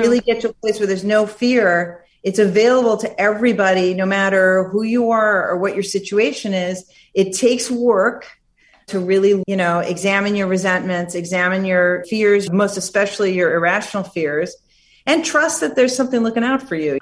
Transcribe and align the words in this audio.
really 0.00 0.20
get 0.20 0.40
to 0.42 0.50
a 0.50 0.52
place 0.54 0.78
where 0.78 0.86
there's 0.86 1.04
no 1.04 1.26
fear, 1.26 2.04
it's 2.22 2.38
available 2.38 2.96
to 2.98 3.20
everybody, 3.20 3.94
no 3.94 4.04
matter 4.04 4.64
who 4.68 4.82
you 4.82 5.10
are 5.10 5.48
or 5.48 5.56
what 5.58 5.74
your 5.74 5.82
situation 5.82 6.52
is. 6.52 6.90
It 7.14 7.32
takes 7.32 7.70
work 7.70 8.26
to 8.88 8.98
really, 8.98 9.42
you 9.46 9.56
know, 9.56 9.78
examine 9.78 10.36
your 10.36 10.46
resentments, 10.46 11.14
examine 11.14 11.64
your 11.64 12.04
fears, 12.08 12.50
most 12.50 12.76
especially 12.76 13.32
your 13.32 13.54
irrational 13.54 14.02
fears, 14.02 14.54
and 15.06 15.24
trust 15.24 15.60
that 15.60 15.76
there's 15.76 15.96
something 15.96 16.22
looking 16.22 16.44
out 16.44 16.62
for 16.68 16.74
you. 16.74 16.98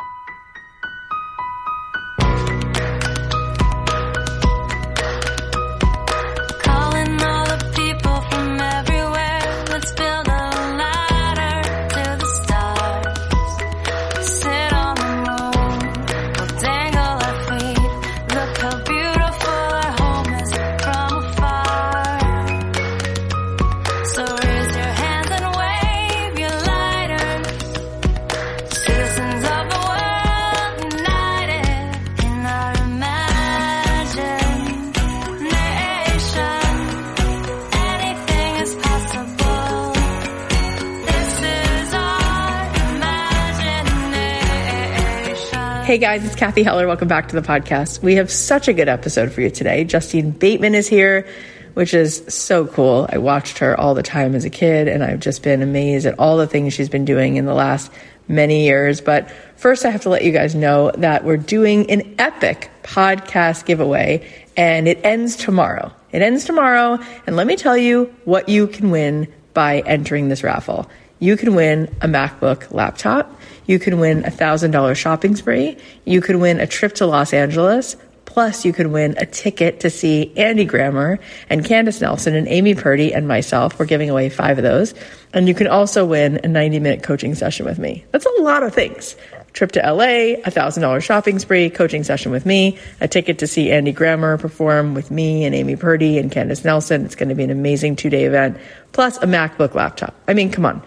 Hey 45.99 46.19
guys, 46.19 46.25
it's 46.25 46.37
Cathy 46.37 46.63
Heller. 46.63 46.87
Welcome 46.87 47.09
back 47.09 47.27
to 47.27 47.35
the 47.35 47.43
podcast. 47.43 48.03
We 48.03 48.15
have 48.15 48.31
such 48.31 48.69
a 48.69 48.73
good 48.73 48.89
episode 48.89 49.33
for 49.33 49.41
you 49.41 49.51
today. 49.51 49.83
Justine 49.83 50.31
Bateman 50.31 50.77
is 50.77 50.87
here, 50.87 51.27
which 51.75 51.93
is 51.93 52.23
so 52.29 52.69
cool. 52.69 53.09
I 53.13 53.19
watched 53.19 53.59
her 53.59 53.77
all 53.77 53.95
the 53.95 54.03
time 54.05 54.37
as 54.37 54.45
a 54.45 54.49
kid, 54.49 54.87
and 54.87 55.03
I've 55.03 55.19
just 55.19 55.43
been 55.43 55.61
amazed 55.61 56.07
at 56.07 56.17
all 56.17 56.37
the 56.37 56.47
things 56.47 56.73
she's 56.73 56.89
been 56.89 57.05
doing 57.05 57.35
in 57.35 57.47
the 57.47 57.53
last 57.53 57.91
many 58.29 58.65
years. 58.65 59.01
But 59.01 59.29
first, 59.57 59.85
I 59.85 59.91
have 59.91 60.03
to 60.03 60.09
let 60.09 60.23
you 60.23 60.31
guys 60.31 60.55
know 60.55 60.93
that 60.99 61.25
we're 61.25 61.37
doing 61.37 61.91
an 61.91 62.15
epic 62.21 62.71
podcast 62.85 63.65
giveaway, 63.65 64.25
and 64.57 64.87
it 64.87 65.01
ends 65.03 65.35
tomorrow. 65.35 65.93
It 66.13 66.23
ends 66.23 66.45
tomorrow, 66.45 67.01
and 67.27 67.35
let 67.35 67.49
me 67.49 67.57
tell 67.57 67.77
you 67.77 68.15
what 68.25 68.49
you 68.49 68.69
can 68.69 68.93
win 68.93 69.27
by 69.53 69.81
entering 69.81 70.29
this 70.29 70.45
raffle. 70.45 70.89
You 71.19 71.37
can 71.37 71.57
win 71.57 71.93
a 72.01 72.07
MacBook 72.07 72.73
laptop 72.73 73.35
you 73.69 73.79
could 73.79 73.95
win 73.95 74.25
a 74.25 74.31
$1,000 74.31 74.97
shopping 74.97 75.37
spree. 75.37 75.77
You 76.05 76.21
could 76.21 76.37
win 76.37 76.59
a 76.59 76.67
trip 76.67 76.95
to 76.95 77.07
Los 77.07 77.33
Angeles. 77.33 77.97
Plus, 78.25 78.65
you 78.65 78.73
could 78.73 78.89
win 78.89 79.15
a 79.19 79.27
ticket 79.27 79.81
to 79.81 79.91
see 79.91 80.33
Andy 80.37 80.65
Grammer 80.65 81.19
and 81.51 81.65
Candice 81.65 82.01
Nelson 82.01 82.35
and 82.35 82.49
Amy 82.49 82.75
Purdy 82.75 83.13
and 83.13 83.29
myself. 83.29 83.79
We're 83.79 83.87
giving 83.87 84.11
away 84.11 84.31
five 84.31 84.59
of 84.59 84.65
those. 84.65 84.95
And 85.35 85.49
you 85.49 85.55
can 85.55 85.67
also 85.67 86.05
win 86.05 86.41
a 86.43 86.49
90 86.49 86.81
minute 86.81 87.03
coaching 87.03 87.35
session 87.35 87.67
with 87.67 87.79
me. 87.79 88.05
That's 88.11 88.27
a 88.27 88.43
lot 88.43 88.63
of 88.63 88.75
things. 88.75 89.17
Trip 89.53 89.73
to 89.73 89.81
LA, 89.81 90.05
a 90.05 90.51
$1,000 90.51 91.03
shopping 91.03 91.39
spree, 91.39 91.69
coaching 91.69 92.05
session 92.05 92.33
with 92.33 92.47
me, 92.47 92.79
a 93.01 93.09
ticket 93.09 93.39
to 93.41 93.47
see 93.47 93.71
Andy 93.71 93.93
Grammer 93.93 94.39
perform 94.39 94.95
with 94.95 95.11
me 95.11 95.45
and 95.45 95.55
Amy 95.55 95.77
Purdy 95.77 96.19
and 96.19 96.31
Candice 96.31 96.65
Nelson. 96.65 97.05
It's 97.05 97.15
going 97.15 97.29
to 97.31 97.35
be 97.35 97.45
an 97.45 97.51
amazing 97.51 97.97
two 97.97 98.09
day 98.09 98.25
event, 98.25 98.57
plus 98.93 99.19
a 99.19 99.27
MacBook 99.27 99.75
laptop. 99.75 100.15
I 100.27 100.35
mean, 100.35 100.51
come 100.51 100.65
on. 100.65 100.83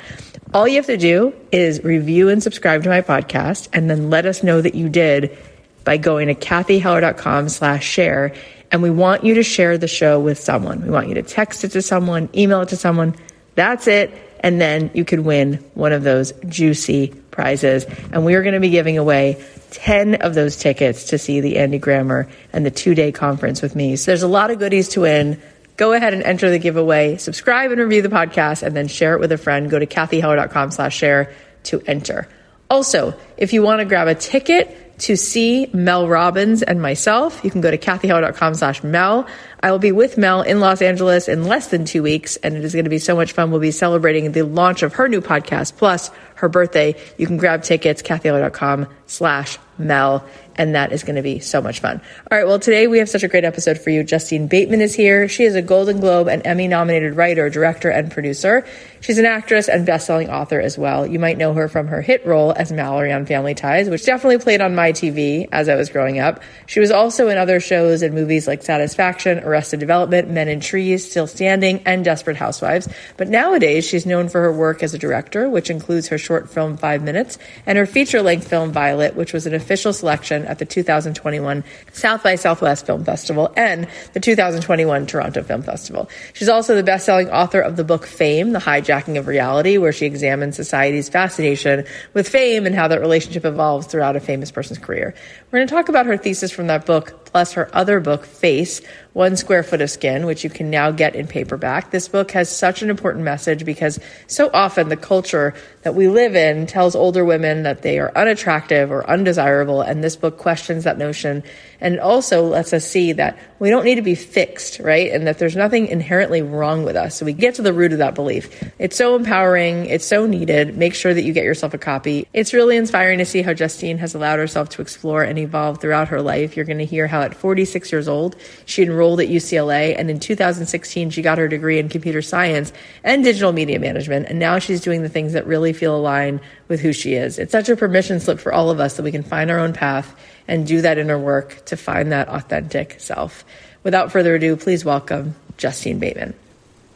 All 0.54 0.68
you 0.68 0.76
have 0.76 0.88
to 0.88 0.98
do 0.98 1.34
is 1.54 1.82
review 1.82 2.28
and 2.28 2.44
subscribe 2.44 2.84
to 2.84 2.90
my 2.90 3.02
podcast 3.02 3.70
and 3.72 3.90
then 3.90 4.10
let 4.10 4.26
us 4.26 4.44
know 4.44 4.60
that 4.60 4.76
you 4.76 4.90
did 4.90 5.38
by 5.86 5.96
going 5.96 6.28
to 6.28 6.36
cathyheller.com 6.36 7.48
slash 7.48 7.86
share. 7.86 8.36
And 8.70 8.82
we 8.82 8.90
want 8.90 9.24
you 9.24 9.36
to 9.36 9.44
share 9.44 9.78
the 9.78 9.88
show 9.88 10.20
with 10.20 10.38
someone. 10.38 10.82
We 10.82 10.90
want 10.90 11.08
you 11.08 11.16
to 11.16 11.24
text 11.24 11.64
it 11.64 11.70
to 11.70 11.82
someone, 11.82 12.28
email 12.36 12.62
it 12.62 12.70
to 12.70 12.76
someone. 12.76 13.16
That's 13.56 13.88
it. 13.88 14.12
And 14.42 14.60
then 14.60 14.92
you 14.94 15.06
could 15.06 15.22
win 15.22 15.54
one 15.74 15.94
of 15.94 16.04
those 16.04 16.34
juicy 16.50 17.14
prizes. 17.32 17.86
And 18.12 18.26
we 18.26 18.36
are 18.36 18.42
going 18.42 18.54
to 18.54 18.60
be 18.60 18.72
giving 18.72 18.98
away 18.98 19.42
10 19.72 20.16
of 20.16 20.34
those 20.34 20.58
tickets 20.58 21.06
to 21.06 21.18
see 21.18 21.40
the 21.40 21.60
Andy 21.60 21.78
Grammer 21.78 22.28
and 22.52 22.66
the 22.66 22.72
two 22.72 22.94
day 22.94 23.14
conference 23.14 23.62
with 23.62 23.74
me. 23.74 23.96
So 23.96 24.12
there's 24.12 24.24
a 24.24 24.28
lot 24.28 24.52
of 24.52 24.60
goodies 24.60 24.90
to 24.90 25.02
win 25.02 25.42
go 25.78 25.94
ahead 25.94 26.14
and 26.14 26.24
enter 26.24 26.50
the 26.50 26.60
giveaway, 26.60 27.18
subscribe 27.18 27.72
and 27.72 27.82
review 27.82 28.02
the 28.02 28.10
podcast, 28.10 28.64
and 28.64 28.76
then 28.76 28.88
share 28.88 29.14
it 29.14 29.20
with 29.20 29.32
a 29.32 29.38
friend. 29.38 29.70
Go 29.70 29.80
to 29.80 29.86
cathyheller.com 29.86 30.72
slash 30.72 30.96
share 30.96 31.34
to 31.64 31.82
enter. 31.88 32.28
Also, 32.70 33.14
if 33.38 33.52
you 33.54 33.62
want 33.62 33.80
to 33.80 33.86
grab 33.86 34.08
a 34.08 34.16
ticket 34.16 35.00
to 35.02 35.18
see 35.18 35.68
Mel 35.74 36.08
Robbins 36.08 36.62
and 36.62 36.82
myself, 36.82 37.44
you 37.44 37.50
can 37.50 37.60
go 37.60 37.72
to 37.72 37.78
cathyheller.com 37.78 38.54
slash 38.54 38.84
Mel. 38.84 39.28
I 39.60 39.72
will 39.72 39.80
be 39.80 39.92
with 39.92 40.18
Mel 40.18 40.42
in 40.44 40.60
Los 40.60 40.82
Angeles 40.82 41.28
in 41.28 41.46
less 41.46 41.68
than 41.68 41.86
two 41.86 42.04
weeks, 42.04 42.36
and 42.38 42.56
it 42.56 42.64
is 42.64 42.74
going 42.74 42.86
to 42.86 42.90
be 42.90 43.00
so 43.00 43.16
much 43.16 43.34
fun. 43.34 43.52
We'll 43.52 43.60
be 43.60 43.72
celebrating 43.72 44.32
the 44.32 44.44
launch 44.44 44.84
of 44.84 44.94
her 44.94 45.08
new 45.08 45.22
podcast, 45.22 45.76
plus 45.78 46.12
her 46.36 46.50
birthday. 46.50 46.96
You 47.18 47.28
can 47.28 47.38
grab 47.38 47.64
tickets, 47.64 48.02
cathyheller.com 48.02 48.88
slash 49.08 49.58
Mel 49.78 50.26
and 50.56 50.76
that 50.76 50.92
is 50.92 51.04
going 51.04 51.16
to 51.16 51.22
be 51.22 51.40
so 51.40 51.62
much 51.62 51.80
fun. 51.80 52.02
All 52.30 52.38
right, 52.38 52.48
well, 52.48 52.60
today 52.60 52.88
we 52.88 53.00
have 53.00 53.10
such 53.10 53.24
a 53.24 53.28
great 53.28 53.44
episode 53.44 53.80
for 53.80 53.90
you. 53.90 54.04
Justine 54.04 54.48
Bateman 54.48 54.82
is 54.82 54.94
here. 54.94 55.28
She 55.28 55.44
is 55.44 55.56
a 55.56 55.62
Golden 55.62 56.00
Globe 56.00 56.28
and 56.28 56.46
Emmy 56.46 56.68
nominated 56.68 57.16
writer, 57.16 57.50
director, 57.50 57.90
and 57.90 58.12
producer. 58.12 58.66
She's 59.02 59.18
an 59.18 59.26
actress 59.26 59.68
and 59.68 59.84
best-selling 59.84 60.30
author 60.30 60.62
as 60.62 60.78
well. 60.78 61.08
You 61.08 61.18
might 61.18 61.38
know 61.38 61.54
her 61.54 61.68
from 61.68 61.88
her 61.88 62.02
hit 62.02 62.24
role 62.24 62.54
as 62.56 62.72
Mallory 62.72 63.12
on 63.12 63.26
Family 63.26 63.56
Ties, 63.56 63.90
which 63.90 64.06
definitely 64.06 64.38
played 64.38 64.62
on 64.62 64.76
my 64.76 64.92
TV 64.92 65.50
as 65.52 65.68
I 65.70 65.76
was 65.76 65.90
growing 65.90 66.20
up. 66.20 66.44
She 66.68 66.80
was 66.80 66.92
also 66.92 67.28
in 67.28 67.40
other 67.40 67.60
shows 67.60 68.04
and 68.04 68.14
movies 68.14 68.48
like 68.48 68.62
Satisfaction, 68.62 69.40
Arrested 69.40 69.80
Development, 69.80 70.30
Men 70.30 70.48
in 70.48 70.60
Trees, 70.60 71.10
Still 71.10 71.26
Standing, 71.26 71.82
and 71.86 72.06
Desperate 72.06 72.38
Housewives. 72.38 72.88
But 73.18 73.28
nowadays, 73.28 73.88
she's 73.88 74.06
known 74.06 74.30
for 74.30 74.40
her 74.42 74.54
work 74.54 74.84
as 74.84 74.94
a 74.94 75.00
director, 75.00 75.50
which 75.50 75.72
includes 75.72 76.08
her 76.10 76.20
short 76.20 76.52
film 76.52 76.78
Five 76.78 77.02
Minutes 77.02 77.40
and 77.66 77.80
her 77.80 77.88
feature-length 77.88 78.48
film 78.48 78.72
Violet, 78.72 79.16
which 79.16 79.34
was 79.34 79.48
an 79.48 79.56
official 79.56 79.94
selection 79.94 80.46
at 80.46 80.60
the 80.60 80.66
2021 80.66 81.64
South 81.92 82.22
by 82.22 82.36
Southwest 82.36 82.86
Film 82.86 83.04
Festival 83.04 83.52
and 83.58 83.88
the 84.14 84.20
2021 84.20 85.08
Toronto 85.08 85.42
Film 85.42 85.64
Festival. 85.64 86.08
She's 86.34 86.50
also 86.50 86.76
the 86.76 86.84
best-selling 86.84 87.32
author 87.32 87.62
of 87.62 87.78
the 87.78 87.84
book 87.84 88.06
Fame, 88.06 88.52
The 88.52 88.60
Hijacking 88.92 89.18
of 89.18 89.28
Reality, 89.28 89.78
where 89.78 89.92
she 89.92 90.06
examines 90.06 90.56
society's 90.56 91.10
fascination 91.10 91.86
with 92.14 92.28
fame 92.28 92.66
and 92.66 92.76
how 92.76 92.88
that 92.88 93.00
relationship 93.00 93.46
evolves 93.46 93.88
throughout 93.88 94.16
a 94.16 94.20
famous 94.20 94.52
person's 94.52 94.80
career. 94.80 95.14
We're 95.52 95.60
going 95.60 95.68
to 95.68 95.74
talk 95.74 95.90
about 95.90 96.06
her 96.06 96.16
thesis 96.16 96.50
from 96.50 96.68
that 96.68 96.86
book, 96.86 97.26
plus 97.26 97.54
her 97.54 97.70
other 97.76 98.00
book, 98.00 98.26
Face, 98.26 98.80
One 99.12 99.36
Square 99.36 99.64
Foot 99.64 99.82
of 99.82 99.90
Skin, 99.90 100.26
which 100.26 100.46
you 100.46 100.50
can 100.50 100.70
now 100.70 100.92
get 100.92 101.14
in 101.14 101.28
paperback. 101.28 101.92
This 101.92 102.08
book 102.08 102.32
has 102.32 102.50
such 102.50 102.82
an 102.82 102.90
important 102.90 103.26
message 103.26 103.66
because 103.66 104.00
so 104.28 104.50
often 104.54 104.88
the 104.88 104.96
culture 104.96 105.54
that 105.82 105.94
we 105.94 106.08
live 106.08 106.38
in 106.38 106.68
tells 106.68 106.96
older 106.96 107.26
women 107.26 107.64
that 107.64 107.82
they 107.82 108.00
are 108.00 108.14
unattractive 108.16 108.92
or 108.92 109.10
undesirable, 109.10 109.82
and 109.82 110.02
this 110.02 110.16
book 110.16 110.38
questions 110.38 110.86
that 110.86 110.98
notion 110.98 111.44
and 111.82 112.00
also 112.00 112.44
lets 112.46 112.72
us 112.72 112.88
see 112.88 113.12
that 113.12 113.38
we 113.60 113.70
don't 113.70 113.84
need 113.84 113.96
to 113.96 114.02
be 114.02 114.16
fixed, 114.16 114.80
right? 114.80 115.12
And 115.12 115.28
that 115.28 115.40
there's 115.40 115.56
nothing 115.56 115.88
inherently 115.88 116.42
wrong 116.42 116.86
with 116.86 116.96
us. 116.96 117.18
So 117.18 117.26
we 117.26 117.34
get 117.34 117.56
to 117.56 117.62
the 117.62 117.74
root 117.74 117.92
of 117.92 117.98
that 117.98 118.16
belief. 118.16 118.72
It's 118.80 118.96
so 118.96 119.16
empowering. 119.16 119.88
It's 119.88 120.06
so 120.06 120.28
needed. 120.28 120.78
Make 120.78 120.94
sure 120.94 121.14
that 121.14 121.24
you 121.24 121.34
get 121.34 121.44
yourself 121.44 121.74
a 121.74 121.78
copy. 121.78 122.28
It's 122.34 122.54
really 122.54 122.78
inspiring 122.78 123.18
to 123.18 123.26
see 123.26 123.42
how 123.42 123.54
Justine 123.54 123.98
has 123.98 124.14
allowed 124.14 124.40
herself 124.40 124.70
to 124.70 124.82
explore 124.82 125.24
and 125.24 125.41
evolve 125.42 125.80
throughout 125.80 126.08
her 126.10 126.22
life. 126.22 126.56
You're 126.56 126.66
going 126.66 126.78
to 126.78 126.86
hear 126.86 127.08
how 127.08 127.22
at 127.22 127.36
46 127.36 127.92
years 127.92 128.08
old, 128.08 128.36
she 128.66 128.84
enrolled 128.84 129.20
at 129.20 129.28
UCLA 129.28 129.96
and 129.98 130.10
in 130.10 130.20
2016, 130.20 131.10
she 131.10 131.22
got 131.22 131.38
her 131.38 131.48
degree 131.48 131.80
in 131.80 131.90
computer 131.90 132.22
science 132.22 132.72
and 133.04 133.24
digital 133.24 133.52
media 133.52 133.80
management. 133.80 134.28
And 134.28 134.40
now 134.40 134.60
she's 134.60 134.82
doing 134.82 135.04
the 135.04 135.10
things 135.10 135.34
that 135.34 135.46
really 135.46 135.74
feel 135.74 135.96
aligned 135.96 136.40
with 136.68 136.80
who 136.80 136.94
she 136.94 137.14
is. 137.14 137.40
It's 137.40 137.52
such 137.52 137.70
a 137.70 137.76
permission 137.76 138.20
slip 138.20 138.40
for 138.40 138.54
all 138.54 138.70
of 138.70 138.80
us 138.80 138.98
that 138.98 139.04
we 139.04 139.12
can 139.12 139.24
find 139.24 139.52
our 139.52 139.60
own 139.60 139.74
path 139.74 140.16
and 140.48 140.66
do 140.66 140.82
that 140.82 140.98
inner 140.98 141.20
work 141.20 141.66
to 141.66 141.78
find 141.78 142.12
that 142.12 142.28
authentic 142.28 143.00
self. 143.00 143.46
Without 143.84 144.12
further 144.12 144.36
ado, 144.36 144.56
please 144.56 144.86
welcome 144.86 145.36
Justine 145.58 146.00
Bateman. 146.00 146.34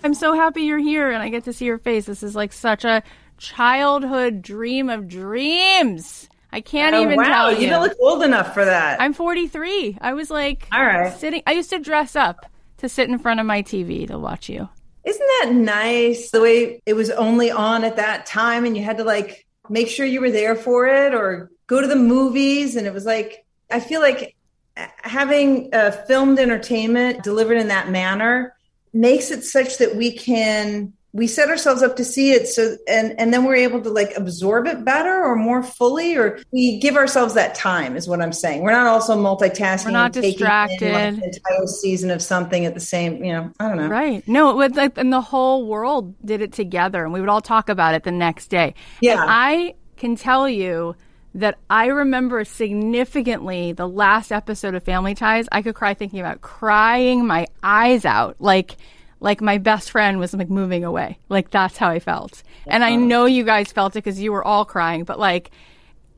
I'm 0.04 0.14
so 0.14 0.34
happy 0.34 0.64
you're 0.64 0.78
here 0.78 1.10
and 1.10 1.24
I 1.24 1.30
get 1.30 1.46
to 1.46 1.54
see 1.54 1.66
your 1.66 1.80
face. 1.80 2.06
This 2.06 2.22
is 2.22 2.36
like 2.36 2.54
such 2.54 2.86
a 2.86 3.02
childhood 3.38 4.42
dream 4.42 4.90
of 4.90 5.08
dreams. 5.08 6.30
I 6.56 6.62
can't 6.62 6.96
oh, 6.96 7.02
even 7.02 7.18
wow. 7.18 7.24
tell 7.26 7.52
you. 7.52 7.64
You 7.64 7.70
don't 7.70 7.82
look 7.82 7.98
old 8.00 8.24
enough 8.24 8.54
for 8.54 8.64
that. 8.64 9.02
I'm 9.02 9.12
43. 9.12 9.98
I 10.00 10.14
was 10.14 10.32
like, 10.32 10.70
all 10.72 10.86
right, 10.86 11.14
sitting. 11.14 11.44
I 11.46 11.52
used 11.52 11.70
to 11.72 11.80
dress 11.80 12.16
up 12.16 12.50
to 12.78 12.88
sit 12.88 13.10
in 13.10 13.20
front 13.20 13.42
of 13.42 13.46
my 13.46 13.62
TV 13.62 14.08
to 14.08 14.18
watch 14.18 14.48
you. 14.48 14.70
Isn't 15.04 15.28
that 15.42 15.52
nice? 15.52 16.32
The 16.32 16.40
way 16.40 16.82
it 16.86 16.94
was 16.94 17.10
only 17.10 17.52
on 17.52 17.84
at 17.84 17.98
that 17.98 18.26
time, 18.26 18.64
and 18.64 18.78
you 18.78 18.86
had 18.86 19.00
to 19.00 19.04
like 19.04 19.46
make 19.68 19.90
sure 19.90 20.06
you 20.06 20.22
were 20.22 20.32
there 20.32 20.56
for 20.56 20.88
it, 20.88 21.14
or 21.14 21.52
go 21.68 21.82
to 21.82 21.88
the 21.88 21.98
movies, 21.98 22.78
and 22.78 22.88
it 22.88 22.94
was 22.94 23.06
like 23.06 23.46
I 23.70 23.82
feel 23.82 24.00
like 24.00 24.38
having 25.04 25.76
uh, 25.76 25.92
filmed 26.08 26.40
entertainment 26.40 27.22
delivered 27.22 27.58
in 27.58 27.68
that 27.68 27.90
manner 27.90 28.56
makes 28.94 29.30
it 29.30 29.44
such 29.44 29.78
that 29.80 29.98
we 29.98 30.14
can 30.14 30.94
we 31.16 31.28
set 31.28 31.48
ourselves 31.48 31.82
up 31.82 31.96
to 31.96 32.04
see 32.04 32.32
it 32.32 32.46
so 32.46 32.76
and 32.90 33.18
and 33.18 33.34
then 33.34 33.46
we're 33.46 33.56
able 33.56 33.82
to 33.82 33.90
like 33.90 34.12
absorb 34.18 34.68
it 34.68 34.84
better 34.84 35.24
or 35.24 35.34
more 35.34 35.64
fully 35.64 36.18
or 36.18 36.40
we 36.52 36.78
give 36.80 36.98
ourselves 36.98 37.34
that 37.34 37.56
time 37.56 37.96
is 37.96 38.06
what 38.08 38.22
i'm 38.22 38.34
saying. 38.34 38.62
We're 38.62 38.74
not 38.74 38.86
also 38.86 39.18
multitasking 39.18 39.86
we're 39.86 39.92
not 39.92 40.12
distracted 40.12 40.82
in, 40.82 41.16
like, 41.16 41.24
entire 41.24 41.68
season 41.68 42.12
of 42.12 42.22
something 42.22 42.66
at 42.66 42.74
the 42.74 42.82
same 42.82 43.24
you 43.24 43.32
know 43.32 43.52
i 43.60 43.70
don't 43.70 43.78
know. 43.78 43.88
Right. 43.88 44.28
No 44.28 44.50
it 44.50 44.56
was 44.56 44.74
like 44.74 44.98
and 44.98 45.12
the 45.12 45.22
whole 45.22 45.66
world 45.66 46.14
did 46.26 46.42
it 46.42 46.52
together 46.52 47.04
and 47.04 47.14
we 47.14 47.22
would 47.22 47.30
all 47.30 47.42
talk 47.42 47.70
about 47.70 47.96
it 47.96 48.04
the 48.04 48.12
next 48.12 48.48
day. 48.48 48.76
Yeah. 49.02 49.14
And 49.14 49.22
i 49.26 49.74
can 49.96 50.18
tell 50.18 50.50
you 50.50 50.96
that 51.36 51.58
I 51.70 51.88
remember 51.88 52.44
significantly 52.46 53.72
the 53.74 53.88
last 53.88 54.32
episode 54.32 54.74
of 54.74 54.84
Family 54.84 55.16
Ties. 55.16 55.48
I 55.52 55.62
could 55.62 55.76
cry 55.76 55.94
thinking 55.94 56.20
about 56.20 56.42
crying 56.42 57.26
my 57.26 57.48
eyes 57.62 58.06
out. 58.06 58.38
Like 58.40 58.78
like 59.26 59.42
my 59.42 59.58
best 59.58 59.90
friend 59.90 60.20
was 60.20 60.36
like 60.36 60.52
moving 60.52 60.86
away. 60.86 61.18
Like 61.30 61.50
that's 61.50 61.78
how 61.78 61.90
I 61.90 61.98
felt. 61.98 62.44
And 62.68 62.84
I 62.84 62.96
know 62.96 63.26
you 63.26 63.44
guys 63.44 63.72
felt 63.72 63.96
it 63.96 64.04
because 64.04 64.22
you 64.22 64.32
were 64.32 64.46
all 64.46 64.66
crying, 64.66 65.04
but 65.04 65.18
like 65.18 65.50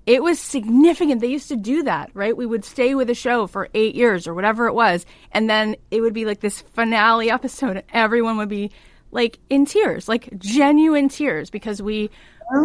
it 0.06 0.22
was 0.22 0.42
significant. 0.42 1.22
They 1.22 1.28
used 1.28 1.48
to 1.48 1.56
do 1.56 1.84
that, 1.84 2.12
right? 2.14 2.36
We 2.36 2.46
would 2.46 2.66
stay 2.66 2.96
with 2.96 3.10
a 3.10 3.16
show 3.16 3.48
for 3.48 3.70
eight 3.74 3.96
years 3.96 4.28
or 4.28 4.34
whatever 4.34 4.68
it 4.68 4.74
was. 4.74 5.06
And 5.32 5.50
then 5.50 5.78
it 5.90 6.02
would 6.02 6.14
be 6.14 6.26
like 6.26 6.42
this 6.42 6.60
finale 6.60 7.32
episode 7.38 7.78
and 7.78 7.84
everyone 7.94 8.36
would 8.38 8.50
be 8.50 8.72
like 9.12 9.40
in 9.50 9.66
tears, 9.66 10.10
like 10.10 10.38
genuine 10.38 11.08
tears 11.08 11.50
because 11.50 11.82
we 11.82 12.10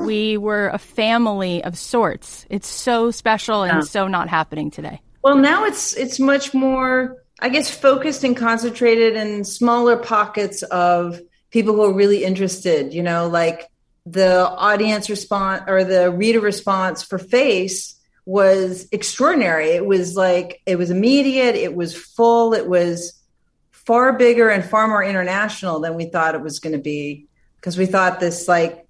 we 0.02 0.38
were 0.38 0.70
a 0.70 0.78
family 0.78 1.62
of 1.62 1.78
sorts. 1.78 2.46
It's 2.50 2.68
so 2.68 3.12
special 3.12 3.62
and 3.62 3.74
yeah. 3.74 3.80
so 3.80 4.08
not 4.08 4.28
happening 4.28 4.72
today. 4.72 5.00
Well, 5.22 5.36
now 5.36 5.66
it's 5.66 5.96
it's 5.96 6.18
much 6.18 6.52
more 6.52 7.21
I 7.42 7.48
guess, 7.48 7.68
focused 7.68 8.22
and 8.22 8.36
concentrated 8.36 9.16
in 9.16 9.42
smaller 9.42 9.96
pockets 9.96 10.62
of 10.62 11.20
people 11.50 11.74
who 11.74 11.82
are 11.82 11.92
really 11.92 12.22
interested, 12.22 12.94
you 12.94 13.02
know, 13.02 13.26
like 13.26 13.68
the 14.06 14.48
audience 14.48 15.10
response 15.10 15.64
or 15.66 15.82
the 15.82 16.12
reader 16.12 16.38
response 16.38 17.02
for 17.02 17.18
Face 17.18 17.96
was 18.24 18.86
extraordinary. 18.92 19.70
It 19.70 19.84
was 19.84 20.14
like, 20.14 20.62
it 20.66 20.76
was 20.76 20.90
immediate, 20.90 21.56
it 21.56 21.74
was 21.74 21.96
full, 21.96 22.54
it 22.54 22.68
was 22.68 23.20
far 23.72 24.12
bigger 24.12 24.48
and 24.48 24.64
far 24.64 24.86
more 24.86 25.02
international 25.02 25.80
than 25.80 25.96
we 25.96 26.04
thought 26.04 26.36
it 26.36 26.42
was 26.42 26.60
going 26.60 26.74
to 26.76 26.82
be. 26.82 27.26
Because 27.56 27.76
we 27.76 27.86
thought 27.86 28.20
this, 28.20 28.46
like, 28.46 28.86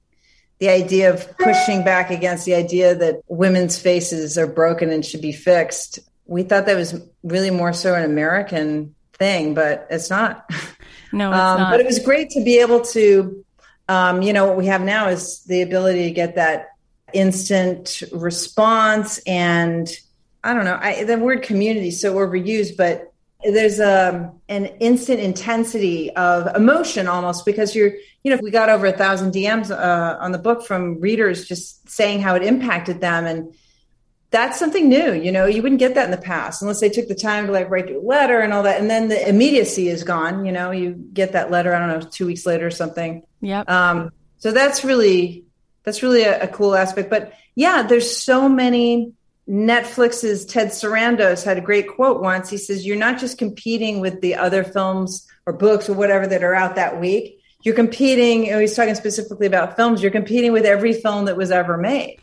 the 0.58 0.68
idea 0.68 1.12
of 1.12 1.38
pushing 1.38 1.84
back 1.84 2.10
against 2.10 2.44
the 2.44 2.54
idea 2.54 2.94
that 2.94 3.22
women's 3.28 3.78
faces 3.78 4.36
are 4.36 4.46
broken 4.46 4.90
and 4.90 5.06
should 5.06 5.22
be 5.22 5.32
fixed 5.32 6.00
we 6.26 6.42
thought 6.42 6.66
that 6.66 6.76
was 6.76 7.00
really 7.22 7.50
more 7.50 7.72
so 7.72 7.94
an 7.94 8.04
American 8.04 8.94
thing, 9.14 9.54
but 9.54 9.86
it's 9.90 10.10
not. 10.10 10.48
No, 11.12 11.30
it's 11.30 11.38
um, 11.38 11.58
not. 11.58 11.70
But 11.70 11.80
it 11.80 11.86
was 11.86 11.98
great 11.98 12.30
to 12.30 12.42
be 12.42 12.58
able 12.58 12.80
to, 12.80 13.44
um, 13.86 14.22
you 14.22 14.32
know, 14.32 14.46
what 14.46 14.56
we 14.56 14.64
have 14.66 14.80
now 14.80 15.08
is 15.08 15.44
the 15.44 15.60
ability 15.60 16.04
to 16.04 16.10
get 16.10 16.36
that 16.36 16.70
instant 17.12 18.02
response 18.12 19.18
and 19.26 19.94
I 20.44 20.54
don't 20.54 20.64
know, 20.64 20.78
I, 20.80 21.04
the 21.04 21.18
word 21.18 21.42
community 21.42 21.88
is 21.88 22.00
so 22.00 22.14
overused, 22.14 22.76
but 22.76 23.12
there's 23.44 23.78
a, 23.78 24.08
um, 24.08 24.40
an 24.48 24.66
instant 24.80 25.20
intensity 25.20 26.10
of 26.16 26.54
emotion 26.56 27.06
almost 27.08 27.44
because 27.44 27.74
you're, 27.74 27.92
you 28.24 28.34
know, 28.34 28.40
we 28.42 28.50
got 28.50 28.68
over 28.68 28.86
a 28.86 28.92
thousand 28.92 29.32
DMs 29.32 29.70
uh, 29.70 30.16
on 30.20 30.32
the 30.32 30.38
book 30.38 30.64
from 30.64 31.00
readers 31.00 31.46
just 31.46 31.88
saying 31.88 32.20
how 32.20 32.34
it 32.34 32.42
impacted 32.42 33.00
them 33.00 33.26
and 33.26 33.54
that's 34.32 34.58
something 34.58 34.88
new. 34.88 35.12
You 35.12 35.30
know, 35.30 35.44
you 35.44 35.62
wouldn't 35.62 35.78
get 35.78 35.94
that 35.94 36.06
in 36.06 36.10
the 36.10 36.16
past 36.16 36.62
unless 36.62 36.80
they 36.80 36.88
took 36.88 37.06
the 37.06 37.14
time 37.14 37.46
to 37.46 37.52
like 37.52 37.70
write 37.70 37.88
you 37.88 38.00
a 38.00 38.02
letter 38.04 38.40
and 38.40 38.52
all 38.52 38.62
that. 38.64 38.80
And 38.80 38.90
then 38.90 39.08
the 39.08 39.28
immediacy 39.28 39.88
is 39.88 40.02
gone. 40.02 40.44
You 40.46 40.52
know, 40.52 40.70
you 40.70 40.92
get 41.12 41.32
that 41.32 41.50
letter, 41.50 41.74
I 41.74 41.78
don't 41.78 42.00
know, 42.00 42.08
two 42.08 42.26
weeks 42.26 42.46
later 42.46 42.66
or 42.66 42.70
something. 42.70 43.24
Yeah. 43.42 43.60
Um, 43.60 44.10
so 44.38 44.50
that's 44.50 44.84
really, 44.84 45.44
that's 45.84 46.02
really 46.02 46.22
a, 46.22 46.44
a 46.44 46.48
cool 46.48 46.74
aspect. 46.74 47.10
But 47.10 47.34
yeah, 47.54 47.82
there's 47.82 48.16
so 48.16 48.48
many 48.48 49.12
Netflix's 49.48 50.46
Ted 50.46 50.68
Sarandos 50.68 51.44
had 51.44 51.58
a 51.58 51.60
great 51.60 51.88
quote 51.88 52.22
once. 52.22 52.48
He 52.48 52.56
says, 52.56 52.86
You're 52.86 52.96
not 52.96 53.18
just 53.18 53.36
competing 53.36 54.00
with 54.00 54.22
the 54.22 54.36
other 54.36 54.64
films 54.64 55.28
or 55.44 55.52
books 55.52 55.90
or 55.90 55.94
whatever 55.94 56.26
that 56.26 56.42
are 56.42 56.54
out 56.54 56.76
that 56.76 57.00
week. 57.00 57.38
You're 57.62 57.74
competing, 57.74 58.50
know, 58.50 58.58
he's 58.58 58.74
talking 58.74 58.94
specifically 58.94 59.46
about 59.46 59.76
films, 59.76 60.00
you're 60.00 60.10
competing 60.10 60.52
with 60.52 60.64
every 60.64 60.94
film 60.94 61.26
that 61.26 61.36
was 61.36 61.50
ever 61.50 61.76
made. 61.76 62.21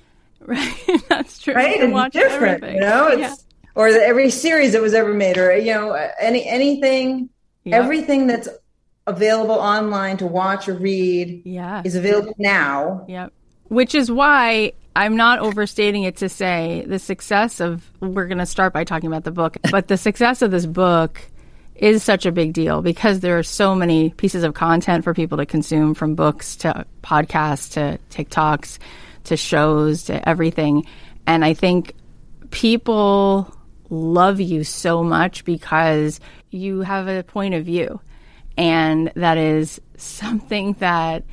Right. 0.49 1.01
That's 1.09 1.39
true. 1.39 1.53
Right. 1.53 1.79
It's 1.79 2.13
different, 2.13 2.63
everything. 2.63 2.75
you 2.75 2.81
know, 2.81 3.07
it's, 3.07 3.19
yeah. 3.19 3.35
or 3.75 3.93
the, 3.93 4.01
every 4.01 4.31
series 4.31 4.73
that 4.73 4.81
was 4.81 4.95
ever 4.95 5.13
made 5.13 5.37
or, 5.37 5.55
you 5.55 5.73
know, 5.73 5.93
any, 6.19 6.45
anything, 6.47 7.29
yep. 7.63 7.83
everything 7.83 8.25
that's 8.25 8.49
available 9.05 9.55
online 9.55 10.17
to 10.17 10.25
watch 10.25 10.67
or 10.67 10.73
read 10.73 11.43
yeah. 11.45 11.83
is 11.85 11.95
available 11.95 12.33
now. 12.39 13.05
Yep. 13.07 13.31
Which 13.65 13.93
is 13.93 14.11
why 14.11 14.73
I'm 14.95 15.15
not 15.15 15.37
overstating 15.37 16.01
it 16.01 16.17
to 16.17 16.29
say 16.29 16.83
the 16.87 16.97
success 16.97 17.59
of, 17.59 17.87
we're 17.99 18.25
going 18.25 18.39
to 18.39 18.47
start 18.47 18.73
by 18.73 18.83
talking 18.83 19.05
about 19.05 19.25
the 19.25 19.31
book, 19.31 19.55
but 19.71 19.87
the 19.87 19.97
success 19.97 20.41
of 20.41 20.49
this 20.49 20.65
book 20.65 21.21
is 21.75 22.01
such 22.01 22.25
a 22.25 22.31
big 22.31 22.53
deal 22.53 22.81
because 22.81 23.19
there 23.19 23.37
are 23.37 23.43
so 23.43 23.75
many 23.75 24.09
pieces 24.09 24.43
of 24.43 24.55
content 24.55 25.03
for 25.03 25.13
people 25.13 25.37
to 25.37 25.45
consume 25.45 25.93
from 25.93 26.15
books 26.15 26.55
to 26.57 26.85
podcasts 27.03 27.73
to 27.73 27.99
TikToks 28.09 28.79
to 29.29 29.37
shows 29.37 30.03
to 30.03 30.29
everything. 30.29 30.85
And 31.25 31.43
I 31.43 31.53
think 31.53 31.93
people 32.51 33.55
love 33.89 34.39
you 34.39 34.63
so 34.63 35.03
much 35.03 35.45
because 35.45 36.19
you 36.51 36.81
have 36.81 37.07
a 37.07 37.23
point 37.23 37.53
of 37.53 37.65
view. 37.65 37.99
And 38.57 39.11
that 39.15 39.37
is 39.37 39.79
something 39.97 40.73
that 40.79 41.23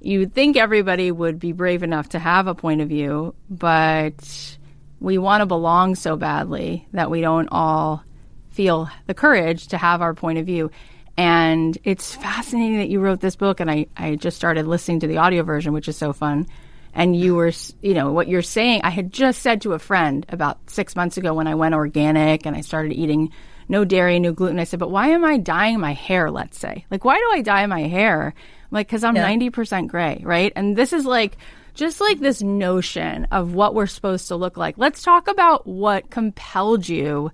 you 0.00 0.26
think 0.26 0.56
everybody 0.56 1.12
would 1.12 1.38
be 1.38 1.52
brave 1.52 1.82
enough 1.82 2.10
to 2.10 2.18
have 2.18 2.48
a 2.48 2.54
point 2.54 2.80
of 2.80 2.88
view, 2.88 3.34
but 3.48 4.58
we 4.98 5.16
want 5.16 5.42
to 5.42 5.46
belong 5.46 5.94
so 5.94 6.16
badly 6.16 6.88
that 6.92 7.10
we 7.10 7.20
don't 7.20 7.48
all 7.52 8.02
feel 8.50 8.88
the 9.06 9.14
courage 9.14 9.68
to 9.68 9.78
have 9.78 10.02
our 10.02 10.12
point 10.12 10.38
of 10.38 10.46
view. 10.46 10.70
And 11.16 11.78
it's 11.84 12.14
fascinating 12.14 12.78
that 12.78 12.88
you 12.88 12.98
wrote 13.00 13.20
this 13.20 13.36
book, 13.36 13.60
and 13.60 13.70
I, 13.70 13.86
I 13.96 14.16
just 14.16 14.36
started 14.36 14.66
listening 14.66 15.00
to 15.00 15.06
the 15.06 15.18
audio 15.18 15.42
version, 15.42 15.72
which 15.72 15.88
is 15.88 15.96
so 15.96 16.12
fun 16.12 16.46
and 16.94 17.16
you 17.16 17.34
were, 17.34 17.52
you 17.80 17.94
know, 17.94 18.12
what 18.12 18.28
you're 18.28 18.42
saying, 18.42 18.82
I 18.84 18.90
had 18.90 19.12
just 19.12 19.42
said 19.42 19.62
to 19.62 19.72
a 19.72 19.78
friend 19.78 20.26
about 20.28 20.70
six 20.70 20.94
months 20.94 21.16
ago 21.16 21.34
when 21.34 21.46
I 21.46 21.54
went 21.54 21.74
organic 21.74 22.46
and 22.46 22.56
I 22.56 22.60
started 22.60 22.92
eating 22.92 23.30
no 23.68 23.84
dairy, 23.84 24.18
no 24.18 24.32
gluten. 24.32 24.58
I 24.58 24.64
said, 24.64 24.80
but 24.80 24.90
why 24.90 25.08
am 25.08 25.24
I 25.24 25.38
dyeing 25.38 25.80
my 25.80 25.94
hair, 25.94 26.30
let's 26.30 26.58
say? 26.58 26.84
Like, 26.90 27.04
why 27.04 27.16
do 27.16 27.30
I 27.32 27.42
dye 27.42 27.66
my 27.66 27.82
hair? 27.82 28.34
I'm 28.36 28.68
like, 28.70 28.88
because 28.88 29.04
I'm 29.04 29.16
yeah. 29.16 29.26
90% 29.28 29.88
gray, 29.88 30.20
right? 30.24 30.52
And 30.54 30.76
this 30.76 30.92
is 30.92 31.06
like, 31.06 31.38
just 31.74 32.00
like 32.00 32.20
this 32.20 32.42
notion 32.42 33.26
of 33.30 33.54
what 33.54 33.74
we're 33.74 33.86
supposed 33.86 34.28
to 34.28 34.36
look 34.36 34.56
like. 34.56 34.76
Let's 34.76 35.02
talk 35.02 35.28
about 35.28 35.66
what 35.66 36.10
compelled 36.10 36.88
you 36.88 37.30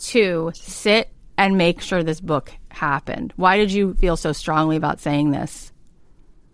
to 0.00 0.52
sit 0.54 1.10
and 1.38 1.56
make 1.56 1.80
sure 1.80 2.02
this 2.02 2.20
book 2.20 2.52
happened. 2.68 3.32
Why 3.36 3.56
did 3.56 3.72
you 3.72 3.94
feel 3.94 4.16
so 4.16 4.32
strongly 4.32 4.76
about 4.76 5.00
saying 5.00 5.30
this? 5.30 5.72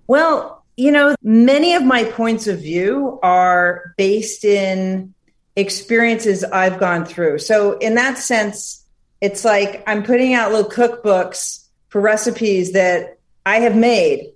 Well, 0.07 0.65
you 0.77 0.93
know, 0.93 1.15
many 1.23 1.75
of 1.75 1.85
my 1.85 2.05
points 2.05 2.47
of 2.47 2.61
view 2.61 3.19
are 3.23 3.95
based 3.97 4.45
in 4.45 5.15
experiences 5.57 6.45
I've 6.45 6.79
gone 6.79 7.05
through. 7.05 7.39
So, 7.39 7.79
in 7.79 7.95
that 7.95 8.19
sense, 8.19 8.85
it's 9.21 9.45
like 9.45 9.83
I'm 9.87 10.03
putting 10.03 10.35
out 10.35 10.53
little 10.53 10.71
cookbooks 10.71 11.67
for 11.89 12.01
recipes 12.01 12.73
that 12.73 13.19
I 13.47 13.61
have 13.61 13.75
made. 13.75 14.33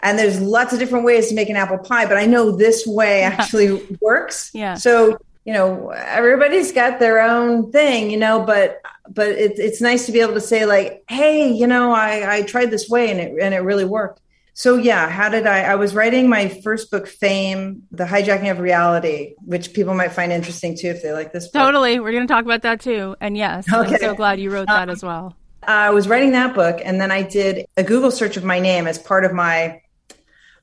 And 0.00 0.18
there's 0.18 0.40
lots 0.40 0.72
of 0.72 0.80
different 0.80 1.04
ways 1.04 1.28
to 1.28 1.34
make 1.36 1.48
an 1.48 1.54
apple 1.54 1.78
pie, 1.78 2.06
but 2.06 2.16
I 2.16 2.26
know 2.26 2.50
this 2.50 2.84
way 2.84 3.22
actually 3.22 3.96
works. 4.00 4.50
Yeah. 4.52 4.74
So, 4.74 5.16
you 5.44 5.52
know, 5.52 5.90
everybody's 5.90 6.72
got 6.72 6.98
their 6.98 7.20
own 7.20 7.70
thing, 7.70 8.10
you 8.10 8.16
know, 8.16 8.42
but 8.42 8.80
but 9.08 9.28
it, 9.28 9.58
it's 9.58 9.80
nice 9.80 10.06
to 10.06 10.12
be 10.12 10.20
able 10.20 10.34
to 10.34 10.40
say 10.40 10.66
like, 10.66 11.04
hey, 11.08 11.52
you 11.52 11.68
know, 11.68 11.92
I, 11.92 12.38
I 12.38 12.42
tried 12.42 12.70
this 12.70 12.88
way 12.88 13.12
and 13.12 13.20
it 13.20 13.40
and 13.40 13.54
it 13.54 13.58
really 13.58 13.84
worked. 13.84 14.20
So 14.54 14.76
yeah, 14.76 15.08
how 15.08 15.28
did 15.30 15.46
I? 15.46 15.62
I 15.62 15.74
was 15.76 15.94
writing 15.94 16.28
my 16.28 16.48
first 16.48 16.90
book, 16.90 17.06
Fame: 17.06 17.84
The 17.90 18.04
Hijacking 18.04 18.50
of 18.50 18.58
Reality, 18.58 19.34
which 19.44 19.72
people 19.72 19.94
might 19.94 20.12
find 20.12 20.30
interesting 20.30 20.76
too 20.76 20.88
if 20.88 21.02
they 21.02 21.12
like 21.12 21.32
this. 21.32 21.48
Book. 21.48 21.62
Totally, 21.62 22.00
we're 22.00 22.12
going 22.12 22.26
to 22.26 22.32
talk 22.32 22.44
about 22.44 22.62
that 22.62 22.80
too. 22.80 23.16
And 23.20 23.36
yes, 23.36 23.66
okay. 23.72 23.94
I'm 23.94 24.00
so 24.00 24.14
glad 24.14 24.40
you 24.40 24.50
wrote 24.50 24.68
that 24.68 24.88
um, 24.88 24.90
as 24.90 25.02
well. 25.02 25.34
I 25.62 25.90
was 25.90 26.06
writing 26.06 26.32
that 26.32 26.54
book, 26.54 26.80
and 26.84 27.00
then 27.00 27.10
I 27.10 27.22
did 27.22 27.66
a 27.78 27.82
Google 27.82 28.10
search 28.10 28.36
of 28.36 28.44
my 28.44 28.58
name 28.58 28.86
as 28.86 28.98
part 28.98 29.24
of 29.24 29.32
my 29.32 29.80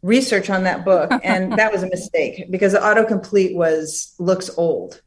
research 0.04 0.52
on 0.52 0.64
that 0.64 0.86
book, 0.86 1.12
and 1.24 1.54
that 1.54 1.72
was 1.72 1.82
a 1.82 1.90
mistake 1.90 2.46
because 2.52 2.74
the 2.74 2.80
autocomplete 2.80 3.56
was 3.56 4.14
looks 4.20 4.52
old, 4.56 5.02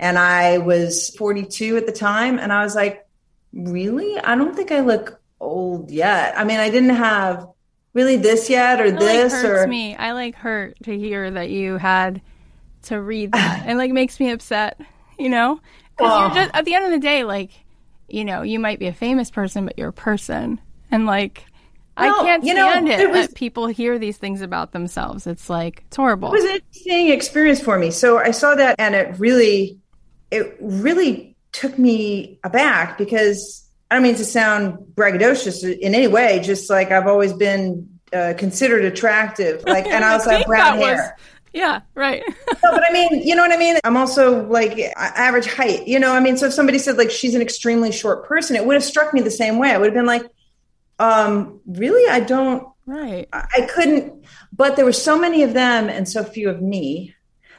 and 0.00 0.18
I 0.18 0.58
was 0.58 1.14
42 1.16 1.76
at 1.76 1.86
the 1.86 1.92
time, 1.92 2.40
and 2.40 2.52
I 2.52 2.64
was 2.64 2.74
like, 2.74 3.06
really? 3.52 4.18
I 4.18 4.34
don't 4.34 4.56
think 4.56 4.72
I 4.72 4.80
look 4.80 5.20
old 5.38 5.92
yet. 5.92 6.36
I 6.36 6.42
mean, 6.42 6.58
I 6.58 6.70
didn't 6.70 6.96
have 6.96 7.46
really 7.94 8.16
this 8.16 8.50
yet 8.50 8.80
or 8.80 8.86
it, 8.86 8.98
this 8.98 9.32
like, 9.32 9.42
hurts 9.42 9.64
or 9.64 9.66
me. 9.66 9.96
I 9.96 10.12
like 10.12 10.34
hurt 10.34 10.76
to 10.82 10.98
hear 10.98 11.30
that 11.30 11.48
you 11.50 11.78
had 11.78 12.20
to 12.82 13.00
read 13.00 13.32
that. 13.32 13.66
it 13.68 13.76
like 13.76 13.92
makes 13.92 14.20
me 14.20 14.30
upset, 14.30 14.78
you 15.18 15.30
know? 15.30 15.60
Because 15.96 16.12
oh. 16.12 16.20
you're 16.26 16.44
just 16.44 16.54
at 16.54 16.64
the 16.64 16.74
end 16.74 16.84
of 16.84 16.90
the 16.90 16.98
day, 16.98 17.24
like, 17.24 17.50
you 18.08 18.24
know, 18.24 18.42
you 18.42 18.58
might 18.58 18.78
be 18.78 18.88
a 18.88 18.92
famous 18.92 19.30
person, 19.30 19.64
but 19.64 19.78
you're 19.78 19.88
a 19.88 19.92
person, 19.92 20.60
and 20.90 21.06
like, 21.06 21.46
I 21.96 22.08
can't 22.08 22.44
you 22.44 22.54
know, 22.54 22.68
stand 22.70 22.88
it. 22.88 23.00
it 23.00 23.10
was- 23.10 23.28
that 23.28 23.36
people 23.36 23.68
hear 23.68 23.98
these 23.98 24.16
things 24.16 24.42
about 24.42 24.72
themselves. 24.72 25.26
It's 25.26 25.48
like 25.48 25.84
it's 25.86 25.96
horrible. 25.96 26.28
It 26.28 26.32
was 26.32 26.44
an 26.44 26.50
interesting 26.56 27.10
experience 27.10 27.60
for 27.60 27.78
me. 27.78 27.90
So 27.90 28.18
I 28.18 28.32
saw 28.32 28.54
that 28.56 28.74
and 28.78 28.94
it 28.94 29.18
really, 29.18 29.78
it 30.30 30.56
really 30.60 31.36
took 31.52 31.78
me 31.78 32.40
aback 32.42 32.98
because 32.98 33.63
I 33.94 33.98
don't 33.98 34.02
mean 34.02 34.16
to 34.16 34.24
sound 34.24 34.76
braggadocious 34.96 35.62
in 35.62 35.94
any 35.94 36.08
way, 36.08 36.40
just 36.40 36.68
like 36.68 36.90
I've 36.90 37.06
always 37.06 37.32
been 37.32 37.88
uh, 38.12 38.34
considered 38.36 38.84
attractive. 38.84 39.62
Like, 39.64 39.86
and 39.86 40.04
I 40.04 40.14
also 40.14 40.30
have 40.30 40.44
brown 40.46 40.78
hair. 40.78 40.96
was- 40.96 41.26
yeah, 41.52 41.82
right. 41.94 42.24
No, 42.64 42.72
but 42.72 42.82
I 42.82 42.92
mean, 42.92 43.22
you 43.24 43.36
know 43.36 43.42
what 43.42 43.52
I 43.52 43.56
mean? 43.56 43.76
I'm 43.84 43.96
also 43.96 44.48
like 44.48 44.76
average 44.96 45.46
height, 45.46 45.86
you 45.86 46.00
know, 46.00 46.10
I 46.10 46.18
mean, 46.18 46.36
so 46.36 46.46
if 46.46 46.52
somebody 46.54 46.80
said 46.80 46.96
like 46.98 47.12
she's 47.12 47.36
an 47.36 47.40
extremely 47.40 47.92
short 47.92 48.26
person, 48.26 48.56
it 48.56 48.66
would 48.66 48.74
have 48.74 48.82
struck 48.82 49.14
me 49.14 49.20
the 49.20 49.30
same 49.30 49.58
way. 49.60 49.70
I 49.70 49.78
would 49.78 49.84
have 49.86 49.94
been 49.94 50.06
like, 50.06 50.24
um, 50.98 51.60
really? 51.64 52.10
I 52.10 52.18
don't, 52.18 52.66
right. 52.86 53.28
I 53.32 53.46
I 53.58 53.60
couldn't, 53.72 54.24
but 54.52 54.74
there 54.74 54.84
were 54.84 54.92
so 54.92 55.16
many 55.16 55.44
of 55.44 55.52
them 55.52 55.88
and 55.88 56.08
so 56.08 56.24
few 56.24 56.50
of 56.50 56.60
me 56.60 57.14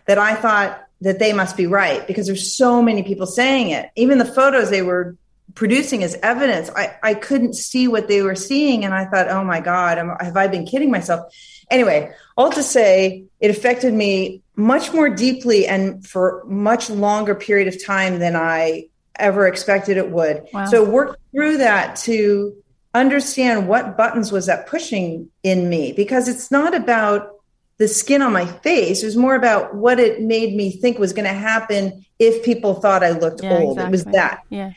that 0.05 0.17
I 0.17 0.35
thought 0.35 0.85
that 0.99 1.19
they 1.19 1.31
must 1.31 1.55
be 1.55 1.65
right 1.65 2.05
because 2.05 2.27
there's 2.27 2.53
so 2.57 2.81
many 2.81 3.03
people 3.03 3.25
saying 3.25 3.69
it. 3.69 3.89
Even 3.95 4.17
the 4.17 4.25
photos 4.25 4.69
they 4.69 4.81
were 4.81 5.15
producing 5.55 6.03
as 6.03 6.15
evidence, 6.21 6.69
I, 6.75 6.97
I 7.01 7.13
couldn't 7.13 7.53
see 7.53 7.87
what 7.87 8.07
they 8.07 8.21
were 8.21 8.35
seeing. 8.35 8.85
And 8.85 8.93
I 8.93 9.05
thought, 9.05 9.29
oh 9.29 9.43
my 9.43 9.61
God, 9.61 9.97
am, 9.97 10.15
have 10.19 10.37
I 10.37 10.47
been 10.47 10.65
kidding 10.65 10.91
myself? 10.91 11.33
Anyway, 11.71 12.13
all 12.37 12.51
to 12.51 12.61
say, 12.61 13.25
it 13.39 13.49
affected 13.49 13.93
me 13.93 14.41
much 14.55 14.93
more 14.93 15.09
deeply 15.09 15.65
and 15.65 16.05
for 16.05 16.43
much 16.45 16.89
longer 16.89 17.33
period 17.33 17.67
of 17.67 17.83
time 17.83 18.19
than 18.19 18.35
I 18.35 18.89
ever 19.15 19.47
expected 19.47 19.97
it 19.97 20.11
would. 20.11 20.45
Wow. 20.53 20.65
So 20.65 20.83
work 20.83 21.17
through 21.31 21.57
that 21.57 21.95
to 21.97 22.55
understand 22.93 23.67
what 23.67 23.97
buttons 23.97 24.31
was 24.31 24.45
that 24.45 24.67
pushing 24.67 25.29
in 25.43 25.69
me 25.69 25.93
because 25.93 26.27
it's 26.27 26.51
not 26.51 26.75
about 26.75 27.31
the 27.77 27.87
skin 27.87 28.21
on 28.21 28.31
my 28.31 28.45
face. 28.45 29.03
It 29.03 29.05
was 29.05 29.17
more 29.17 29.35
about 29.35 29.75
what 29.75 29.99
it 29.99 30.21
made 30.21 30.55
me 30.55 30.71
think 30.71 30.97
was 30.97 31.11
going 31.11 31.27
to 31.27 31.33
happen 31.33 32.05
if 32.19 32.45
people 32.45 32.75
thought 32.75 33.03
I 33.03 33.11
looked 33.11 33.43
Yeah, 33.43 33.57
old. 33.57 33.79
It 33.79 33.89
was 33.89 34.05
that. 34.05 34.43
Yeah. 34.49 34.71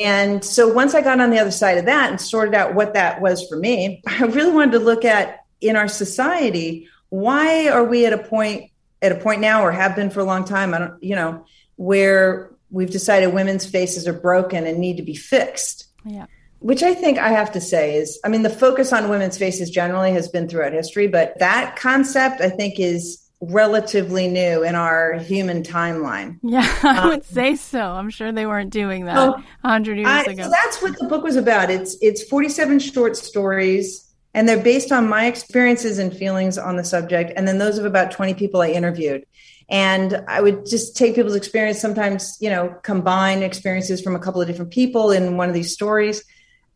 And 0.00 0.44
so 0.44 0.72
once 0.72 0.94
I 0.94 1.02
got 1.02 1.20
on 1.20 1.30
the 1.30 1.38
other 1.38 1.50
side 1.50 1.78
of 1.78 1.84
that 1.84 2.10
and 2.10 2.20
sorted 2.20 2.54
out 2.54 2.74
what 2.74 2.94
that 2.94 3.20
was 3.20 3.46
for 3.48 3.56
me, 3.56 4.02
I 4.06 4.24
really 4.24 4.52
wanted 4.52 4.72
to 4.72 4.78
look 4.78 5.04
at 5.04 5.44
in 5.60 5.76
our 5.76 5.88
society, 5.88 6.88
why 7.10 7.68
are 7.68 7.84
we 7.84 8.06
at 8.06 8.12
a 8.12 8.18
point 8.18 8.70
at 9.00 9.12
a 9.12 9.16
point 9.16 9.40
now 9.40 9.64
or 9.64 9.72
have 9.72 9.96
been 9.96 10.10
for 10.10 10.20
a 10.20 10.24
long 10.24 10.44
time, 10.44 10.72
I 10.74 10.78
don't 10.78 11.02
you 11.02 11.16
know, 11.16 11.44
where 11.76 12.52
we've 12.70 12.90
decided 12.90 13.34
women's 13.34 13.66
faces 13.66 14.08
are 14.08 14.12
broken 14.12 14.66
and 14.66 14.78
need 14.78 14.96
to 14.96 15.02
be 15.02 15.14
fixed. 15.14 15.88
Yeah. 16.04 16.26
Which 16.60 16.82
I 16.82 16.94
think 16.94 17.18
I 17.18 17.30
have 17.30 17.52
to 17.52 17.60
say 17.60 17.96
is, 17.96 18.18
I 18.24 18.28
mean, 18.28 18.42
the 18.42 18.50
focus 18.50 18.92
on 18.92 19.08
women's 19.08 19.36
faces 19.36 19.68
generally 19.70 20.12
has 20.12 20.28
been 20.28 20.48
throughout 20.48 20.72
history, 20.72 21.08
but 21.08 21.38
that 21.40 21.76
concept 21.76 22.40
I 22.40 22.48
think 22.48 22.78
is 22.78 23.21
relatively 23.42 24.28
new 24.28 24.62
in 24.62 24.74
our 24.76 25.14
human 25.14 25.62
timeline. 25.64 26.38
Yeah, 26.42 26.64
I 26.82 27.06
would 27.08 27.14
um, 27.16 27.22
say 27.22 27.56
so. 27.56 27.80
I'm 27.80 28.08
sure 28.08 28.30
they 28.32 28.46
weren't 28.46 28.70
doing 28.70 29.06
that 29.06 29.16
a 29.16 29.34
Oh, 29.36 29.42
hundred 29.64 29.96
years 29.98 30.08
I, 30.08 30.22
ago. 30.22 30.44
so 30.44 30.50
that's 30.50 30.80
what 30.80 30.96
the 30.98 31.06
book 31.06 31.24
was 31.24 31.36
about. 31.36 31.68
It's 31.70 31.96
it's 32.00 32.22
47 32.22 32.78
short 32.78 33.16
stories, 33.16 34.08
and 34.32 34.48
they're 34.48 34.62
based 34.62 34.92
on 34.92 35.08
my 35.08 35.26
experiences 35.26 35.98
and 35.98 36.16
feelings 36.16 36.56
on 36.56 36.76
the 36.76 36.84
subject, 36.84 37.32
and 37.36 37.46
then 37.46 37.58
those 37.58 37.78
of 37.78 37.84
about 37.84 38.12
20 38.12 38.34
people 38.34 38.62
I 38.62 38.68
interviewed. 38.68 39.26
And 39.68 40.24
I 40.28 40.40
would 40.40 40.66
just 40.66 40.96
take 40.96 41.14
people's 41.14 41.34
experience, 41.34 41.80
sometimes 41.80 42.36
you 42.40 42.50
know, 42.50 42.74
combine 42.82 43.42
experiences 43.42 44.00
from 44.02 44.14
a 44.14 44.18
couple 44.20 44.40
of 44.40 44.46
different 44.46 44.70
people 44.70 45.10
in 45.10 45.36
one 45.36 45.48
of 45.48 45.54
these 45.54 45.72
stories, 45.72 46.22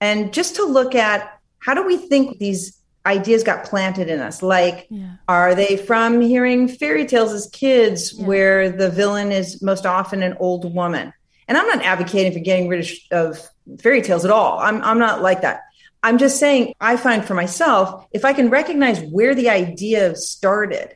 and 0.00 0.32
just 0.32 0.56
to 0.56 0.64
look 0.64 0.94
at 0.96 1.38
how 1.58 1.74
do 1.74 1.84
we 1.86 1.96
think 1.96 2.38
these 2.38 2.80
ideas 3.06 3.42
got 3.44 3.64
planted 3.64 4.08
in 4.08 4.20
us. 4.20 4.42
Like 4.42 4.86
Yeah. 4.90 5.12
are 5.28 5.54
they 5.54 5.76
from 5.76 6.20
hearing 6.20 6.68
fairy 6.68 7.06
tales 7.06 7.32
as 7.32 7.46
kids 7.52 8.12
Yeah. 8.12 8.26
where 8.26 8.70
the 8.70 8.90
villain 8.90 9.32
is 9.32 9.62
most 9.62 9.86
often 9.86 10.22
an 10.22 10.36
old 10.40 10.74
woman? 10.74 11.12
And 11.48 11.56
i'm 11.56 11.68
not 11.68 11.84
advocating 11.84 12.32
for 12.32 12.40
getting 12.40 12.68
rid 12.68 12.80
of, 12.80 12.90
of 13.12 13.80
fairy 13.80 14.02
tales 14.02 14.24
at 14.24 14.30
all. 14.32 14.58
I'm, 14.58 14.82
I'm 14.82 14.98
not 14.98 15.22
like 15.22 15.42
that. 15.42 15.60
I'm 16.02 16.18
just 16.18 16.38
saying 16.38 16.74
i 16.80 16.96
find 16.96 17.24
for 17.24 17.34
myself 17.34 18.06
if 18.12 18.24
i 18.24 18.32
can 18.32 18.48
recognize 18.50 19.00
where 19.00 19.34
the 19.34 19.48
idea 19.50 20.14
started 20.16 20.94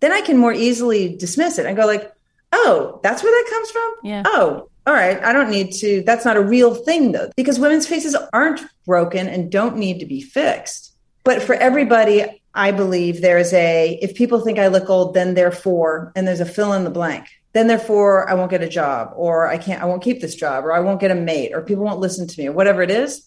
then 0.00 0.12
i 0.12 0.20
can 0.20 0.36
more 0.36 0.52
easily 0.52 1.16
dismiss 1.16 1.58
it 1.58 1.66
and 1.66 1.76
go 1.76 1.86
like 1.86 2.12
oh 2.52 3.00
that's 3.02 3.22
where 3.22 3.32
that 3.32 3.50
comes 3.50 3.70
from? 3.70 3.94
Yeah. 4.04 4.22
oh 4.26 4.68
all 4.84 4.94
right. 4.94 5.22
I 5.22 5.32
don't 5.32 5.48
need 5.50 5.70
to 5.74 6.02
that's 6.04 6.24
not 6.24 6.36
a 6.36 6.40
real 6.42 6.74
thing 6.74 7.12
though 7.12 7.30
because 7.36 7.58
women's 7.60 7.86
faces 7.86 8.16
aren't 8.32 8.60
broken 8.84 9.28
and 9.28 9.50
don't 9.50 9.76
need 9.76 10.00
to 10.00 10.06
be 10.06 10.20
fixed 10.20 10.91
but 11.24 11.42
for 11.42 11.54
everybody 11.54 12.24
i 12.54 12.70
believe 12.70 13.20
there's 13.22 13.52
a 13.52 13.98
if 14.02 14.14
people 14.14 14.40
think 14.40 14.58
i 14.58 14.66
look 14.68 14.88
old 14.90 15.14
then 15.14 15.34
therefore 15.34 16.12
and 16.16 16.26
there's 16.26 16.40
a 16.40 16.46
fill 16.46 16.72
in 16.72 16.84
the 16.84 16.90
blank 16.90 17.26
then 17.52 17.66
therefore 17.66 18.28
i 18.30 18.34
won't 18.34 18.50
get 18.50 18.62
a 18.62 18.68
job 18.68 19.12
or 19.16 19.46
i 19.48 19.56
can't 19.58 19.82
i 19.82 19.84
won't 19.84 20.02
keep 20.02 20.20
this 20.20 20.34
job 20.34 20.64
or 20.64 20.72
i 20.72 20.80
won't 20.80 21.00
get 21.00 21.10
a 21.10 21.14
mate 21.14 21.52
or 21.54 21.62
people 21.62 21.84
won't 21.84 22.00
listen 22.00 22.26
to 22.26 22.40
me 22.40 22.48
or 22.48 22.52
whatever 22.52 22.82
it 22.82 22.90
is 22.90 23.26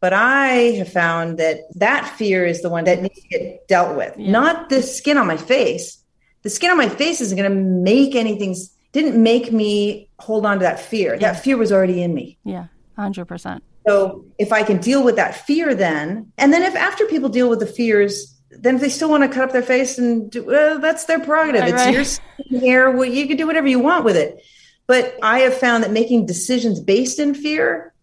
but 0.00 0.12
i 0.12 0.46
have 0.78 0.90
found 0.92 1.38
that 1.38 1.58
that 1.76 2.06
fear 2.16 2.44
is 2.44 2.62
the 2.62 2.70
one 2.70 2.84
that 2.84 3.00
needs 3.02 3.20
to 3.20 3.28
get 3.28 3.66
dealt 3.68 3.96
with 3.96 4.14
Yeah. 4.16 4.30
not 4.30 4.68
the 4.70 4.82
skin 4.82 5.16
on 5.18 5.26
my 5.26 5.36
face 5.36 5.98
the 6.42 6.50
skin 6.50 6.70
on 6.70 6.78
my 6.78 6.88
face 6.88 7.20
isn't 7.20 7.36
going 7.38 7.50
to 7.50 7.56
make 7.56 8.14
anything 8.14 8.56
didn't 8.92 9.22
make 9.22 9.52
me 9.52 10.08
hold 10.18 10.44
on 10.46 10.58
to 10.58 10.62
that 10.64 10.80
fear 10.80 11.12
Yeah. 11.14 11.32
that 11.32 11.42
fear 11.44 11.56
was 11.56 11.70
already 11.70 12.02
in 12.02 12.12
me 12.14 12.38
Yeah, 12.44 12.66
hundred 12.96 13.26
percent. 13.26 13.62
So 13.86 14.24
if 14.38 14.52
I 14.52 14.62
can 14.62 14.78
deal 14.78 15.02
with 15.02 15.16
that 15.16 15.46
fear, 15.46 15.74
then, 15.74 16.32
and 16.38 16.52
then 16.52 16.62
if 16.62 16.74
after 16.76 17.06
people 17.06 17.28
deal 17.28 17.48
with 17.48 17.60
the 17.60 17.66
fears, 17.66 18.36
then 18.50 18.76
if 18.76 18.80
they 18.80 18.88
still 18.88 19.08
want 19.08 19.22
to 19.22 19.28
cut 19.28 19.44
up 19.44 19.52
their 19.52 19.62
face 19.62 19.98
and 19.98 20.30
do, 20.30 20.44
well, 20.44 20.78
that's 20.78 21.04
their 21.04 21.20
prerogative. 21.20 21.62
Right, 21.62 21.70
it's 21.74 21.84
right. 21.84 21.94
your 21.94 22.04
skin 22.04 22.60
hair. 22.60 22.90
Well, 22.90 23.06
you 23.06 23.26
can 23.26 23.36
do 23.36 23.46
whatever 23.46 23.68
you 23.68 23.78
want 23.78 24.04
with 24.04 24.16
it. 24.16 24.44
But 24.86 25.16
I 25.22 25.40
have 25.40 25.54
found 25.54 25.84
that 25.84 25.92
making 25.92 26.26
decisions 26.26 26.80
based 26.80 27.20
in 27.20 27.34
fear 27.34 27.94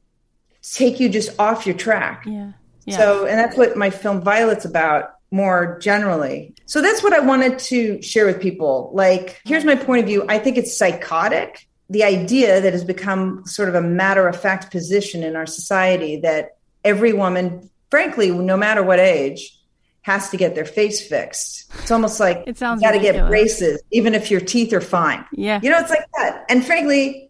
take 0.61 0.99
you 0.99 1.09
just 1.09 1.37
off 1.37 1.65
your 1.65 1.75
track. 1.75 2.23
Yeah. 2.25 2.53
Yeah. 2.85 2.97
So, 2.97 3.25
and 3.25 3.37
that's 3.37 3.57
what 3.57 3.75
my 3.75 3.89
film 3.89 4.21
Violet's 4.21 4.63
about 4.63 5.15
more 5.29 5.77
generally. 5.79 6.55
So 6.65 6.81
that's 6.81 7.03
what 7.03 7.11
I 7.11 7.19
wanted 7.19 7.59
to 7.59 8.01
share 8.01 8.25
with 8.25 8.41
people. 8.41 8.91
Like, 8.93 9.41
here's 9.43 9.65
my 9.65 9.75
point 9.75 9.99
of 9.99 10.05
view. 10.05 10.25
I 10.29 10.39
think 10.39 10.57
it's 10.57 10.77
psychotic. 10.77 11.66
The 11.89 12.03
idea 12.03 12.59
that 12.61 12.73
has 12.73 12.83
become 12.83 13.45
sort 13.45 13.69
of 13.69 13.75
a 13.75 13.81
matter 13.81 14.27
of 14.27 14.39
fact 14.39 14.71
position 14.71 15.23
in 15.23 15.35
our 15.35 15.45
society 15.45 16.19
that 16.21 16.57
every 16.83 17.13
woman, 17.13 17.69
frankly, 17.89 18.31
no 18.31 18.57
matter 18.57 18.83
what 18.83 18.99
age, 18.99 19.53
has 20.01 20.29
to 20.29 20.37
get 20.37 20.55
their 20.55 20.65
face 20.65 21.05
fixed. 21.05 21.71
It's 21.81 21.91
almost 21.91 22.19
like 22.19 22.43
It 22.47 22.57
sounds 22.57 22.81
you 22.81 22.87
got 22.87 22.93
to 22.93 22.99
get 22.99 23.27
braces, 23.27 23.81
even 23.91 24.15
if 24.15 24.31
your 24.31 24.39
teeth 24.41 24.71
are 24.73 24.81
fine. 24.81 25.25
yeah. 25.33 25.59
You 25.61 25.69
know, 25.69 25.79
it's 25.79 25.89
like 25.89 26.05
that. 26.17 26.45
And 26.49 26.65
frankly, 26.65 27.29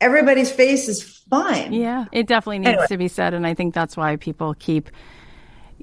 everybody's 0.00 0.50
face 0.50 0.88
is 0.88 1.02
fine. 1.30 1.72
Yeah, 1.74 2.06
it 2.12 2.26
definitely 2.26 2.60
needs 2.60 2.68
Anyway. 2.68 2.86
to 2.88 2.96
be 2.98 3.08
said. 3.08 3.34
And 3.34 3.46
I 3.46 3.52
think 3.54 3.74
that's 3.74 3.96
why 3.96 4.16
people 4.16 4.54
keep 4.58 4.90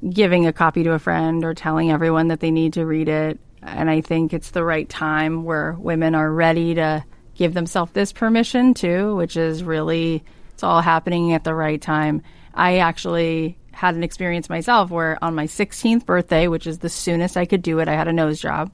giving 0.10 0.48
a 0.48 0.53
copy 0.53 0.84
to 0.84 0.93
a 0.93 1.00
friend 1.00 1.43
or 1.46 1.53
telling 1.53 1.91
everyone 1.91 2.27
that 2.29 2.39
they 2.39 2.51
need 2.51 2.74
to 2.74 2.86
read 2.86 3.10
it. 3.10 3.39
And 3.62 3.89
I 3.89 4.01
think 4.01 4.34
it's 4.34 4.51
the 4.51 4.63
right 4.63 4.89
time 4.89 5.43
where 5.43 5.74
women 5.74 6.15
are 6.15 6.32
ready 6.32 6.74
to 6.75 7.03
give 7.35 7.53
themselves 7.53 7.91
this 7.93 8.11
permission 8.11 8.73
too, 8.73 9.15
which 9.15 9.37
is 9.37 9.63
really, 9.63 10.23
it's 10.53 10.63
all 10.63 10.81
happening 10.81 11.33
at 11.33 11.43
the 11.43 11.53
right 11.53 11.81
time. 11.81 12.21
I 12.53 12.77
actually 12.77 13.57
had 13.71 13.95
an 13.95 14.03
experience 14.03 14.49
myself 14.49 14.91
where 14.91 15.17
on 15.23 15.35
my 15.35 15.45
16th 15.45 16.05
birthday, 16.05 16.47
which 16.47 16.67
is 16.67 16.79
the 16.79 16.89
soonest 16.89 17.37
I 17.37 17.45
could 17.45 17.61
do 17.61 17.79
it, 17.79 17.87
I 17.87 17.95
had 17.95 18.07
a 18.07 18.13
nose 18.13 18.39
job. 18.39 18.71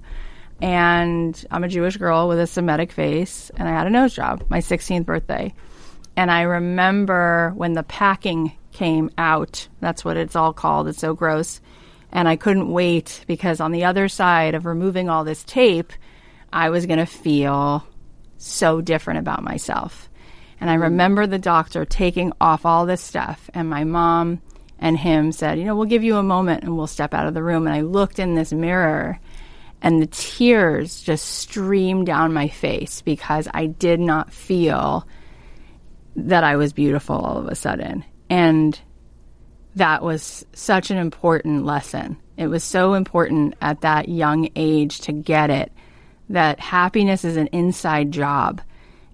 And 0.62 1.46
I'm 1.52 1.64
a 1.64 1.70
Jewish 1.70 1.96
girl 1.96 2.28
with 2.28 2.38
a 2.38 2.46
Semitic 2.46 2.92
face, 2.92 3.50
and 3.56 3.70
I 3.70 3.72
had 3.72 3.88
a 3.88 3.90
nose 3.90 4.14
job, 4.14 4.44
my 4.50 4.60
16th 4.60 5.06
birthday. 5.06 5.54
And 6.18 6.30
I 6.30 6.42
remember 6.42 7.54
when 7.56 7.74
the 7.74 7.84
packing 7.84 8.52
came 8.74 9.10
out, 9.18 9.70
that's 9.80 10.04
what 10.04 10.18
it's 10.18 10.36
all 10.36 10.52
called, 10.52 10.90
it's 10.90 11.00
so 11.00 11.14
gross. 11.14 11.62
And 12.12 12.28
I 12.28 12.36
couldn't 12.36 12.72
wait 12.72 13.24
because 13.26 13.62
on 13.62 13.72
the 13.72 13.86
other 13.86 14.10
side 14.10 14.54
of 14.54 14.66
removing 14.66 15.10
all 15.10 15.24
this 15.24 15.44
tape, 15.46 15.94
I 16.52 16.72
was 16.72 16.88
going 16.88 17.00
to 17.00 17.06
feel 17.06 17.86
so 18.40 18.82
different 18.82 19.20
about 19.20 19.44
myself. 19.44 20.10
And 20.60 20.70
I 20.70 20.76
remember 20.76 21.28
the 21.28 21.40
doctor 21.40 21.86
taking 21.86 22.34
off 22.42 22.66
all 22.66 22.86
this 22.86 23.02
stuff, 23.02 23.50
and 23.54 23.70
my 23.70 23.84
mom 23.84 24.42
and 24.80 24.98
him 24.98 25.32
said, 25.32 25.58
You 25.58 25.66
know, 25.66 25.76
we'll 25.76 25.86
give 25.86 26.04
you 26.04 26.18
a 26.18 26.24
moment 26.24 26.64
and 26.64 26.76
we'll 26.76 26.88
step 26.88 27.14
out 27.14 27.28
of 27.28 27.34
the 27.34 27.44
room. 27.44 27.68
And 27.68 27.76
I 27.76 27.82
looked 27.82 28.20
in 28.20 28.36
this 28.36 28.52
mirror, 28.52 29.20
and 29.82 30.02
the 30.02 30.08
tears 30.08 31.02
just 31.02 31.26
streamed 31.26 32.08
down 32.08 32.34
my 32.34 32.48
face 32.50 33.02
because 33.02 33.48
I 33.54 33.68
did 33.68 34.00
not 34.00 34.34
feel 34.34 35.08
that 36.16 36.44
I 36.44 36.58
was 36.58 36.74
beautiful 36.74 37.16
all 37.16 37.38
of 37.38 37.48
a 37.48 37.56
sudden. 37.56 38.04
And 38.30 38.80
that 39.76 40.04
was 40.04 40.46
such 40.54 40.92
an 40.92 40.98
important 40.98 41.66
lesson. 41.66 42.18
It 42.36 42.48
was 42.48 42.64
so 42.64 42.94
important 42.94 43.56
at 43.62 43.82
that 43.82 44.10
young 44.10 44.50
age 44.56 45.00
to 45.02 45.14
get 45.14 45.50
it 45.50 45.72
that 46.30 46.60
happiness 46.60 47.26
is 47.26 47.38
an 47.38 47.48
inside 47.48 48.12
job. 48.12 48.62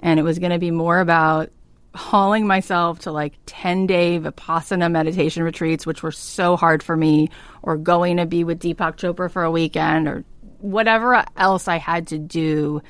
And 0.02 0.20
it 0.20 0.24
was 0.24 0.40
going 0.40 0.52
to 0.52 0.60
be 0.60 0.72
more 0.72 1.00
about 1.00 1.50
hauling 1.96 2.46
myself 2.46 3.00
to 3.00 3.12
like 3.12 3.34
10 3.46 3.88
day 3.88 4.20
Vipassana 4.20 4.92
meditation 4.92 5.44
retreats, 5.44 5.86
which 5.86 6.04
were 6.04 6.12
so 6.12 6.58
hard 6.58 6.84
for 6.84 6.96
me, 6.96 7.30
or 7.64 7.78
going 7.78 8.18
to 8.18 8.26
be 8.26 8.44
with 8.44 8.60
Deepak 8.60 8.98
Chopra 8.98 9.32
for 9.32 9.44
a 9.44 9.52
weekend, 9.52 10.08
or 10.08 10.24
whatever 10.60 11.24
else 11.38 11.68
I 11.68 11.78
had 11.78 12.08
to 12.08 12.18
do 12.18 12.82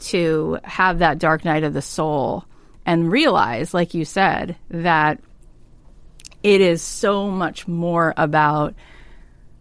to 0.00 0.58
have 0.64 1.00
that 1.00 1.18
dark 1.18 1.44
night 1.44 1.64
of 1.64 1.74
the 1.74 1.82
soul 1.82 2.44
and 2.86 3.12
realize, 3.12 3.74
like 3.74 3.92
you 3.92 4.04
said, 4.04 4.56
that 4.70 5.20
it 6.42 6.60
is 6.60 6.80
so 6.80 7.30
much 7.30 7.68
more 7.68 8.14
about 8.16 8.74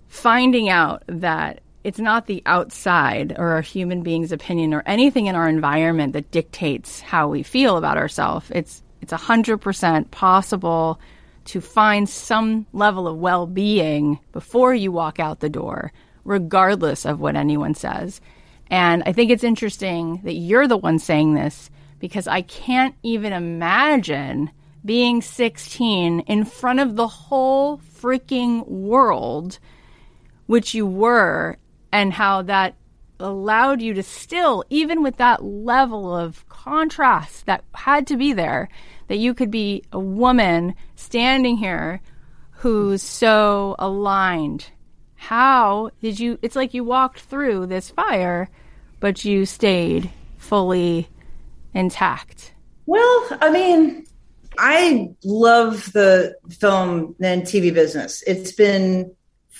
finding 0.08 0.70
out 0.70 1.04
that 1.08 1.62
it's 1.88 2.00
not 2.00 2.26
the 2.26 2.44
outside 2.46 3.34
or 3.38 3.56
a 3.56 3.62
human 3.62 4.04
being's 4.04 4.34
opinion 4.34 4.74
or 4.74 4.84
anything 4.86 5.28
in 5.28 5.36
our 5.36 5.48
environment 5.48 6.12
that 6.12 6.32
dictates 6.32 7.00
how 7.00 7.30
we 7.30 7.44
feel 7.44 7.78
about 7.78 7.98
ourselves. 7.98 8.52
It's 8.54 8.84
it's 9.02 9.14
a 9.14 9.18
hundred 9.18 9.60
percent 9.60 10.12
possible 10.12 11.00
to 11.46 11.62
find 11.62 12.10
some 12.10 12.66
level 12.74 13.08
of 13.08 13.16
well 13.18 13.48
being 13.48 14.20
before 14.34 14.76
you 14.76 14.92
walk 14.92 15.18
out 15.18 15.40
the 15.40 15.50
door, 15.50 15.94
regardless 16.26 17.06
of 17.06 17.22
what 17.22 17.38
anyone 17.38 17.74
says. 17.74 18.20
And 18.70 19.02
I 19.06 19.14
think 19.14 19.32
it's 19.32 19.46
interesting 19.46 20.20
that 20.26 20.34
you're 20.34 20.68
the 20.68 20.76
one 20.76 21.00
saying 21.00 21.36
this 21.36 21.70
because 22.00 22.28
I 22.28 22.42
can't 22.42 22.96
even 23.02 23.32
imagine 23.32 24.52
being 24.84 25.22
16 25.22 26.20
in 26.20 26.44
front 26.44 26.82
of 26.82 26.98
the 26.98 27.08
whole 27.08 27.78
freaking 27.78 28.68
world, 28.68 29.58
which 30.48 30.74
you 30.74 30.86
were, 30.86 31.58
and 31.92 32.14
how 32.14 32.42
that 32.44 32.76
allowed 33.20 33.82
you 33.82 33.94
to 33.94 34.04
still, 34.04 34.64
even 34.70 35.02
with 35.02 35.18
that 35.18 35.44
level 35.44 36.16
of 36.16 36.48
contrast 36.50 37.46
that 37.46 37.64
had 37.74 38.08
to 38.08 38.18
be 38.18 38.34
there, 38.34 38.70
that 39.08 39.18
you 39.18 39.34
could 39.34 39.52
be 39.52 39.84
a 39.92 40.00
woman 40.00 40.76
standing 40.96 41.58
here 41.58 42.02
who's 42.52 43.02
so 43.02 43.76
aligned. 43.80 44.68
How 45.16 45.90
did 46.02 46.20
you? 46.20 46.38
It's 46.42 46.56
like 46.56 46.74
you 46.74 46.84
walked 46.84 47.22
through 47.22 47.68
this 47.68 47.90
fire, 47.90 48.50
but 49.00 49.26
you 49.26 49.46
stayed 49.46 50.12
fully 50.38 51.10
intact. 51.74 52.54
Well, 52.86 53.28
I 53.42 53.52
mean, 53.52 54.06
I 54.58 55.10
love 55.24 55.92
the 55.94 56.36
film 56.50 57.16
and 57.20 57.44
TV 57.44 57.74
business. 57.74 58.24
It's 58.26 58.52
been 58.52 59.16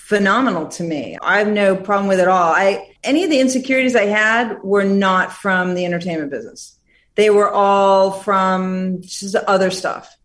phenomenal 0.08 0.66
to 0.68 0.82
me. 0.82 1.18
I 1.20 1.36
have 1.38 1.48
no 1.48 1.76
problem 1.76 2.08
with 2.08 2.18
it 2.18 2.28
all. 2.28 2.50
I 2.54 2.94
any 3.04 3.24
of 3.24 3.30
the 3.30 3.40
insecurities 3.40 3.94
I 3.94 4.06
had 4.06 4.62
were 4.62 4.84
not 4.84 5.34
from 5.34 5.74
the 5.74 5.84
entertainment 5.84 6.30
business. 6.30 6.78
They 7.16 7.28
were 7.28 7.50
all 7.50 8.12
from 8.12 9.02
just 9.02 9.34
other 9.34 9.70
stuff. 9.70 10.16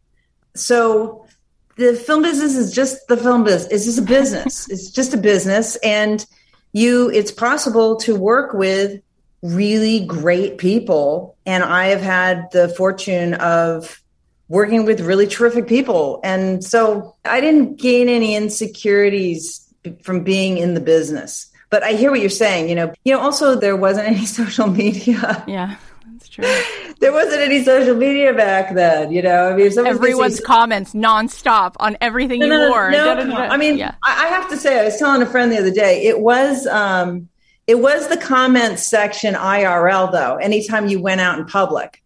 So 0.56 1.28
the 1.76 1.96
film 1.96 2.22
business 2.22 2.56
is 2.56 2.72
just 2.72 3.10
the 3.10 3.18
film 3.18 3.44
business. 3.44 3.74
It's 3.74 3.84
just 3.84 4.00
a 4.00 4.04
business. 4.04 4.70
it's 4.72 4.90
just 4.90 5.14
a 5.14 5.18
business 5.18 5.76
and 5.84 6.26
you 6.72 7.10
it's 7.10 7.32
possible 7.32 7.98
to 7.98 8.16
work 8.16 8.54
with 8.54 9.02
really 9.42 10.06
great 10.06 10.60
people 10.60 11.36
and 11.46 11.62
I 11.62 11.88
have 11.88 12.00
had 12.00 12.50
the 12.54 12.70
fortune 12.70 13.34
of 13.34 14.02
working 14.48 14.86
with 14.86 15.02
really 15.02 15.28
terrific 15.28 15.68
people. 15.68 16.22
And 16.24 16.64
so 16.64 17.16
I 17.26 17.42
didn't 17.42 17.80
gain 17.80 18.08
any 18.08 18.36
insecurities 18.36 19.63
from 20.02 20.24
being 20.24 20.58
in 20.58 20.74
the 20.74 20.82
business. 20.82 21.48
But 21.70 21.84
I 21.84 21.94
hear 21.94 22.12
what 22.12 22.20
you're 22.20 22.30
saying. 22.30 22.70
You 22.70 22.76
know, 22.76 22.94
you 23.04 23.14
know. 23.14 23.20
Also, 23.20 23.56
there 23.56 23.76
wasn't 23.76 24.08
any 24.08 24.26
social 24.40 24.68
media. 24.68 25.44
Yeah, 25.48 25.76
that's 26.12 26.30
true. 26.30 26.46
there 27.00 27.12
wasn't 27.12 27.42
any 27.42 27.64
social 27.64 27.96
media 27.96 28.34
back 28.34 28.74
then. 28.76 29.12
You 29.12 29.22
know, 29.22 29.50
I 29.50 29.56
mean, 29.56 29.78
everyone's 29.86 30.40
comments 30.40 30.94
nonstop 30.94 31.74
on 31.80 31.98
everything 32.02 32.40
no, 32.40 32.46
you 32.46 32.52
no, 32.52 32.70
wore. 32.70 32.92
No, 32.92 33.16
I 33.16 33.58
mean, 33.58 33.78
yeah. 33.78 33.96
I 34.04 34.28
have 34.28 34.50
to 34.50 34.58
say, 34.58 34.80
I 34.80 34.86
was 34.86 34.98
telling 34.98 35.22
a 35.22 35.26
friend 35.26 35.52
the 35.52 35.58
other 35.60 35.72
day. 35.72 36.06
It 36.06 36.20
was. 36.20 36.68
um 36.68 37.30
it 37.66 37.80
was 37.80 38.10
the 38.10 38.18
comments 38.18 38.84
section 38.84 39.36
IRL 39.36 40.12
though, 40.12 40.36
anytime 40.36 40.88
you 40.88 41.02
went 41.02 41.22
out 41.22 41.40
in 41.40 41.46
public. 41.46 42.02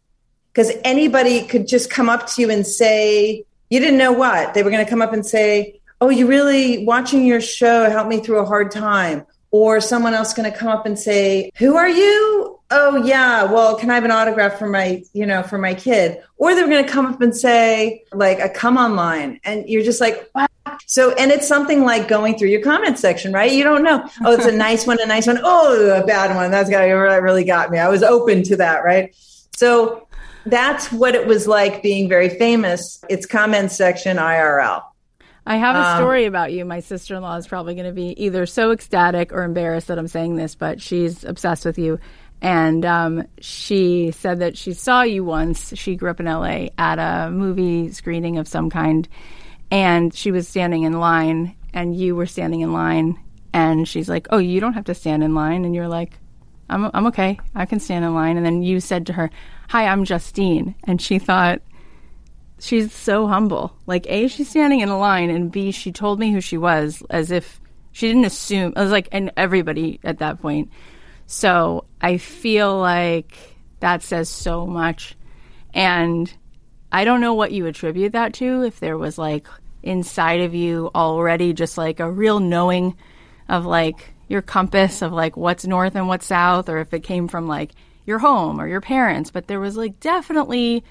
Because 0.54 0.72
anybody 0.84 1.46
could 1.46 1.68
just 1.68 1.90
come 1.90 2.10
up 2.10 2.28
to 2.28 2.42
you 2.42 2.50
and 2.50 2.66
say, 2.66 3.44
you 3.70 3.80
didn't 3.80 3.98
know 3.98 4.12
what. 4.12 4.54
They 4.54 4.64
were 4.64 4.72
going 4.72 4.84
to 4.84 4.90
come 4.90 5.02
up 5.02 5.14
and 5.14 5.26
say, 5.26 5.80
oh, 6.02 6.10
you 6.10 6.28
really 6.28 6.86
watching 6.86 7.26
your 7.26 7.42
show 7.42 7.90
helped 7.90 8.10
me 8.10 8.20
through 8.20 8.40
a 8.40 8.46
hard 8.46 8.72
time. 8.72 9.26
Or 9.50 9.80
someone 9.80 10.14
else 10.14 10.34
going 10.34 10.52
to 10.52 10.56
come 10.56 10.68
up 10.68 10.86
and 10.86 11.00
say, 11.00 11.52
who 11.58 11.78
are 11.78 11.88
you? 11.88 12.60
Oh 12.70 13.02
yeah, 13.06 13.46
well, 13.46 13.78
can 13.78 13.90
I 13.90 13.96
have 13.96 14.04
an 14.04 14.12
autograph 14.12 14.60
for 14.60 14.68
my, 14.68 15.02
you 15.14 15.26
know, 15.26 15.42
for 15.42 15.58
my 15.58 15.74
kid? 15.74 16.22
Or 16.36 16.54
they're 16.54 16.68
going 16.68 16.86
to 16.86 16.92
come 16.92 17.06
up 17.06 17.22
and 17.22 17.34
say 17.36 18.04
like 18.12 18.40
a 18.40 18.50
come 18.50 18.76
online 18.76 19.40
and 19.46 19.68
you're 19.70 19.84
just 19.84 20.02
like, 20.02 20.30
wow. 20.36 20.48
So, 20.86 21.14
and 21.14 21.32
it's 21.32 21.48
something 21.48 21.86
like 21.86 22.10
going 22.10 22.38
through 22.38 22.50
your 22.50 22.62
comment 22.62 23.00
section, 23.00 23.32
right? 23.32 23.52
You 23.52 23.64
don't 23.64 23.84
know. 23.84 24.06
Oh, 24.26 24.34
it's 24.34 24.46
a 24.46 24.52
nice 24.56 24.86
one, 24.86 25.00
a 25.02 25.06
nice 25.06 25.28
one. 25.28 25.40
Oh, 25.42 26.02
a 26.02 26.06
bad 26.06 26.36
one. 26.36 26.52
That's 26.52 26.70
got 26.70 26.80
that 26.80 27.22
really 27.22 27.46
got 27.46 27.72
me. 27.72 27.80
I 27.80 27.88
was 27.88 28.04
open 28.04 28.44
to 28.44 28.58
that, 28.58 28.84
right? 28.84 29.16
So 29.56 30.08
that's 30.46 30.92
what 30.92 31.16
it 31.16 31.26
was 31.26 31.48
like 31.48 31.82
being 31.82 32.10
very 32.10 32.30
famous. 32.30 33.04
It's 33.10 33.26
comment 33.26 33.72
section 33.72 34.18
IRL. 34.18 34.84
I 35.48 35.56
have 35.56 35.78
a 35.78 35.80
um, 35.80 35.98
story 35.98 36.26
um, 36.26 36.28
about 36.28 36.52
you. 36.52 36.66
My 36.66 36.82
sister 36.82 37.16
in 37.16 37.22
law 37.22 37.38
is 37.38 37.48
probably 37.48 37.74
going 37.74 37.88
to 37.88 37.94
be 37.94 38.22
either 38.22 38.46
so 38.46 38.72
ecstatic 38.72 39.32
or 39.32 39.44
embarrassed 39.44 39.88
that 39.88 39.98
I'm 39.98 40.10
saying 40.10 40.36
this, 40.36 40.56
but 40.56 40.82
she's 40.82 41.24
obsessed 41.24 41.64
with 41.64 41.80
you. 41.80 42.00
And 42.42 42.84
um, 42.84 43.26
she 43.40 44.12
said 44.12 44.40
that 44.40 44.58
she 44.58 44.74
saw 44.74 45.04
you 45.04 45.24
once. 45.24 45.74
She 45.78 45.96
grew 45.96 46.10
up 46.10 46.20
in 46.20 46.26
LA 46.26 46.68
at 46.78 47.00
a 47.00 47.32
movie 47.32 47.94
screening 47.94 48.38
of 48.38 48.48
some 48.48 48.70
kind. 48.70 49.08
And 49.72 50.14
she 50.14 50.32
was 50.32 50.50
standing 50.50 50.84
in 50.84 51.00
line, 51.00 51.56
and 51.74 51.96
you 51.96 52.14
were 52.14 52.26
standing 52.26 52.60
in 52.60 52.74
line. 52.74 53.18
And 53.54 53.88
she's 53.88 54.10
like, 54.10 54.28
Oh, 54.32 54.40
you 54.40 54.60
don't 54.60 54.74
have 54.74 54.86
to 54.86 54.94
stand 54.94 55.24
in 55.24 55.34
line. 55.34 55.64
And 55.64 55.74
you're 55.74 55.88
like, 55.88 56.20
I'm, 56.70 56.92
I'm 56.94 57.08
okay. 57.08 57.40
I 57.56 57.66
can 57.66 57.80
stand 57.80 58.04
in 58.04 58.14
line. 58.14 58.36
And 58.36 58.46
then 58.46 58.64
you 58.64 58.82
said 58.82 59.08
to 59.08 59.14
her, 59.14 59.32
Hi, 59.70 59.88
I'm 59.88 60.04
Justine. 60.04 60.76
And 60.84 61.02
she 61.02 61.20
thought, 61.20 61.62
she's 62.60 62.94
so 62.94 63.28
humble. 63.28 63.76
Like 63.86 64.06
A, 64.10 64.28
she's 64.28 64.50
standing 64.50 64.80
in 64.80 64.90
a 64.90 64.98
line, 64.98 65.30
and 65.30 65.52
B, 65.52 65.72
she 65.72 65.92
told 65.92 66.20
me 66.20 66.32
who 66.32 66.42
she 66.42 66.58
was 66.58 67.04
as 67.10 67.32
if 67.32 67.60
she 67.92 68.08
didn't 68.08 68.26
assume. 68.26 68.74
I 68.76 68.84
was 68.84 68.92
like, 68.92 69.10
and 69.12 69.32
everybody 69.38 70.00
at 70.04 70.20
that 70.20 70.42
point. 70.42 70.72
So 71.26 71.86
I 72.02 72.18
feel 72.18 72.78
like 72.78 73.38
that 73.80 74.02
says 74.04 74.30
so 74.30 74.66
much, 74.66 75.16
and 75.74 76.32
I 76.92 77.04
don't 77.04 77.22
know 77.22 77.34
what 77.34 77.52
you 77.52 77.66
attribute 77.66 78.14
that 78.14 78.34
to. 78.36 78.64
If 78.64 78.80
there 78.80 78.98
was 78.98 79.18
like 79.18 79.48
inside 79.84 80.42
of 80.42 80.54
you 80.56 80.90
already 80.96 81.54
just 81.54 81.78
like 81.78 82.00
a 82.00 82.12
real 82.12 82.40
knowing 82.40 82.96
of 83.50 83.66
like 83.66 84.14
your 84.28 84.42
compass 84.42 85.02
of 85.02 85.14
like 85.14 85.38
what's 85.38 85.66
north 85.66 85.96
and 85.96 86.08
what's 86.08 86.26
south, 86.26 86.70
or 86.70 86.80
if 86.80 86.94
it 86.94 87.04
came 87.04 87.28
from 87.28 87.48
like 87.48 87.72
your 88.06 88.20
home 88.20 88.60
or 88.60 88.68
your 88.68 88.82
parents, 88.82 89.32
but 89.32 89.48
there 89.48 89.60
was 89.60 89.76
like 89.76 90.00
definitely 90.00 90.84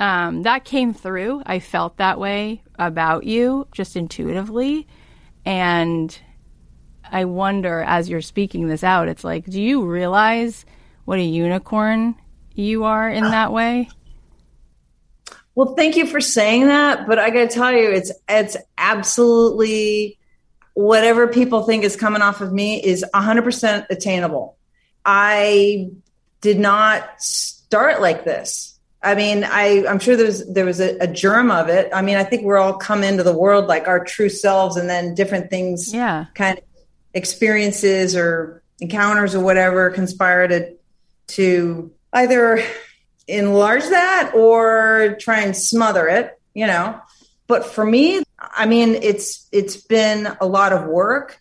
um, 0.00 0.42
that 0.42 0.64
came 0.64 0.94
through. 0.94 1.42
I 1.44 1.60
felt 1.60 1.98
that 1.98 2.18
way 2.18 2.62
about 2.78 3.24
you 3.24 3.68
just 3.70 3.96
intuitively. 3.96 4.88
And 5.44 6.18
I 7.04 7.26
wonder 7.26 7.82
as 7.82 8.08
you're 8.08 8.22
speaking 8.22 8.66
this 8.66 8.82
out, 8.82 9.08
it's 9.08 9.24
like, 9.24 9.44
do 9.44 9.60
you 9.60 9.84
realize 9.84 10.64
what 11.04 11.18
a 11.18 11.22
unicorn 11.22 12.16
you 12.54 12.84
are 12.84 13.08
in 13.08 13.24
that 13.24 13.52
way? 13.52 13.90
Well, 15.54 15.74
thank 15.74 15.96
you 15.96 16.06
for 16.06 16.20
saying 16.20 16.68
that, 16.68 17.06
but 17.06 17.18
I 17.18 17.28
got 17.28 17.50
to 17.50 17.54
tell 17.54 17.72
you, 17.72 17.90
it's 17.90 18.12
it's 18.28 18.56
absolutely 18.78 20.18
whatever 20.74 21.26
people 21.26 21.64
think 21.64 21.84
is 21.84 21.96
coming 21.96 22.22
off 22.22 22.40
of 22.40 22.52
me 22.52 22.82
is 22.82 23.04
100% 23.12 23.86
attainable. 23.90 24.56
I 25.04 25.90
did 26.40 26.58
not 26.58 27.20
start 27.20 28.00
like 28.00 28.24
this. 28.24 28.69
I 29.02 29.14
mean, 29.14 29.44
I, 29.44 29.86
I'm 29.88 29.98
sure 29.98 30.16
there's 30.16 30.46
there 30.46 30.66
was 30.66 30.80
a, 30.80 30.98
a, 30.98 31.06
germ 31.06 31.50
of 31.50 31.68
it. 31.68 31.90
I 31.92 32.02
mean, 32.02 32.16
I 32.16 32.24
think 32.24 32.42
we're 32.42 32.58
all 32.58 32.74
come 32.74 33.02
into 33.02 33.22
the 33.22 33.32
world 33.32 33.66
like 33.66 33.88
our 33.88 34.04
true 34.04 34.28
selves, 34.28 34.76
and 34.76 34.90
then 34.90 35.14
different 35.14 35.48
things, 35.48 35.92
yeah, 35.92 36.26
kind 36.34 36.58
of 36.58 36.64
experiences 37.14 38.14
or 38.14 38.62
encounters 38.78 39.34
or 39.34 39.40
whatever 39.40 39.90
conspire 39.90 40.48
to 40.48 40.76
to 41.28 41.90
either 42.12 42.62
enlarge 43.26 43.84
that 43.84 44.32
or 44.34 45.16
try 45.18 45.40
and 45.40 45.56
smother 45.56 46.06
it, 46.08 46.38
you 46.52 46.66
know. 46.66 47.00
But 47.46 47.64
for 47.64 47.84
me, 47.84 48.22
I 48.38 48.66
mean, 48.66 48.90
it's 48.96 49.48
it's 49.50 49.76
been 49.76 50.28
a 50.42 50.46
lot 50.46 50.74
of 50.74 50.86
work, 50.86 51.40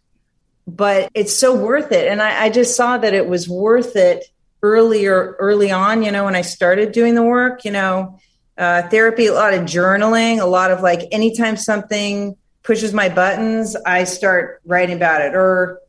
but 0.65 1.11
it's 1.13 1.35
so 1.35 1.55
worth 1.55 1.91
it. 1.91 2.07
And 2.07 2.21
I, 2.21 2.45
I 2.45 2.49
just 2.49 2.77
saw 2.77 2.97
that 2.97 3.13
it 3.13 3.27
was 3.27 3.49
worth 3.49 3.97
it 3.97 4.25
earlier 4.61 5.35
early 5.39 5.71
on 5.71 6.03
you 6.03 6.11
know 6.11 6.25
when 6.25 6.35
i 6.35 6.41
started 6.41 6.91
doing 6.91 7.15
the 7.15 7.23
work 7.23 7.63
you 7.65 7.71
know 7.71 8.19
uh, 8.57 8.81
therapy 8.89 9.27
a 9.27 9.33
lot 9.33 9.53
of 9.53 9.61
journaling 9.61 10.41
a 10.41 10.45
lot 10.45 10.69
of 10.69 10.81
like 10.81 11.07
anytime 11.11 11.55
something 11.55 12.35
pushes 12.63 12.93
my 12.93 13.07
buttons 13.07 13.75
i 13.85 14.03
start 14.03 14.61
writing 14.65 14.95
about 14.95 15.21
it 15.21 15.33
or 15.33 15.79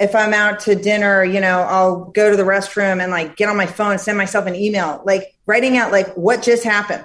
if 0.00 0.14
i'm 0.14 0.34
out 0.34 0.58
to 0.58 0.74
dinner 0.74 1.22
you 1.22 1.40
know 1.40 1.60
i'll 1.60 2.06
go 2.06 2.30
to 2.30 2.36
the 2.36 2.42
restroom 2.42 3.00
and 3.00 3.12
like 3.12 3.36
get 3.36 3.48
on 3.48 3.56
my 3.56 3.66
phone 3.66 3.96
send 3.96 4.18
myself 4.18 4.46
an 4.46 4.56
email 4.56 5.02
like 5.06 5.34
writing 5.46 5.76
out 5.76 5.92
like 5.92 6.12
what 6.14 6.42
just 6.42 6.64
happened 6.64 7.04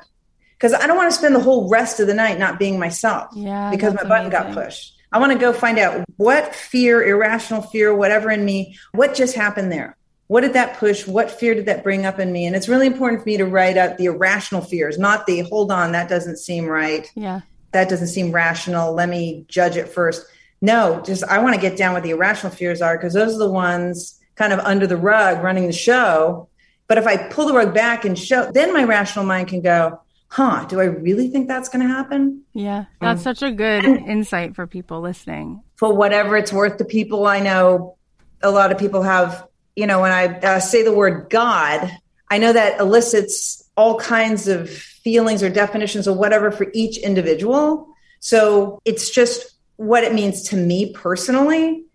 because 0.59 0.73
I 0.73 0.87
don't 0.87 0.97
want 0.97 1.09
to 1.09 1.17
spend 1.17 1.33
the 1.33 1.39
whole 1.39 1.69
rest 1.69 2.01
of 2.01 2.07
the 2.07 2.13
night 2.13 2.37
not 2.37 2.59
being 2.59 2.79
myself 2.79 3.29
Yeah, 3.33 3.71
because 3.71 3.93
my 3.93 4.03
button 4.03 4.29
got 4.29 4.53
pushed. 4.53 4.97
I 5.11 5.17
want 5.17 5.31
to 5.31 5.39
go 5.39 5.53
find 5.53 5.79
out 5.79 6.05
what 6.17 6.53
fear, 6.53 7.01
irrational 7.01 7.61
fear, 7.61 7.95
whatever 7.95 8.29
in 8.29 8.43
me, 8.43 8.77
what 8.91 9.15
just 9.15 9.35
happened 9.35 9.71
there? 9.71 9.95
What 10.29 10.41
did 10.41 10.53
that 10.53 10.77
push? 10.77 11.07
What 11.07 11.31
fear 11.31 11.55
did 11.55 11.65
that 11.65 11.83
bring 11.83 12.05
up 12.05 12.19
in 12.19 12.31
me? 12.31 12.45
And 12.45 12.55
it's 12.55 12.69
really 12.69 12.85
important 12.85 13.23
for 13.23 13.29
me 13.29 13.37
to 13.37 13.45
write 13.45 13.77
out 13.77 13.97
the 13.97 14.05
irrational 14.05 14.61
fears, 14.61 14.99
not 14.99 15.25
the 15.25 15.39
hold 15.41 15.71
on, 15.71 15.91
that 15.93 16.07
doesn't 16.07 16.37
seem 16.37 16.65
right. 16.65 17.11
Yeah. 17.15 17.41
That 17.71 17.89
doesn't 17.89 18.09
seem 18.09 18.31
rational. 18.31 18.93
Let 18.93 19.09
me 19.09 19.45
judge 19.47 19.75
it 19.75 19.89
first. 19.89 20.25
No, 20.61 21.01
just 21.03 21.23
I 21.23 21.39
want 21.39 21.55
to 21.55 21.61
get 21.61 21.77
down 21.77 21.93
what 21.93 22.03
the 22.03 22.11
irrational 22.11 22.53
fears 22.53 22.79
are 22.79 22.95
because 22.95 23.13
those 23.13 23.33
are 23.33 23.39
the 23.39 23.49
ones 23.49 24.19
kind 24.35 24.53
of 24.53 24.59
under 24.59 24.85
the 24.85 24.97
rug 24.97 25.43
running 25.43 25.65
the 25.65 25.73
show. 25.73 26.47
But 26.87 26.99
if 26.99 27.07
I 27.07 27.17
pull 27.17 27.47
the 27.47 27.53
rug 27.53 27.73
back 27.73 28.05
and 28.05 28.17
show, 28.17 28.51
then 28.51 28.71
my 28.71 28.83
rational 28.83 29.25
mind 29.25 29.47
can 29.47 29.61
go, 29.61 29.99
huh, 30.27 30.65
do 30.69 30.79
I 30.79 30.85
really 30.85 31.29
think 31.29 31.47
that's 31.47 31.69
going 31.69 31.87
to 31.87 31.91
happen? 31.91 32.43
Yeah. 32.53 32.85
That's 33.01 33.21
mm. 33.21 33.23
such 33.23 33.41
a 33.41 33.51
good 33.51 33.83
insight 33.85 34.55
for 34.55 34.67
people 34.67 35.01
listening. 35.01 35.63
For 35.75 35.91
whatever 35.91 36.37
it's 36.37 36.53
worth 36.53 36.77
to 36.77 36.85
people, 36.85 37.25
I 37.25 37.39
know 37.39 37.97
a 38.43 38.51
lot 38.51 38.71
of 38.71 38.77
people 38.77 39.01
have, 39.01 39.47
you 39.75 39.87
know, 39.87 40.01
when 40.01 40.11
I 40.11 40.39
uh, 40.39 40.59
say 40.59 40.83
the 40.83 40.93
word 40.93 41.29
God, 41.29 41.91
I 42.29 42.37
know 42.37 42.53
that 42.53 42.79
elicits 42.79 43.69
all 43.75 43.99
kinds 43.99 44.47
of 44.47 44.69
feelings 44.69 45.41
or 45.41 45.49
definitions 45.49 46.07
or 46.07 46.15
whatever 46.15 46.51
for 46.51 46.67
each 46.73 46.97
individual. 46.97 47.87
So 48.19 48.81
it's 48.85 49.09
just 49.09 49.53
what 49.77 50.03
it 50.03 50.13
means 50.13 50.43
to 50.49 50.57
me 50.57 50.91
personally. 50.93 51.85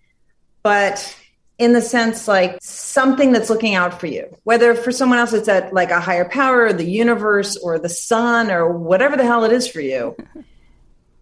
But 0.62 1.14
in 1.58 1.72
the 1.72 1.80
sense 1.80 2.26
like 2.26 2.58
something 2.60 3.32
that's 3.32 3.48
looking 3.48 3.74
out 3.74 4.00
for 4.00 4.06
you 4.06 4.26
whether 4.42 4.74
for 4.74 4.90
someone 4.90 5.18
else 5.18 5.32
it's 5.32 5.48
at 5.48 5.72
like 5.72 5.90
a 5.90 6.00
higher 6.00 6.28
power 6.28 6.66
or 6.66 6.72
the 6.72 6.88
universe 6.88 7.56
or 7.56 7.78
the 7.78 7.88
sun 7.88 8.50
or 8.50 8.76
whatever 8.76 9.16
the 9.16 9.24
hell 9.24 9.44
it 9.44 9.52
is 9.52 9.68
for 9.68 9.80
you 9.80 10.16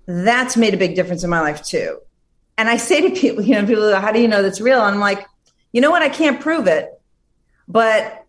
that's 0.07 0.57
made 0.57 0.73
a 0.73 0.79
big 0.79 0.95
difference 0.95 1.23
in 1.23 1.29
my 1.29 1.41
life 1.41 1.62
too 1.62 1.99
and 2.57 2.69
i 2.69 2.77
say 2.77 3.01
to 3.03 3.11
people 3.15 3.45
you 3.45 3.55
know 3.55 3.67
people 3.67 3.95
how 3.95 4.11
do 4.11 4.21
you 4.21 4.29
know 4.29 4.43
that's 4.43 4.61
real 4.61 4.81
and 4.81 4.95
i'm 4.95 5.01
like 5.01 5.27
you 5.73 5.81
know 5.81 5.91
what 5.91 6.03
i 6.03 6.09
can't 6.09 6.41
prove 6.41 6.67
it 6.67 6.89
but 7.69 8.25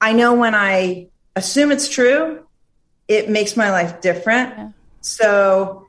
i 0.00 0.12
know 0.12 0.34
when 0.34 0.54
i 0.54 1.06
assume 1.36 1.70
it's 1.72 1.88
true 1.88 2.44
it 3.08 3.28
makes 3.28 3.56
my 3.56 3.70
life 3.70 4.00
different 4.00 4.54
Yeah. 4.56 4.68
so 5.00 5.86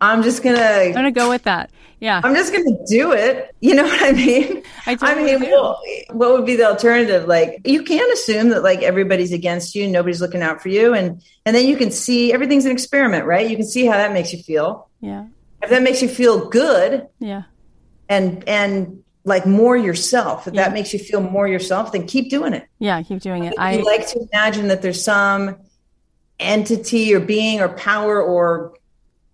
i'm 0.00 0.22
just 0.22 0.42
gonna 0.42 0.58
I'm 0.96 1.04
to 1.04 1.10
go 1.10 1.28
with 1.28 1.44
that. 1.44 1.70
Yeah. 2.00 2.20
I'm 2.24 2.34
just 2.34 2.52
to 2.52 2.84
do 2.88 3.12
it. 3.12 3.54
You 3.60 3.76
know 3.76 3.84
what 3.84 4.02
I 4.02 4.10
mean? 4.10 4.64
I 4.86 4.96
totally 4.96 5.36
mean, 5.38 5.48
well, 5.52 5.80
what 6.10 6.32
would 6.32 6.44
be 6.44 6.56
the 6.56 6.64
alternative? 6.64 7.28
Like, 7.28 7.60
you 7.64 7.84
can 7.84 8.10
assume 8.10 8.48
that 8.48 8.64
like 8.64 8.82
everybody's 8.82 9.32
against 9.32 9.76
you, 9.76 9.86
nobody's 9.86 10.20
looking 10.20 10.42
out 10.42 10.60
for 10.60 10.68
you, 10.68 10.94
and 10.94 11.22
and 11.46 11.54
then 11.54 11.64
you 11.68 11.76
can 11.76 11.92
see 11.92 12.32
everything's 12.32 12.64
an 12.64 12.72
experiment, 12.72 13.24
right? 13.24 13.48
You 13.48 13.54
can 13.54 13.64
see 13.64 13.86
how 13.86 13.92
that 13.92 14.12
makes 14.12 14.32
you 14.32 14.42
feel. 14.42 14.88
Yeah. 15.00 15.26
If 15.62 15.70
that 15.70 15.84
makes 15.84 16.02
you 16.02 16.08
feel 16.08 16.48
good 16.48 17.06
Yeah. 17.20 17.42
and 18.08 18.42
and 18.48 19.01
like 19.24 19.46
more 19.46 19.76
yourself, 19.76 20.48
if 20.48 20.54
Yeah. 20.54 20.64
that 20.64 20.72
makes 20.72 20.92
you 20.92 20.98
feel 20.98 21.20
more 21.20 21.46
yourself, 21.46 21.92
then 21.92 22.06
keep 22.06 22.30
doing 22.30 22.52
it. 22.52 22.66
Yeah. 22.78 23.00
Keep 23.02 23.20
doing 23.20 23.44
it. 23.44 23.54
I 23.58 23.76
like 23.76 24.06
to 24.08 24.26
imagine 24.32 24.68
that 24.68 24.82
there's 24.82 25.02
some 25.02 25.56
entity 26.40 27.14
or 27.14 27.20
being 27.20 27.60
or 27.60 27.68
power 27.68 28.20
or 28.20 28.74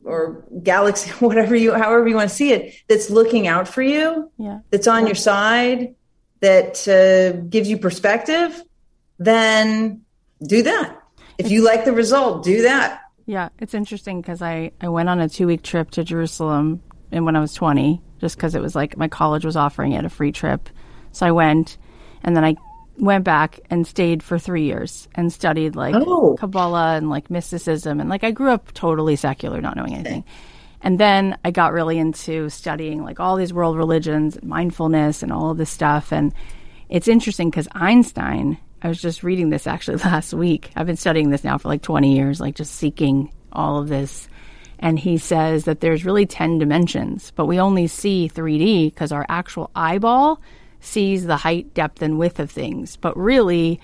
or 0.05 0.45
galaxy, 0.63 1.11
whatever 1.25 1.55
you, 1.55 1.75
however 1.75 2.09
you 2.09 2.15
want 2.15 2.31
to 2.31 2.35
see 2.35 2.53
it, 2.53 2.75
that's 2.89 3.11
looking 3.11 3.47
out 3.47 3.69
for 3.69 3.83
you 3.83 4.31
yeah. 4.39 4.61
that's 4.71 4.87
on 4.87 5.07
your 5.07 5.15
side 5.15 5.95
that 6.41 6.87
uh, 6.89 7.39
gives 7.49 7.69
you 7.69 7.77
perspective, 7.77 8.63
then 9.19 10.03
do 10.47 10.63
that. 10.63 10.97
If 11.37 11.51
you 11.51 11.65
like 11.65 11.85
the 11.85 11.93
result, 11.93 12.45
do 12.45 12.63
that. 12.63 13.03
Yeah, 13.27 13.51
it's 13.59 13.75
interesting 13.75 14.23
because 14.23 14.41
I, 14.41 14.71
I 14.81 14.89
went 14.89 15.09
on 15.09 15.21
a 15.21 15.29
two 15.29 15.47
week 15.47 15.63
trip 15.63 15.91
to 15.93 16.05
Jerusalem 16.05 16.83
and 17.13 17.25
when 17.25 17.37
I 17.37 17.41
was 17.41 17.53
20, 17.55 18.01
just 18.21 18.37
because 18.37 18.55
it 18.55 18.63
was 18.63 18.75
like 18.75 18.97
my 18.97 19.09
college 19.09 19.45
was 19.45 19.57
offering 19.57 19.93
it 19.93 20.05
a 20.05 20.09
free 20.09 20.33
trip. 20.33 20.69
So 21.13 21.27
I 21.27 21.31
went 21.33 21.79
and 22.23 22.37
then 22.37 22.45
I 22.45 22.57
went 22.99 23.25
back 23.25 23.61
and 23.71 23.87
stayed 23.87 24.23
for 24.23 24.39
three 24.39 24.65
years 24.65 25.09
and 25.15 25.33
studied 25.33 25.77
like 25.77 25.95
Oh. 25.97 26.37
Kabbalah 26.39 26.97
and 26.97 27.09
like 27.11 27.31
mysticism. 27.31 28.01
And 28.01 28.09
like 28.11 28.25
I 28.25 28.31
grew 28.33 28.51
up 28.51 28.73
totally 28.75 29.17
secular, 29.17 29.61
not 29.61 29.77
knowing 29.77 29.95
anything. 29.95 30.25
And 30.81 30.99
then 30.99 31.37
I 31.45 31.51
got 31.51 31.73
really 31.73 31.99
into 31.99 32.49
studying 32.51 33.03
like 33.05 33.19
all 33.21 33.37
these 33.37 33.53
world 33.53 33.77
religions, 33.77 34.39
mindfulness, 34.43 35.23
and 35.23 35.33
all 35.33 35.51
of 35.51 35.59
this 35.59 35.71
stuff. 35.71 36.13
And 36.13 36.33
it's 36.89 37.09
interesting 37.09 37.51
because 37.51 37.69
Einstein, 37.73 38.59
I 38.83 38.89
was 38.89 39.01
just 39.01 39.23
reading 39.25 39.51
this 39.51 39.67
actually 39.67 39.97
last 40.05 40.33
week. 40.35 40.71
I've 40.77 40.87
been 40.87 40.97
studying 40.97 41.31
this 41.31 41.45
now 41.45 41.59
for 41.59 41.69
like 41.69 41.83
20 41.83 42.15
years, 42.15 42.41
like 42.41 42.55
just 42.55 42.75
seeking 42.77 43.33
all 43.53 43.79
of 43.79 43.89
this. 43.89 44.29
And 44.79 44.99
he 44.99 45.19
says 45.19 45.65
that 45.65 45.81
there's 45.81 46.05
really 46.05 46.27
10 46.27 46.59
dimensions, 46.59 47.33
but 47.35 47.47
we 47.47 47.59
only 47.59 47.87
see 47.87 48.31
3D 48.33 48.93
because 48.95 49.11
our 49.11 49.27
actual 49.29 49.71
eyeball 49.75 50.41
sees 50.81 51.27
the 51.27 51.37
height, 51.37 51.75
depth, 51.75 52.03
and 52.03 52.19
width 52.19 52.39
of 52.39 52.51
things. 52.51 52.97
But 52.97 53.17
really, 53.17 53.81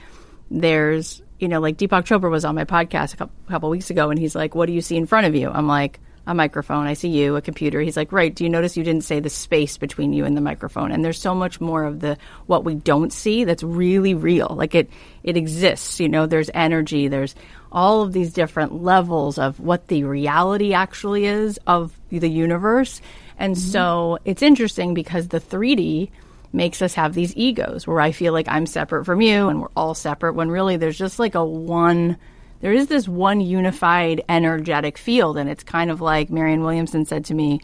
there's, 0.50 1.22
you 1.40 1.48
know, 1.48 1.60
like 1.60 1.78
Deepak 1.78 2.04
Chopra 2.04 2.30
was 2.30 2.44
on 2.44 2.54
my 2.54 2.64
podcast 2.64 3.14
a 3.14 3.16
couple, 3.16 3.34
couple 3.48 3.70
weeks 3.70 3.90
ago, 3.90 4.10
and 4.10 4.18
he's 4.18 4.34
like, 4.34 4.54
What 4.54 4.66
do 4.66 4.72
you 4.72 4.80
see 4.80 4.96
in 4.96 5.06
front 5.06 5.26
of 5.26 5.34
you? 5.34 5.50
I'm 5.50 5.66
like, 5.66 5.98
a 6.26 6.34
microphone. 6.34 6.86
I 6.86 6.94
see 6.94 7.08
you, 7.08 7.36
a 7.36 7.42
computer. 7.42 7.80
He's 7.80 7.96
like, 7.96 8.12
right. 8.12 8.34
Do 8.34 8.44
you 8.44 8.50
notice 8.50 8.76
you 8.76 8.84
didn't 8.84 9.04
say 9.04 9.20
the 9.20 9.30
space 9.30 9.76
between 9.76 10.12
you 10.12 10.24
and 10.24 10.36
the 10.36 10.40
microphone? 10.40 10.90
And 10.90 11.04
there's 11.04 11.20
so 11.20 11.34
much 11.34 11.60
more 11.60 11.84
of 11.84 12.00
the 12.00 12.16
what 12.46 12.64
we 12.64 12.74
don't 12.74 13.12
see 13.12 13.44
that's 13.44 13.62
really 13.62 14.14
real. 14.14 14.48
Like 14.50 14.74
it, 14.74 14.90
it 15.22 15.36
exists. 15.36 16.00
You 16.00 16.08
know, 16.08 16.26
there's 16.26 16.50
energy. 16.54 17.08
There's 17.08 17.34
all 17.70 18.02
of 18.02 18.12
these 18.12 18.32
different 18.32 18.82
levels 18.82 19.38
of 19.38 19.60
what 19.60 19.88
the 19.88 20.04
reality 20.04 20.72
actually 20.72 21.26
is 21.26 21.58
of 21.66 21.92
the 22.08 22.30
universe. 22.30 23.00
And 23.38 23.54
mm-hmm. 23.54 23.70
so 23.70 24.18
it's 24.24 24.42
interesting 24.42 24.94
because 24.94 25.28
the 25.28 25.40
3D 25.40 26.10
makes 26.52 26.80
us 26.80 26.94
have 26.94 27.14
these 27.14 27.36
egos 27.36 27.86
where 27.86 28.00
I 28.00 28.12
feel 28.12 28.32
like 28.32 28.46
I'm 28.48 28.66
separate 28.66 29.04
from 29.04 29.20
you 29.20 29.48
and 29.48 29.60
we're 29.60 29.68
all 29.76 29.94
separate 29.94 30.34
when 30.34 30.50
really 30.50 30.76
there's 30.76 30.96
just 30.96 31.18
like 31.18 31.34
a 31.34 31.44
one 31.44 32.16
there 32.64 32.72
is 32.72 32.86
this 32.86 33.06
one 33.06 33.42
unified 33.42 34.24
energetic 34.26 34.96
field 34.96 35.36
and 35.36 35.50
it's 35.50 35.62
kind 35.62 35.90
of 35.90 36.00
like 36.00 36.30
Marianne 36.30 36.62
Williamson 36.62 37.04
said 37.04 37.26
to 37.26 37.34
me 37.34 37.60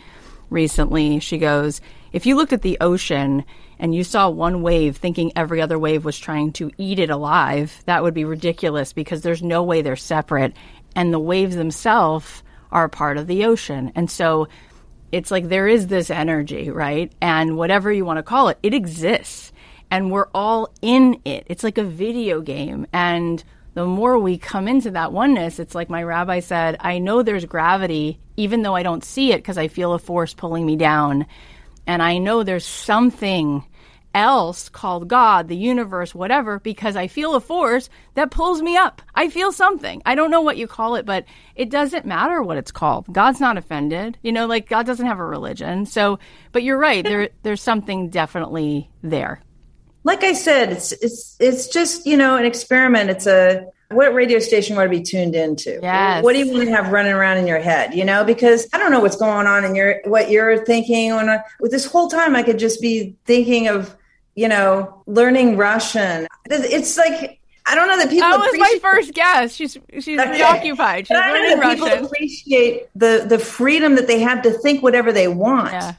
recently 0.50 1.18
she 1.20 1.38
goes 1.38 1.80
if 2.12 2.26
you 2.26 2.36
looked 2.36 2.52
at 2.52 2.60
the 2.60 2.76
ocean 2.82 3.42
and 3.78 3.94
you 3.94 4.04
saw 4.04 4.28
one 4.28 4.60
wave 4.60 4.98
thinking 4.98 5.32
every 5.34 5.62
other 5.62 5.78
wave 5.78 6.04
was 6.04 6.18
trying 6.18 6.52
to 6.52 6.70
eat 6.76 6.98
it 6.98 7.08
alive 7.08 7.82
that 7.86 8.02
would 8.02 8.12
be 8.12 8.26
ridiculous 8.26 8.92
because 8.92 9.22
there's 9.22 9.42
no 9.42 9.62
way 9.62 9.80
they're 9.80 9.96
separate 9.96 10.52
and 10.94 11.14
the 11.14 11.18
waves 11.18 11.56
themselves 11.56 12.42
are 12.70 12.84
a 12.84 12.90
part 12.90 13.16
of 13.16 13.26
the 13.26 13.46
ocean 13.46 13.90
and 13.94 14.10
so 14.10 14.48
it's 15.12 15.32
like 15.32 15.48
there 15.48 15.66
is 15.66 15.88
this 15.88 16.08
energy, 16.08 16.70
right? 16.70 17.10
And 17.20 17.56
whatever 17.56 17.92
you 17.92 18.04
want 18.04 18.18
to 18.18 18.22
call 18.22 18.46
it, 18.46 18.58
it 18.62 18.72
exists. 18.72 19.50
And 19.90 20.12
we're 20.12 20.28
all 20.32 20.72
in 20.82 21.20
it. 21.24 21.42
It's 21.48 21.64
like 21.64 21.78
a 21.78 21.82
video 21.82 22.40
game. 22.40 22.86
And 22.92 23.42
the 23.74 23.86
more 23.86 24.18
we 24.18 24.38
come 24.38 24.68
into 24.68 24.90
that 24.92 25.12
oneness, 25.12 25.58
it's 25.58 25.74
like 25.74 25.90
my 25.90 26.02
rabbi 26.02 26.40
said, 26.40 26.76
I 26.80 26.98
know 26.98 27.22
there's 27.22 27.44
gravity, 27.44 28.20
even 28.36 28.62
though 28.62 28.74
I 28.74 28.82
don't 28.82 29.04
see 29.04 29.32
it 29.32 29.38
because 29.38 29.58
I 29.58 29.68
feel 29.68 29.92
a 29.92 29.98
force 29.98 30.34
pulling 30.34 30.66
me 30.66 30.76
down. 30.76 31.26
And 31.86 32.02
I 32.02 32.18
know 32.18 32.42
there's 32.42 32.66
something 32.66 33.64
else 34.14 34.68
called 34.68 35.08
God, 35.08 35.48
the 35.48 35.56
universe, 35.56 36.14
whatever, 36.14 36.58
because 36.58 36.96
I 36.96 37.06
feel 37.06 37.34
a 37.34 37.40
force 37.40 37.88
that 38.14 38.30
pulls 38.30 38.60
me 38.60 38.76
up. 38.76 39.02
I 39.14 39.28
feel 39.28 39.52
something. 39.52 40.02
I 40.04 40.14
don't 40.14 40.30
know 40.30 40.40
what 40.40 40.56
you 40.56 40.66
call 40.66 40.96
it, 40.96 41.06
but 41.06 41.24
it 41.54 41.70
doesn't 41.70 42.06
matter 42.06 42.42
what 42.42 42.56
it's 42.56 42.72
called. 42.72 43.06
God's 43.12 43.40
not 43.40 43.56
offended. 43.56 44.18
You 44.22 44.32
know, 44.32 44.46
like 44.46 44.68
God 44.68 44.86
doesn't 44.86 45.06
have 45.06 45.20
a 45.20 45.24
religion. 45.24 45.86
So, 45.86 46.18
but 46.52 46.62
you're 46.62 46.78
right. 46.78 47.04
There, 47.04 47.30
there's 47.42 47.62
something 47.62 48.08
definitely 48.10 48.90
there. 49.02 49.42
Like 50.04 50.24
I 50.24 50.32
said, 50.32 50.72
it's 50.72 50.92
it's 50.92 51.36
it's 51.38 51.68
just 51.68 52.06
you 52.06 52.16
know 52.16 52.36
an 52.36 52.44
experiment. 52.44 53.10
It's 53.10 53.26
a 53.26 53.66
what 53.90 54.14
radio 54.14 54.38
station 54.38 54.76
want 54.76 54.90
to 54.90 54.96
be 54.96 55.02
tuned 55.02 55.34
into. 55.34 55.78
Yes. 55.82 56.22
What 56.22 56.32
do 56.34 56.38
you 56.38 56.52
want 56.52 56.64
to 56.64 56.70
have 56.70 56.90
running 56.92 57.12
around 57.12 57.38
in 57.38 57.46
your 57.46 57.58
head? 57.58 57.92
You 57.94 58.04
know, 58.04 58.24
because 58.24 58.68
I 58.72 58.78
don't 58.78 58.92
know 58.92 59.00
what's 59.00 59.16
going 59.16 59.46
on 59.46 59.64
in 59.64 59.74
your 59.74 60.00
what 60.04 60.30
you're 60.30 60.64
thinking. 60.64 61.14
When 61.14 61.28
I, 61.28 61.40
with 61.58 61.70
this 61.72 61.84
whole 61.84 62.08
time, 62.08 62.34
I 62.36 62.42
could 62.42 62.58
just 62.58 62.80
be 62.80 63.16
thinking 63.26 63.68
of 63.68 63.94
you 64.34 64.48
know 64.48 65.02
learning 65.06 65.56
Russian. 65.56 66.26
It's 66.48 66.96
like 66.96 67.40
I 67.66 67.74
don't 67.74 67.88
know 67.88 67.98
that 67.98 68.08
people. 68.08 68.28
That 68.28 68.38
was 68.38 68.58
my 68.58 68.78
first 68.80 69.12
guess. 69.12 69.54
She's 69.54 69.76
she's 69.98 70.18
Okay. 70.18 70.28
preoccupied. 70.30 71.06
She's 71.08 71.16
I 71.16 71.32
don't 71.32 71.60
know 71.60 71.68
that 71.68 71.76
people 71.78 72.06
appreciate 72.06 72.88
the 72.94 73.26
the 73.28 73.38
freedom 73.38 73.96
that 73.96 74.06
they 74.06 74.20
have 74.20 74.42
to 74.42 74.50
think 74.52 74.82
whatever 74.82 75.12
they 75.12 75.28
want. 75.28 75.72
Yeah. 75.72 75.94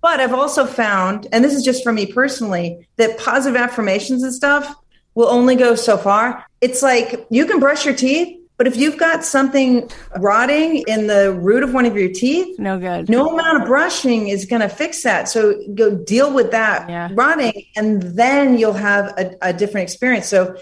But 0.00 0.20
I've 0.20 0.32
also 0.34 0.64
found, 0.66 1.26
and 1.32 1.44
this 1.44 1.54
is 1.54 1.62
just 1.64 1.82
for 1.82 1.92
me 1.92 2.06
personally, 2.06 2.88
that 2.96 3.18
positive 3.18 3.60
affirmations 3.60 4.22
and 4.22 4.32
stuff 4.32 4.74
will 5.14 5.28
only 5.28 5.56
go 5.56 5.74
so 5.74 5.96
far. 5.98 6.44
It's 6.60 6.82
like 6.82 7.26
you 7.30 7.44
can 7.46 7.60
brush 7.60 7.84
your 7.84 7.94
teeth, 7.94 8.38
but 8.56 8.66
if 8.66 8.76
you've 8.76 8.96
got 8.98 9.24
something 9.24 9.90
rotting 10.18 10.84
in 10.86 11.06
the 11.06 11.32
root 11.32 11.62
of 11.62 11.74
one 11.74 11.84
of 11.86 11.96
your 11.96 12.10
teeth, 12.10 12.58
No 12.58 12.78
good. 12.78 13.08
no 13.08 13.28
amount 13.32 13.62
of 13.62 13.66
brushing 13.68 14.28
is 14.28 14.44
going 14.46 14.60
to 14.62 14.68
fix 14.68 15.02
that. 15.02 15.28
So 15.28 15.54
go 15.74 15.94
deal 15.94 16.32
with 16.32 16.50
that 16.52 16.88
Yeah. 16.88 17.08
rotting, 17.12 17.64
and 17.76 18.02
then 18.02 18.58
you'll 18.58 18.72
have 18.74 19.06
a, 19.18 19.36
a 19.42 19.52
different 19.52 19.88
experience. 19.88 20.26
So 20.28 20.56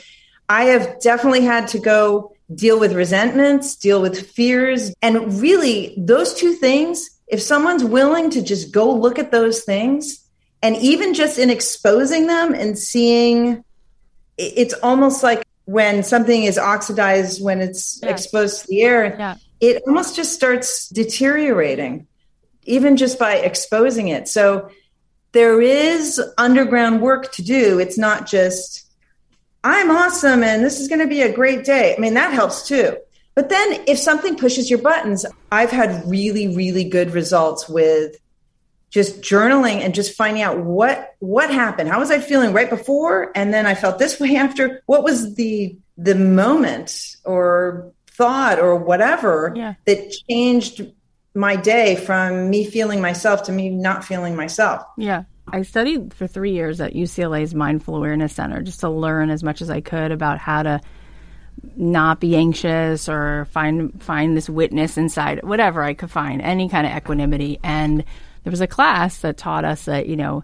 I 0.48 0.64
have 0.64 1.00
definitely 1.00 1.42
had 1.42 1.68
to 1.68 1.78
go 1.78 2.32
deal 2.54 2.78
with 2.80 2.92
resentments, 2.94 3.76
deal 3.76 4.00
with 4.00 4.30
fears. 4.30 4.92
And 5.02 5.38
really, 5.40 5.94
those 5.98 6.32
two 6.34 6.54
things, 6.54 7.10
if 7.30 7.42
someone's 7.42 7.84
willing 7.84 8.30
to 8.30 8.42
just 8.42 8.72
go 8.72 8.92
look 8.92 9.18
at 9.18 9.30
those 9.30 9.64
things, 9.64 10.24
and 10.62 10.76
even 10.76 11.14
just 11.14 11.38
in 11.38 11.50
exposing 11.50 12.26
them 12.26 12.54
and 12.54 12.78
seeing, 12.78 13.64
it's 14.36 14.74
almost 14.74 15.22
like 15.22 15.44
when 15.66 16.02
something 16.02 16.44
is 16.44 16.58
oxidized, 16.58 17.42
when 17.42 17.60
it's 17.60 18.02
exposed 18.02 18.62
to 18.62 18.66
the 18.68 18.82
air, 18.82 19.16
yeah. 19.18 19.36
it 19.60 19.82
almost 19.86 20.16
just 20.16 20.32
starts 20.32 20.88
deteriorating, 20.88 22.06
even 22.64 22.96
just 22.96 23.18
by 23.18 23.36
exposing 23.36 24.08
it. 24.08 24.26
So 24.28 24.70
there 25.32 25.60
is 25.60 26.20
underground 26.38 27.02
work 27.02 27.32
to 27.32 27.42
do. 27.42 27.78
It's 27.78 27.98
not 27.98 28.26
just, 28.26 28.86
I'm 29.62 29.90
awesome 29.90 30.42
and 30.42 30.64
this 30.64 30.80
is 30.80 30.88
going 30.88 31.00
to 31.00 31.06
be 31.06 31.22
a 31.22 31.32
great 31.32 31.64
day. 31.64 31.94
I 31.94 32.00
mean, 32.00 32.14
that 32.14 32.32
helps 32.32 32.66
too. 32.66 32.96
But 33.38 33.50
then 33.50 33.84
if 33.86 34.00
something 34.00 34.34
pushes 34.34 34.68
your 34.68 34.80
buttons, 34.80 35.24
I've 35.52 35.70
had 35.70 36.02
really, 36.10 36.56
really 36.56 36.82
good 36.82 37.12
results 37.12 37.68
with 37.68 38.16
just 38.90 39.20
journaling 39.20 39.76
and 39.76 39.94
just 39.94 40.16
finding 40.16 40.42
out 40.42 40.58
what 40.58 41.14
what 41.20 41.48
happened. 41.48 41.88
How 41.88 42.00
was 42.00 42.10
i 42.10 42.18
feeling 42.18 42.52
right 42.52 42.68
before? 42.68 43.30
And 43.36 43.54
then 43.54 43.64
i 43.64 43.76
felt 43.76 44.00
this 44.00 44.18
way 44.18 44.34
after. 44.44 44.82
What 44.86 45.04
was 45.04 45.36
the 45.36 45.78
the 45.96 46.16
moment 46.16 47.14
or 47.24 47.92
thought 48.08 48.58
or 48.58 48.74
whatever 48.74 49.52
yeah. 49.54 49.74
that 49.84 50.12
changed 50.28 50.90
my 51.32 51.54
day 51.54 51.94
from 51.94 52.50
me 52.50 52.64
feeling 52.64 53.00
myself 53.00 53.44
to 53.44 53.52
me 53.52 53.70
not 53.70 54.04
feeling 54.04 54.34
myself? 54.34 54.82
Yeah. 54.96 55.22
I 55.52 55.62
studied 55.62 56.12
for 56.12 56.26
three 56.26 56.54
years 56.54 56.80
at 56.80 56.92
ucla's 56.94 57.54
mindful 57.54 57.94
awareness 57.94 58.32
center 58.32 58.62
just 58.62 58.80
to 58.80 58.90
learn 58.90 59.30
as 59.30 59.44
much 59.44 59.62
as 59.62 59.70
i 59.70 59.80
could 59.80 60.10
about 60.12 60.38
how 60.38 60.62
to 60.62 60.80
not 61.76 62.20
be 62.20 62.36
anxious 62.36 63.08
or 63.08 63.46
find 63.50 64.02
find 64.02 64.36
this 64.36 64.48
witness 64.48 64.96
inside 64.96 65.42
whatever 65.42 65.82
i 65.82 65.94
could 65.94 66.10
find 66.10 66.40
any 66.42 66.68
kind 66.68 66.86
of 66.86 66.96
equanimity 66.96 67.58
and 67.62 68.04
there 68.48 68.50
was 68.50 68.60
a 68.62 68.66
class 68.66 69.18
that 69.18 69.36
taught 69.36 69.66
us 69.66 69.84
that, 69.84 70.08
you 70.08 70.16
know, 70.16 70.42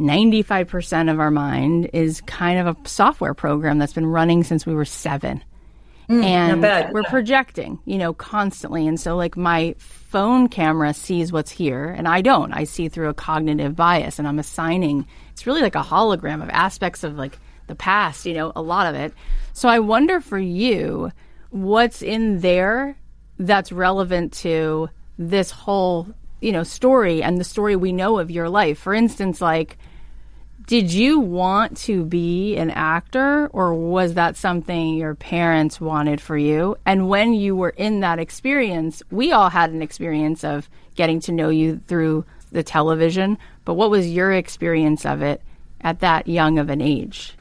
95% 0.00 1.10
of 1.10 1.20
our 1.20 1.30
mind 1.30 1.90
is 1.92 2.20
kind 2.22 2.58
of 2.58 2.66
a 2.66 2.88
software 2.88 3.34
program 3.34 3.78
that's 3.78 3.92
been 3.92 4.06
running 4.06 4.42
since 4.42 4.66
we 4.66 4.74
were 4.74 4.84
seven. 4.84 5.44
Mm, 6.08 6.24
and 6.24 6.92
we're 6.92 7.04
projecting, 7.04 7.78
you 7.84 7.98
know, 7.98 8.12
constantly. 8.12 8.88
And 8.88 8.98
so, 8.98 9.16
like, 9.16 9.36
my 9.36 9.76
phone 9.78 10.48
camera 10.48 10.92
sees 10.92 11.30
what's 11.30 11.52
here, 11.52 11.86
and 11.88 12.08
I 12.08 12.20
don't. 12.20 12.52
I 12.52 12.64
see 12.64 12.88
through 12.88 13.10
a 13.10 13.14
cognitive 13.14 13.76
bias, 13.76 14.18
and 14.18 14.26
I'm 14.26 14.40
assigning. 14.40 15.06
It's 15.30 15.46
really 15.46 15.62
like 15.62 15.76
a 15.76 15.82
hologram 15.82 16.42
of 16.42 16.50
aspects 16.50 17.04
of 17.04 17.16
like 17.16 17.38
the 17.66 17.74
past, 17.74 18.26
you 18.26 18.34
know, 18.34 18.52
a 18.54 18.62
lot 18.62 18.86
of 18.86 19.00
it. 19.00 19.12
So, 19.52 19.68
I 19.68 19.78
wonder 19.78 20.20
for 20.20 20.38
you, 20.38 21.12
what's 21.50 22.02
in 22.02 22.40
there 22.40 22.96
that's 23.38 23.72
relevant 23.72 24.32
to 24.32 24.88
this 25.18 25.50
whole 25.50 26.08
you 26.40 26.52
know 26.52 26.62
story 26.62 27.22
and 27.22 27.38
the 27.38 27.44
story 27.44 27.76
we 27.76 27.92
know 27.92 28.18
of 28.18 28.30
your 28.30 28.48
life? 28.48 28.78
For 28.78 28.94
instance 28.94 29.40
like 29.40 29.78
did 30.66 30.92
you 30.92 31.20
want 31.20 31.76
to 31.76 32.04
be 32.04 32.56
an 32.56 32.70
actor 32.72 33.46
or 33.52 33.72
was 33.72 34.14
that 34.14 34.36
something 34.36 34.96
your 34.96 35.14
parents 35.14 35.80
wanted 35.80 36.20
for 36.20 36.36
you? 36.36 36.76
And 36.84 37.08
when 37.08 37.34
you 37.34 37.54
were 37.54 37.70
in 37.70 38.00
that 38.00 38.18
experience 38.18 39.02
we 39.10 39.32
all 39.32 39.50
had 39.50 39.70
an 39.70 39.82
experience 39.82 40.44
of 40.44 40.68
getting 40.94 41.20
to 41.20 41.32
know 41.32 41.48
you 41.48 41.80
through 41.86 42.24
the 42.52 42.62
television 42.62 43.38
but 43.64 43.74
what 43.74 43.90
was 43.90 44.08
your 44.08 44.32
experience 44.32 45.04
of 45.04 45.22
it 45.22 45.42
at 45.80 46.00
that 46.00 46.26
young 46.26 46.58
of 46.58 46.70
an 46.70 46.80
age 46.80 47.35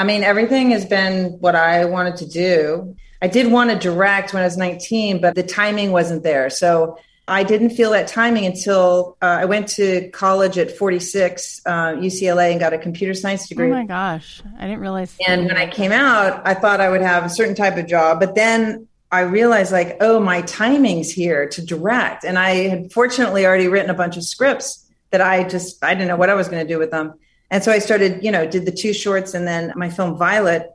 i 0.00 0.04
mean 0.04 0.22
everything 0.22 0.70
has 0.70 0.84
been 0.84 1.14
what 1.44 1.54
i 1.54 1.84
wanted 1.84 2.16
to 2.16 2.26
do. 2.26 2.96
I 3.22 3.28
did 3.28 3.52
want 3.52 3.70
to 3.70 3.76
direct 3.76 4.32
when 4.32 4.42
i 4.42 4.46
was 4.46 4.56
19 4.56 5.20
but 5.20 5.34
the 5.34 5.42
timing 5.42 5.92
wasn't 5.92 6.22
there. 6.22 6.50
So 6.50 6.98
I 7.30 7.44
didn't 7.44 7.70
feel 7.70 7.92
that 7.92 8.08
timing 8.08 8.44
until 8.44 9.16
uh, 9.22 9.26
I 9.26 9.44
went 9.44 9.68
to 9.68 10.10
college 10.10 10.58
at 10.58 10.76
46, 10.76 11.62
uh, 11.64 11.70
UCLA, 11.92 12.50
and 12.50 12.58
got 12.58 12.72
a 12.72 12.78
computer 12.78 13.14
science 13.14 13.48
degree. 13.48 13.68
Oh 13.68 13.70
my 13.70 13.84
gosh, 13.84 14.42
I 14.58 14.66
didn't 14.66 14.80
realize. 14.80 15.16
And 15.28 15.46
when 15.46 15.56
I 15.56 15.68
came 15.68 15.92
out, 15.92 16.42
I 16.44 16.54
thought 16.54 16.80
I 16.80 16.88
would 16.88 17.02
have 17.02 17.24
a 17.24 17.28
certain 17.28 17.54
type 17.54 17.76
of 17.76 17.86
job, 17.86 18.18
but 18.18 18.34
then 18.34 18.88
I 19.12 19.20
realized, 19.20 19.70
like, 19.70 19.96
oh, 20.00 20.18
my 20.18 20.42
timing's 20.42 21.12
here 21.12 21.48
to 21.50 21.64
direct, 21.64 22.24
and 22.24 22.36
I 22.36 22.68
had 22.68 22.92
fortunately 22.92 23.46
already 23.46 23.68
written 23.68 23.90
a 23.90 23.94
bunch 23.94 24.16
of 24.16 24.24
scripts 24.24 24.84
that 25.10 25.20
I 25.20 25.44
just 25.44 25.84
I 25.84 25.94
didn't 25.94 26.08
know 26.08 26.16
what 26.16 26.30
I 26.30 26.34
was 26.34 26.48
going 26.48 26.66
to 26.66 26.72
do 26.72 26.80
with 26.80 26.90
them, 26.90 27.14
and 27.50 27.62
so 27.64 27.72
I 27.72 27.78
started, 27.78 28.22
you 28.24 28.30
know, 28.30 28.46
did 28.46 28.66
the 28.66 28.72
two 28.72 28.92
shorts 28.92 29.34
and 29.34 29.46
then 29.46 29.72
my 29.76 29.90
film 29.90 30.16
Violet, 30.16 30.70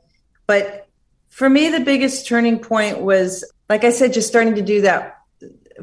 but 0.47 0.87
for 1.29 1.49
me, 1.49 1.69
the 1.69 1.81
biggest 1.81 2.27
turning 2.27 2.59
point 2.59 3.01
was, 3.01 3.43
like 3.69 3.83
I 3.83 3.89
said, 3.89 4.13
just 4.13 4.27
starting 4.27 4.55
to 4.55 4.61
do 4.61 4.81
that 4.81 5.17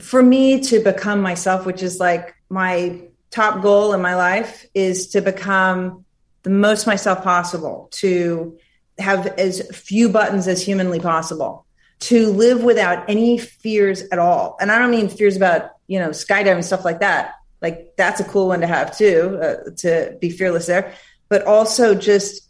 for 0.00 0.22
me 0.22 0.60
to 0.60 0.80
become 0.80 1.20
myself, 1.20 1.66
which 1.66 1.82
is 1.82 2.00
like 2.00 2.34
my 2.48 3.02
top 3.30 3.62
goal 3.62 3.92
in 3.92 4.00
my 4.00 4.14
life, 4.14 4.64
is 4.74 5.08
to 5.08 5.20
become 5.20 6.04
the 6.42 6.50
most 6.50 6.86
myself 6.86 7.22
possible, 7.22 7.88
to 7.92 8.58
have 8.98 9.26
as 9.38 9.68
few 9.76 10.08
buttons 10.08 10.48
as 10.48 10.62
humanly 10.62 11.00
possible, 11.00 11.66
to 12.00 12.30
live 12.32 12.62
without 12.62 13.08
any 13.08 13.36
fears 13.38 14.02
at 14.10 14.18
all. 14.18 14.56
And 14.60 14.72
I 14.72 14.78
don't 14.78 14.90
mean 14.90 15.08
fears 15.08 15.36
about, 15.36 15.72
you 15.86 15.98
know, 15.98 16.10
skydiving, 16.10 16.64
stuff 16.64 16.84
like 16.84 17.00
that. 17.00 17.34
Like 17.62 17.94
that's 17.96 18.20
a 18.20 18.24
cool 18.24 18.48
one 18.48 18.60
to 18.60 18.66
have 18.66 18.96
too, 18.96 19.38
uh, 19.40 19.70
to 19.78 20.18
be 20.20 20.30
fearless 20.30 20.66
there. 20.66 20.92
But 21.28 21.46
also 21.46 21.94
just 21.94 22.48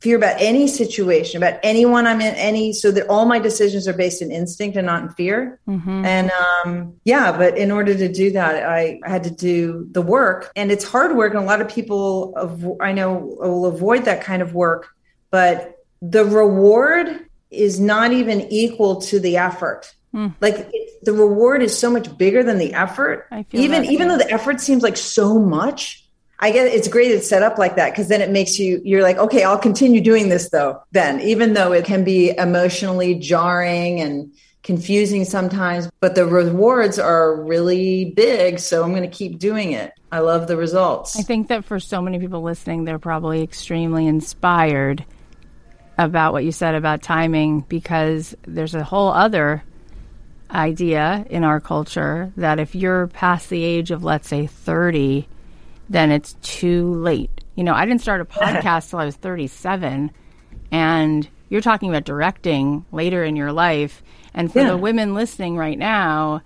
fear 0.00 0.16
about 0.16 0.36
any 0.38 0.68
situation, 0.68 1.42
about 1.42 1.58
anyone 1.62 2.06
I'm 2.06 2.20
in, 2.20 2.34
any, 2.34 2.72
so 2.72 2.90
that 2.92 3.08
all 3.08 3.24
my 3.24 3.38
decisions 3.38 3.88
are 3.88 3.92
based 3.92 4.22
in 4.22 4.30
instinct 4.30 4.76
and 4.76 4.86
not 4.86 5.02
in 5.02 5.08
fear. 5.10 5.58
Mm-hmm. 5.66 6.04
And 6.04 6.30
um, 6.30 6.94
yeah, 7.04 7.36
but 7.36 7.58
in 7.58 7.70
order 7.70 7.96
to 7.96 8.12
do 8.12 8.30
that, 8.32 8.68
I 8.68 9.00
had 9.04 9.24
to 9.24 9.30
do 9.30 9.88
the 9.90 10.02
work. 10.02 10.52
And 10.54 10.70
it's 10.70 10.84
hard 10.84 11.16
work. 11.16 11.34
And 11.34 11.42
a 11.42 11.46
lot 11.46 11.60
of 11.60 11.68
people 11.68 12.76
I 12.80 12.92
know 12.92 13.14
will 13.40 13.66
avoid 13.66 14.04
that 14.04 14.22
kind 14.22 14.42
of 14.42 14.54
work. 14.54 14.88
But 15.30 15.76
the 16.00 16.24
reward 16.24 17.26
is 17.50 17.80
not 17.80 18.12
even 18.12 18.42
equal 18.52 19.00
to 19.02 19.18
the 19.18 19.38
effort. 19.38 19.92
Mm. 20.14 20.34
Like 20.40 20.70
the 21.02 21.12
reward 21.12 21.62
is 21.62 21.76
so 21.76 21.90
much 21.90 22.16
bigger 22.16 22.42
than 22.42 22.58
the 22.58 22.74
effort. 22.74 23.28
even 23.52 23.84
even 23.84 24.08
though 24.08 24.18
the 24.18 24.30
effort 24.30 24.60
seems 24.60 24.82
like 24.82 24.96
so 24.96 25.38
much, 25.38 26.04
I 26.40 26.50
guess 26.50 26.72
it's 26.72 26.88
great 26.88 27.10
it's 27.10 27.28
set 27.28 27.42
up 27.42 27.58
like 27.58 27.76
that 27.76 27.90
because 27.90 28.08
then 28.08 28.20
it 28.20 28.30
makes 28.30 28.58
you 28.58 28.80
you're 28.84 29.02
like, 29.02 29.18
okay, 29.18 29.44
I'll 29.44 29.58
continue 29.58 30.00
doing 30.00 30.28
this 30.28 30.50
though, 30.50 30.82
then, 30.92 31.20
even 31.20 31.54
though 31.54 31.72
it 31.72 31.84
can 31.84 32.04
be 32.04 32.30
emotionally 32.36 33.16
jarring 33.16 34.00
and 34.00 34.32
confusing 34.62 35.24
sometimes, 35.24 35.88
but 36.00 36.14
the 36.14 36.26
rewards 36.26 36.98
are 36.98 37.42
really 37.42 38.12
big. 38.16 38.58
So 38.58 38.84
I'm 38.84 38.90
going 38.90 39.08
to 39.08 39.08
keep 39.08 39.38
doing 39.38 39.72
it. 39.72 39.92
I 40.12 40.18
love 40.18 40.46
the 40.46 40.56
results. 40.56 41.18
I 41.18 41.22
think 41.22 41.48
that 41.48 41.64
for 41.64 41.80
so 41.80 42.02
many 42.02 42.18
people 42.18 42.42
listening, 42.42 42.84
they're 42.84 42.98
probably 42.98 43.42
extremely 43.42 44.06
inspired 44.06 45.04
about 45.96 46.32
what 46.32 46.44
you 46.44 46.52
said 46.52 46.74
about 46.74 47.02
timing 47.02 47.60
because 47.60 48.36
there's 48.46 48.74
a 48.74 48.84
whole 48.84 49.10
other 49.10 49.62
idea 50.50 51.26
in 51.30 51.44
our 51.44 51.60
culture 51.60 52.32
that 52.36 52.58
if 52.58 52.74
you're 52.74 53.08
past 53.08 53.50
the 53.50 53.62
age 53.62 53.90
of, 53.90 54.04
let's 54.04 54.28
say, 54.28 54.46
30, 54.46 55.28
then 55.88 56.10
it's 56.10 56.34
too 56.42 56.94
late. 56.94 57.30
You 57.54 57.64
know, 57.64 57.74
I 57.74 57.86
didn't 57.86 58.02
start 58.02 58.20
a 58.20 58.24
podcast 58.26 58.90
till 58.90 58.98
I 58.98 59.04
was 59.04 59.16
37, 59.16 60.10
and 60.70 61.28
you're 61.48 61.60
talking 61.60 61.88
about 61.88 62.04
directing 62.04 62.84
later 62.92 63.24
in 63.24 63.36
your 63.36 63.52
life. 63.52 64.02
And 64.34 64.52
for 64.52 64.60
yeah. 64.60 64.68
the 64.68 64.76
women 64.76 65.14
listening 65.14 65.56
right 65.56 65.78
now, 65.78 66.42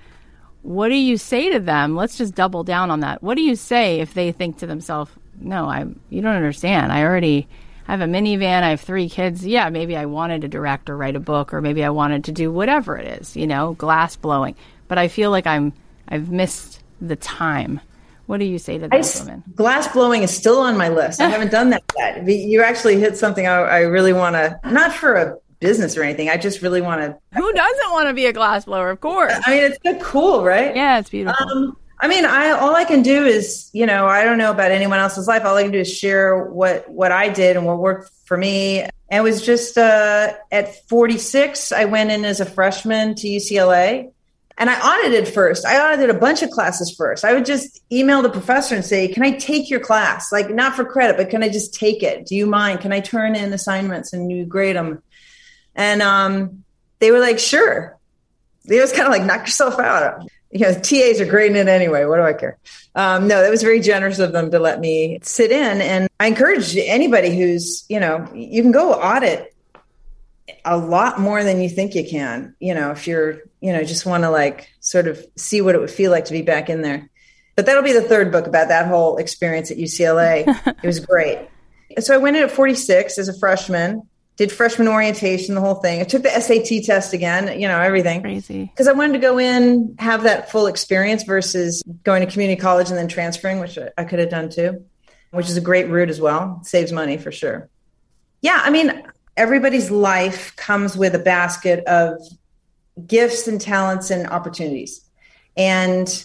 what 0.62 0.88
do 0.88 0.94
you 0.94 1.16
say 1.16 1.52
to 1.52 1.60
them? 1.60 1.96
Let's 1.96 2.16
just 2.16 2.34
double 2.34 2.64
down 2.64 2.90
on 2.90 3.00
that. 3.00 3.22
What 3.22 3.36
do 3.36 3.42
you 3.42 3.56
say 3.56 4.00
if 4.00 4.14
they 4.14 4.30
think 4.32 4.58
to 4.58 4.66
themselves, 4.66 5.10
"No, 5.40 5.64
I 5.64 5.86
you 6.08 6.22
don't 6.22 6.36
understand. 6.36 6.92
I 6.92 7.02
already 7.02 7.48
have 7.86 8.00
a 8.00 8.06
minivan, 8.06 8.62
I 8.62 8.70
have 8.70 8.80
3 8.80 9.08
kids. 9.08 9.46
Yeah, 9.46 9.68
maybe 9.68 9.96
I 9.96 10.06
wanted 10.06 10.42
to 10.42 10.48
direct 10.48 10.88
or 10.88 10.96
write 10.96 11.16
a 11.16 11.20
book 11.20 11.52
or 11.52 11.60
maybe 11.60 11.84
I 11.84 11.90
wanted 11.90 12.24
to 12.24 12.32
do 12.32 12.52
whatever 12.52 12.96
it 12.96 13.20
is, 13.20 13.36
you 13.36 13.46
know, 13.46 13.74
glass 13.74 14.16
blowing. 14.16 14.54
But 14.88 14.98
I 14.98 15.08
feel 15.08 15.30
like 15.30 15.46
I'm 15.46 15.72
I've 16.08 16.30
missed 16.30 16.82
the 17.00 17.16
time." 17.16 17.80
What 18.26 18.38
do 18.38 18.44
you 18.44 18.58
say 18.58 18.78
to 18.78 18.88
those 18.88 19.20
I, 19.20 19.24
women? 19.24 19.44
Glass 19.54 19.88
blowing 19.88 20.22
is 20.22 20.34
still 20.34 20.60
on 20.60 20.76
my 20.76 20.88
list. 20.88 21.20
I 21.20 21.28
haven't 21.28 21.50
done 21.50 21.70
that 21.70 21.82
yet. 21.98 22.26
You 22.26 22.62
actually 22.62 22.98
hit 22.98 23.16
something 23.16 23.46
I, 23.46 23.56
I 23.56 23.80
really 23.80 24.12
want 24.12 24.36
to, 24.36 24.58
not 24.64 24.92
for 24.92 25.16
a 25.16 25.36
business 25.60 25.96
or 25.96 26.02
anything. 26.02 26.28
I 26.28 26.36
just 26.36 26.62
really 26.62 26.80
want 26.80 27.00
to. 27.00 27.38
Who 27.38 27.52
doesn't 27.52 27.92
want 27.92 28.08
to 28.08 28.14
be 28.14 28.26
a 28.26 28.32
glass 28.32 28.64
blower? 28.64 28.90
Of 28.90 29.00
course. 29.00 29.32
I 29.44 29.50
mean, 29.50 29.64
it's 29.64 29.78
so 29.84 29.98
cool, 29.98 30.44
right? 30.44 30.74
Yeah, 30.74 30.98
it's 30.98 31.10
beautiful. 31.10 31.46
Um, 31.46 31.76
I 32.02 32.08
mean, 32.08 32.24
I 32.24 32.50
all 32.50 32.74
I 32.74 32.84
can 32.84 33.02
do 33.02 33.24
is, 33.24 33.70
you 33.72 33.86
know, 33.86 34.06
I 34.06 34.24
don't 34.24 34.36
know 34.36 34.50
about 34.50 34.72
anyone 34.72 34.98
else's 34.98 35.28
life. 35.28 35.44
All 35.44 35.56
I 35.56 35.62
can 35.62 35.70
do 35.70 35.78
is 35.78 35.96
share 35.96 36.44
what 36.44 36.88
what 36.90 37.12
I 37.12 37.28
did 37.28 37.56
and 37.56 37.64
what 37.64 37.78
worked 37.78 38.10
for 38.24 38.36
me. 38.36 38.80
And 38.80 38.92
it 39.10 39.22
was 39.22 39.40
just 39.40 39.78
uh, 39.78 40.34
at 40.50 40.88
46, 40.88 41.70
I 41.70 41.84
went 41.84 42.10
in 42.10 42.24
as 42.24 42.40
a 42.40 42.46
freshman 42.46 43.14
to 43.16 43.28
UCLA 43.28 44.10
and 44.58 44.68
I 44.68 44.80
audited 44.80 45.32
first. 45.32 45.64
I 45.64 45.78
audited 45.78 46.10
a 46.10 46.18
bunch 46.18 46.42
of 46.42 46.50
classes 46.50 46.94
first. 46.96 47.24
I 47.24 47.34
would 47.34 47.46
just 47.46 47.80
email 47.92 48.20
the 48.20 48.30
professor 48.30 48.74
and 48.74 48.84
say, 48.84 49.08
Can 49.08 49.22
I 49.22 49.32
take 49.32 49.70
your 49.70 49.80
class? 49.80 50.32
Like, 50.32 50.50
not 50.50 50.74
for 50.74 50.84
credit, 50.84 51.16
but 51.16 51.30
can 51.30 51.42
I 51.42 51.48
just 51.48 51.72
take 51.72 52.02
it? 52.02 52.26
Do 52.26 52.34
you 52.34 52.46
mind? 52.46 52.80
Can 52.80 52.92
I 52.92 53.00
turn 53.00 53.36
in 53.36 53.52
assignments 53.52 54.12
and 54.12 54.30
you 54.30 54.44
grade 54.44 54.76
them? 54.76 55.02
And 55.74 56.02
um, 56.02 56.64
they 56.98 57.10
were 57.10 57.20
like, 57.20 57.38
sure. 57.38 57.98
It 58.64 58.80
was 58.80 58.92
kind 58.92 59.06
of 59.06 59.10
like, 59.10 59.24
knock 59.24 59.40
yourself 59.40 59.78
out. 59.78 60.26
You 60.52 60.60
know, 60.60 60.74
TAs 60.74 61.20
are 61.20 61.26
grading 61.26 61.56
it 61.56 61.68
anyway. 61.68 62.04
What 62.04 62.16
do 62.16 62.22
I 62.22 62.34
care? 62.34 62.58
Um, 62.94 63.26
no, 63.26 63.40
that 63.40 63.50
was 63.50 63.62
very 63.62 63.80
generous 63.80 64.18
of 64.18 64.32
them 64.32 64.50
to 64.50 64.58
let 64.58 64.80
me 64.80 65.18
sit 65.22 65.50
in. 65.50 65.80
And 65.80 66.08
I 66.20 66.26
encourage 66.26 66.76
anybody 66.76 67.36
who's, 67.36 67.84
you 67.88 67.98
know, 67.98 68.28
you 68.34 68.62
can 68.62 68.72
go 68.72 68.92
audit 68.92 69.54
a 70.64 70.76
lot 70.76 71.18
more 71.18 71.42
than 71.42 71.60
you 71.60 71.68
think 71.68 71.94
you 71.94 72.06
can, 72.08 72.54
you 72.60 72.74
know, 72.74 72.90
if 72.90 73.06
you're, 73.06 73.38
you 73.60 73.72
know, 73.72 73.82
just 73.82 74.04
want 74.04 74.24
to 74.24 74.30
like 74.30 74.68
sort 74.80 75.08
of 75.08 75.24
see 75.36 75.60
what 75.60 75.74
it 75.74 75.80
would 75.80 75.90
feel 75.90 76.10
like 76.10 76.26
to 76.26 76.32
be 76.32 76.42
back 76.42 76.68
in 76.68 76.82
there. 76.82 77.08
But 77.56 77.66
that'll 77.66 77.82
be 77.82 77.92
the 77.92 78.02
third 78.02 78.32
book 78.32 78.46
about 78.46 78.68
that 78.68 78.86
whole 78.86 79.18
experience 79.18 79.70
at 79.70 79.78
UCLA. 79.78 80.44
it 80.82 80.86
was 80.86 81.00
great. 81.00 81.48
So 81.98 82.14
I 82.14 82.18
went 82.18 82.36
in 82.36 82.42
at 82.42 82.50
46 82.50 83.18
as 83.18 83.28
a 83.28 83.38
freshman 83.38 84.08
did 84.42 84.50
freshman 84.50 84.88
orientation, 84.88 85.54
the 85.54 85.60
whole 85.60 85.76
thing. 85.76 86.00
I 86.00 86.04
took 86.04 86.24
the 86.24 86.30
SAT 86.30 86.84
test 86.84 87.12
again, 87.12 87.60
you 87.60 87.68
know, 87.68 87.80
everything. 87.80 88.22
Crazy. 88.22 88.64
Because 88.64 88.88
I 88.88 88.92
wanted 88.92 89.12
to 89.12 89.18
go 89.20 89.38
in, 89.38 89.94
have 90.00 90.24
that 90.24 90.50
full 90.50 90.66
experience 90.66 91.22
versus 91.22 91.80
going 92.02 92.26
to 92.26 92.30
community 92.30 92.60
college 92.60 92.88
and 92.88 92.98
then 92.98 93.06
transferring, 93.06 93.60
which 93.60 93.78
I 93.96 94.02
could 94.04 94.18
have 94.18 94.30
done 94.30 94.50
too, 94.50 94.84
which 95.30 95.48
is 95.48 95.56
a 95.56 95.60
great 95.60 95.88
route 95.88 96.10
as 96.10 96.20
well. 96.20 96.60
Saves 96.64 96.90
money 96.90 97.18
for 97.18 97.30
sure. 97.30 97.68
Yeah, 98.40 98.60
I 98.64 98.70
mean, 98.70 99.04
everybody's 99.36 99.92
life 99.92 100.56
comes 100.56 100.96
with 100.96 101.14
a 101.14 101.20
basket 101.20 101.84
of 101.84 102.20
gifts 103.06 103.46
and 103.46 103.60
talents 103.60 104.10
and 104.10 104.26
opportunities. 104.26 105.08
And 105.56 106.24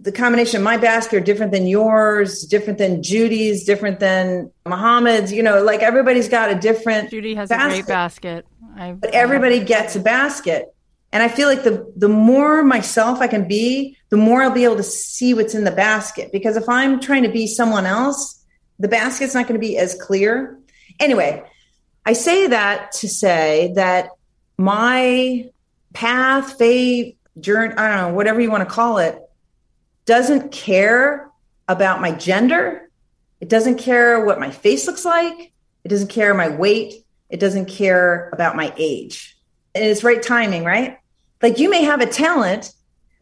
the 0.00 0.12
combination 0.12 0.58
of 0.58 0.62
my 0.62 0.76
basket 0.76 1.16
are 1.16 1.24
different 1.24 1.52
than 1.52 1.66
yours, 1.66 2.42
different 2.42 2.78
than 2.78 3.02
Judy's, 3.02 3.64
different 3.64 3.98
than 3.98 4.50
Muhammad's. 4.64 5.32
You 5.32 5.42
know, 5.42 5.62
like 5.62 5.80
everybody's 5.80 6.28
got 6.28 6.50
a 6.50 6.54
different. 6.54 7.10
Judy 7.10 7.34
has 7.34 7.48
basket, 7.48 7.66
a 7.66 7.68
great 7.68 7.86
basket, 7.86 8.46
I've, 8.76 9.00
but 9.00 9.10
everybody 9.10 9.60
gets 9.60 9.96
a 9.96 10.00
basket, 10.00 10.72
and 11.12 11.22
I 11.22 11.28
feel 11.28 11.48
like 11.48 11.64
the 11.64 11.92
the 11.96 12.08
more 12.08 12.62
myself 12.62 13.20
I 13.20 13.26
can 13.26 13.48
be, 13.48 13.96
the 14.10 14.16
more 14.16 14.42
I'll 14.42 14.52
be 14.52 14.64
able 14.64 14.76
to 14.76 14.84
see 14.84 15.34
what's 15.34 15.54
in 15.54 15.64
the 15.64 15.72
basket. 15.72 16.30
Because 16.30 16.56
if 16.56 16.68
I'm 16.68 17.00
trying 17.00 17.24
to 17.24 17.30
be 17.30 17.46
someone 17.46 17.86
else, 17.86 18.44
the 18.78 18.88
basket's 18.88 19.34
not 19.34 19.48
going 19.48 19.60
to 19.60 19.66
be 19.66 19.76
as 19.78 19.94
clear. 20.00 20.58
Anyway, 21.00 21.42
I 22.06 22.12
say 22.12 22.46
that 22.48 22.92
to 22.92 23.08
say 23.08 23.72
that 23.74 24.10
my 24.56 25.50
path, 25.92 26.56
fate, 26.56 27.18
journey, 27.40 27.74
I 27.74 27.88
don't 27.88 28.10
know, 28.10 28.14
whatever 28.14 28.40
you 28.40 28.50
want 28.50 28.68
to 28.68 28.72
call 28.72 28.98
it 28.98 29.20
doesn't 30.08 30.50
care 30.50 31.30
about 31.68 32.00
my 32.00 32.12
gender. 32.12 32.90
It 33.42 33.50
doesn't 33.50 33.76
care 33.76 34.24
what 34.24 34.40
my 34.40 34.50
face 34.50 34.86
looks 34.86 35.04
like. 35.04 35.52
It 35.84 35.88
doesn't 35.88 36.08
care 36.08 36.32
my 36.32 36.48
weight. 36.48 37.04
It 37.28 37.38
doesn't 37.38 37.66
care 37.66 38.30
about 38.32 38.56
my 38.56 38.72
age. 38.78 39.36
And 39.74 39.84
it's 39.84 40.02
right 40.02 40.22
timing, 40.22 40.64
right? 40.64 40.96
Like 41.42 41.58
you 41.58 41.68
may 41.68 41.84
have 41.84 42.00
a 42.00 42.06
talent 42.06 42.72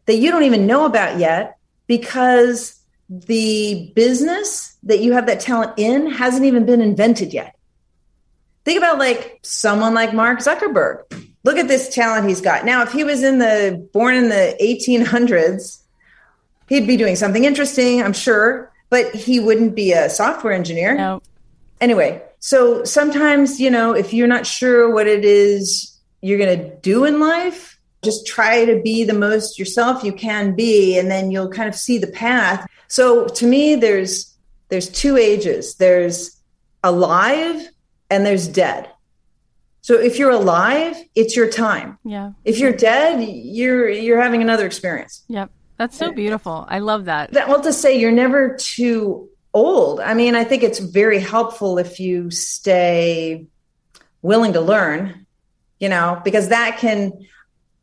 that 0.05 0.15
you 0.15 0.31
don't 0.31 0.43
even 0.43 0.65
know 0.65 0.85
about 0.85 1.19
yet 1.19 1.57
because 1.87 2.81
the 3.09 3.91
business 3.93 4.77
that 4.83 5.01
you 5.01 5.11
have 5.11 5.27
that 5.27 5.41
talent 5.41 5.73
in 5.75 6.09
hasn't 6.09 6.45
even 6.45 6.65
been 6.65 6.79
invented 6.79 7.33
yet. 7.33 7.53
Think 8.63 8.77
about 8.77 8.97
like 8.97 9.39
someone 9.43 9.93
like 9.93 10.13
Mark 10.13 10.39
Zuckerberg. 10.39 11.03
Look 11.43 11.57
at 11.57 11.67
this 11.67 11.93
talent 11.93 12.29
he's 12.29 12.41
got. 12.41 12.63
Now, 12.63 12.81
if 12.83 12.93
he 12.93 13.03
was 13.03 13.23
in 13.23 13.39
the 13.39 13.89
born 13.91 14.15
in 14.15 14.29
the 14.29 14.55
1800s, 14.61 15.83
he'd 16.67 16.87
be 16.87 16.97
doing 16.97 17.15
something 17.15 17.45
interesting, 17.45 18.01
I'm 18.01 18.13
sure, 18.13 18.71
but 18.89 19.13
he 19.13 19.39
wouldn't 19.39 19.75
be 19.75 19.93
a 19.93 20.09
software 20.09 20.53
engineer. 20.53 20.95
No. 20.95 21.21
Anyway, 21.81 22.21
so 22.39 22.83
sometimes, 22.83 23.59
you 23.59 23.69
know, 23.69 23.93
if 23.93 24.13
you're 24.13 24.27
not 24.27 24.45
sure 24.45 24.93
what 24.93 25.07
it 25.07 25.25
is 25.25 25.97
you're 26.21 26.37
going 26.37 26.57
to 26.57 26.75
do 26.77 27.05
in 27.05 27.19
life, 27.19 27.79
just 28.03 28.27
try 28.27 28.65
to 28.65 28.81
be 28.81 29.03
the 29.03 29.13
most 29.13 29.59
yourself 29.59 30.03
you 30.03 30.13
can 30.13 30.55
be 30.55 30.97
and 30.97 31.09
then 31.09 31.31
you'll 31.31 31.49
kind 31.49 31.67
of 31.67 31.75
see 31.75 31.97
the 31.97 32.07
path. 32.07 32.67
So 32.87 33.27
to 33.27 33.45
me 33.45 33.75
there's 33.75 34.33
there's 34.69 34.89
two 34.89 35.17
ages. 35.17 35.75
There's 35.75 36.37
alive 36.83 37.69
and 38.09 38.25
there's 38.25 38.47
dead. 38.47 38.89
So 39.81 39.95
if 39.95 40.19
you're 40.19 40.31
alive, 40.31 40.97
it's 41.15 41.35
your 41.35 41.49
time. 41.49 41.97
Yeah. 42.03 42.31
If 42.43 42.59
you're 42.59 42.73
dead, 42.73 43.21
you're 43.21 43.89
you're 43.89 44.21
having 44.21 44.41
another 44.41 44.65
experience. 44.65 45.23
Yep. 45.29 45.49
That's 45.77 45.97
so 45.97 46.11
beautiful. 46.11 46.65
I 46.67 46.79
love 46.79 47.05
that. 47.05 47.33
that. 47.33 47.47
Well, 47.47 47.61
to 47.61 47.71
say 47.71 47.99
you're 47.99 48.11
never 48.11 48.55
too 48.55 49.29
old. 49.53 49.99
I 49.99 50.13
mean, 50.13 50.35
I 50.35 50.43
think 50.43 50.63
it's 50.63 50.79
very 50.79 51.19
helpful 51.19 51.77
if 51.77 51.99
you 51.99 52.31
stay 52.31 53.45
willing 54.21 54.53
to 54.53 54.61
learn, 54.61 55.25
you 55.79 55.89
know, 55.89 56.19
because 56.23 56.49
that 56.49 56.77
can, 56.79 57.13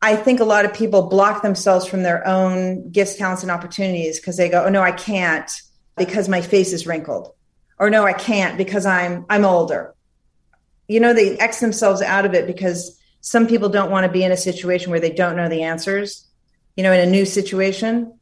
I 0.01 0.15
think 0.15 0.39
a 0.39 0.45
lot 0.45 0.65
of 0.65 0.73
people 0.73 1.03
block 1.03 1.41
themselves 1.41 1.85
from 1.85 2.03
their 2.03 2.25
own 2.27 2.91
gifts, 2.91 3.15
talents, 3.15 3.43
and 3.43 3.51
opportunities 3.51 4.19
because 4.19 4.37
they 4.37 4.49
go, 4.49 4.65
oh, 4.65 4.69
no, 4.69 4.81
I 4.81 4.91
can't 4.91 5.49
because 5.97 6.27
my 6.27 6.41
face 6.41 6.73
is 6.73 6.85
wrinkled. 6.85 7.33
Or 7.77 7.89
no, 7.89 8.05
I 8.05 8.13
can't 8.13 8.57
because 8.57 8.85
I'm 8.85 9.25
I'm 9.29 9.43
older. 9.43 9.93
You 10.87 10.99
know, 10.99 11.13
they 11.13 11.37
X 11.37 11.59
themselves 11.59 12.01
out 12.01 12.25
of 12.25 12.33
it 12.33 12.47
because 12.47 12.97
some 13.19 13.47
people 13.47 13.69
don't 13.69 13.91
want 13.91 14.05
to 14.05 14.11
be 14.11 14.23
in 14.23 14.31
a 14.31 14.37
situation 14.37 14.91
where 14.91 14.99
they 14.99 15.11
don't 15.11 15.35
know 15.35 15.49
the 15.49 15.63
answers 15.63 16.25
you 16.75 16.83
know, 16.83 16.91
in 16.91 16.99
a 16.99 17.11
new 17.11 17.25
situation. 17.25 18.17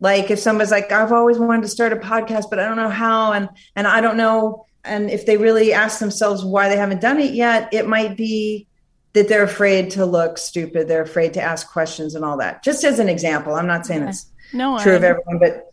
Like 0.00 0.30
if 0.30 0.38
somebody's 0.38 0.70
like, 0.70 0.92
I've 0.92 1.12
always 1.12 1.38
wanted 1.38 1.62
to 1.62 1.68
start 1.68 1.92
a 1.92 1.96
podcast, 1.96 2.50
but 2.50 2.58
I 2.58 2.64
don't 2.66 2.76
know 2.76 2.90
how, 2.90 3.32
and 3.32 3.48
and 3.74 3.86
I 3.86 4.00
don't 4.00 4.16
know, 4.16 4.66
and 4.84 5.10
if 5.10 5.26
they 5.26 5.36
really 5.36 5.72
ask 5.72 5.98
themselves 5.98 6.44
why 6.44 6.68
they 6.68 6.76
haven't 6.76 7.00
done 7.00 7.18
it 7.18 7.34
yet, 7.34 7.72
it 7.72 7.86
might 7.86 8.16
be 8.16 8.66
that 9.14 9.28
they're 9.28 9.42
afraid 9.42 9.90
to 9.92 10.06
look 10.06 10.38
stupid, 10.38 10.86
they're 10.86 11.02
afraid 11.02 11.34
to 11.34 11.42
ask 11.42 11.70
questions 11.72 12.14
and 12.14 12.24
all 12.24 12.38
that. 12.38 12.62
Just 12.62 12.84
as 12.84 12.98
an 12.98 13.08
example, 13.08 13.54
I'm 13.54 13.66
not 13.66 13.86
saying 13.86 14.02
it's 14.02 14.26
no, 14.52 14.78
true 14.78 14.94
of 14.94 15.02
everyone, 15.02 15.38
but 15.38 15.72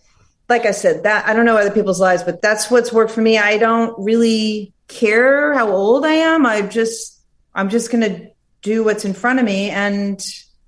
like 0.50 0.66
I 0.66 0.72
said, 0.72 1.04
that 1.04 1.28
I 1.28 1.34
don't 1.34 1.46
know 1.46 1.58
other 1.58 1.72
people's 1.72 2.00
lives, 2.00 2.24
but 2.24 2.42
that's 2.42 2.72
what's 2.72 2.92
worked 2.92 3.12
for 3.12 3.22
me. 3.22 3.38
I 3.38 3.58
don't 3.58 3.94
really 3.98 4.74
care 4.88 5.54
how 5.54 5.72
old 5.72 6.06
I 6.06 6.14
am. 6.14 6.46
I 6.46 6.62
just 6.62 7.20
I'm 7.54 7.70
just 7.70 7.92
going 7.92 8.02
to 8.02 8.28
do 8.62 8.84
what's 8.84 9.06
in 9.06 9.14
front 9.14 9.40
of 9.40 9.46
me 9.46 9.70
and 9.70 10.20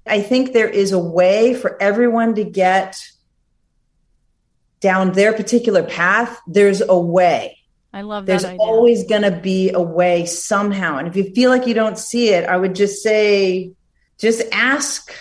I 0.09 0.21
think 0.21 0.53
there 0.53 0.69
is 0.69 0.91
a 0.91 0.99
way 0.99 1.53
for 1.53 1.81
everyone 1.81 2.35
to 2.35 2.43
get 2.43 2.97
down 4.79 5.13
their 5.13 5.33
particular 5.33 5.83
path. 5.83 6.39
There's 6.47 6.81
a 6.81 6.97
way. 6.97 7.57
I 7.93 8.01
love 8.01 8.25
that. 8.25 8.31
There's 8.31 8.45
idea. 8.45 8.59
always 8.59 9.07
going 9.07 9.23
to 9.23 9.31
be 9.31 9.71
a 9.71 9.81
way 9.81 10.25
somehow. 10.25 10.97
And 10.97 11.07
if 11.07 11.15
you 11.15 11.33
feel 11.33 11.49
like 11.49 11.65
you 11.65 11.73
don't 11.73 11.97
see 11.97 12.29
it, 12.29 12.47
I 12.47 12.55
would 12.55 12.75
just 12.75 13.01
say, 13.01 13.71
just 14.19 14.43
ask 14.51 15.11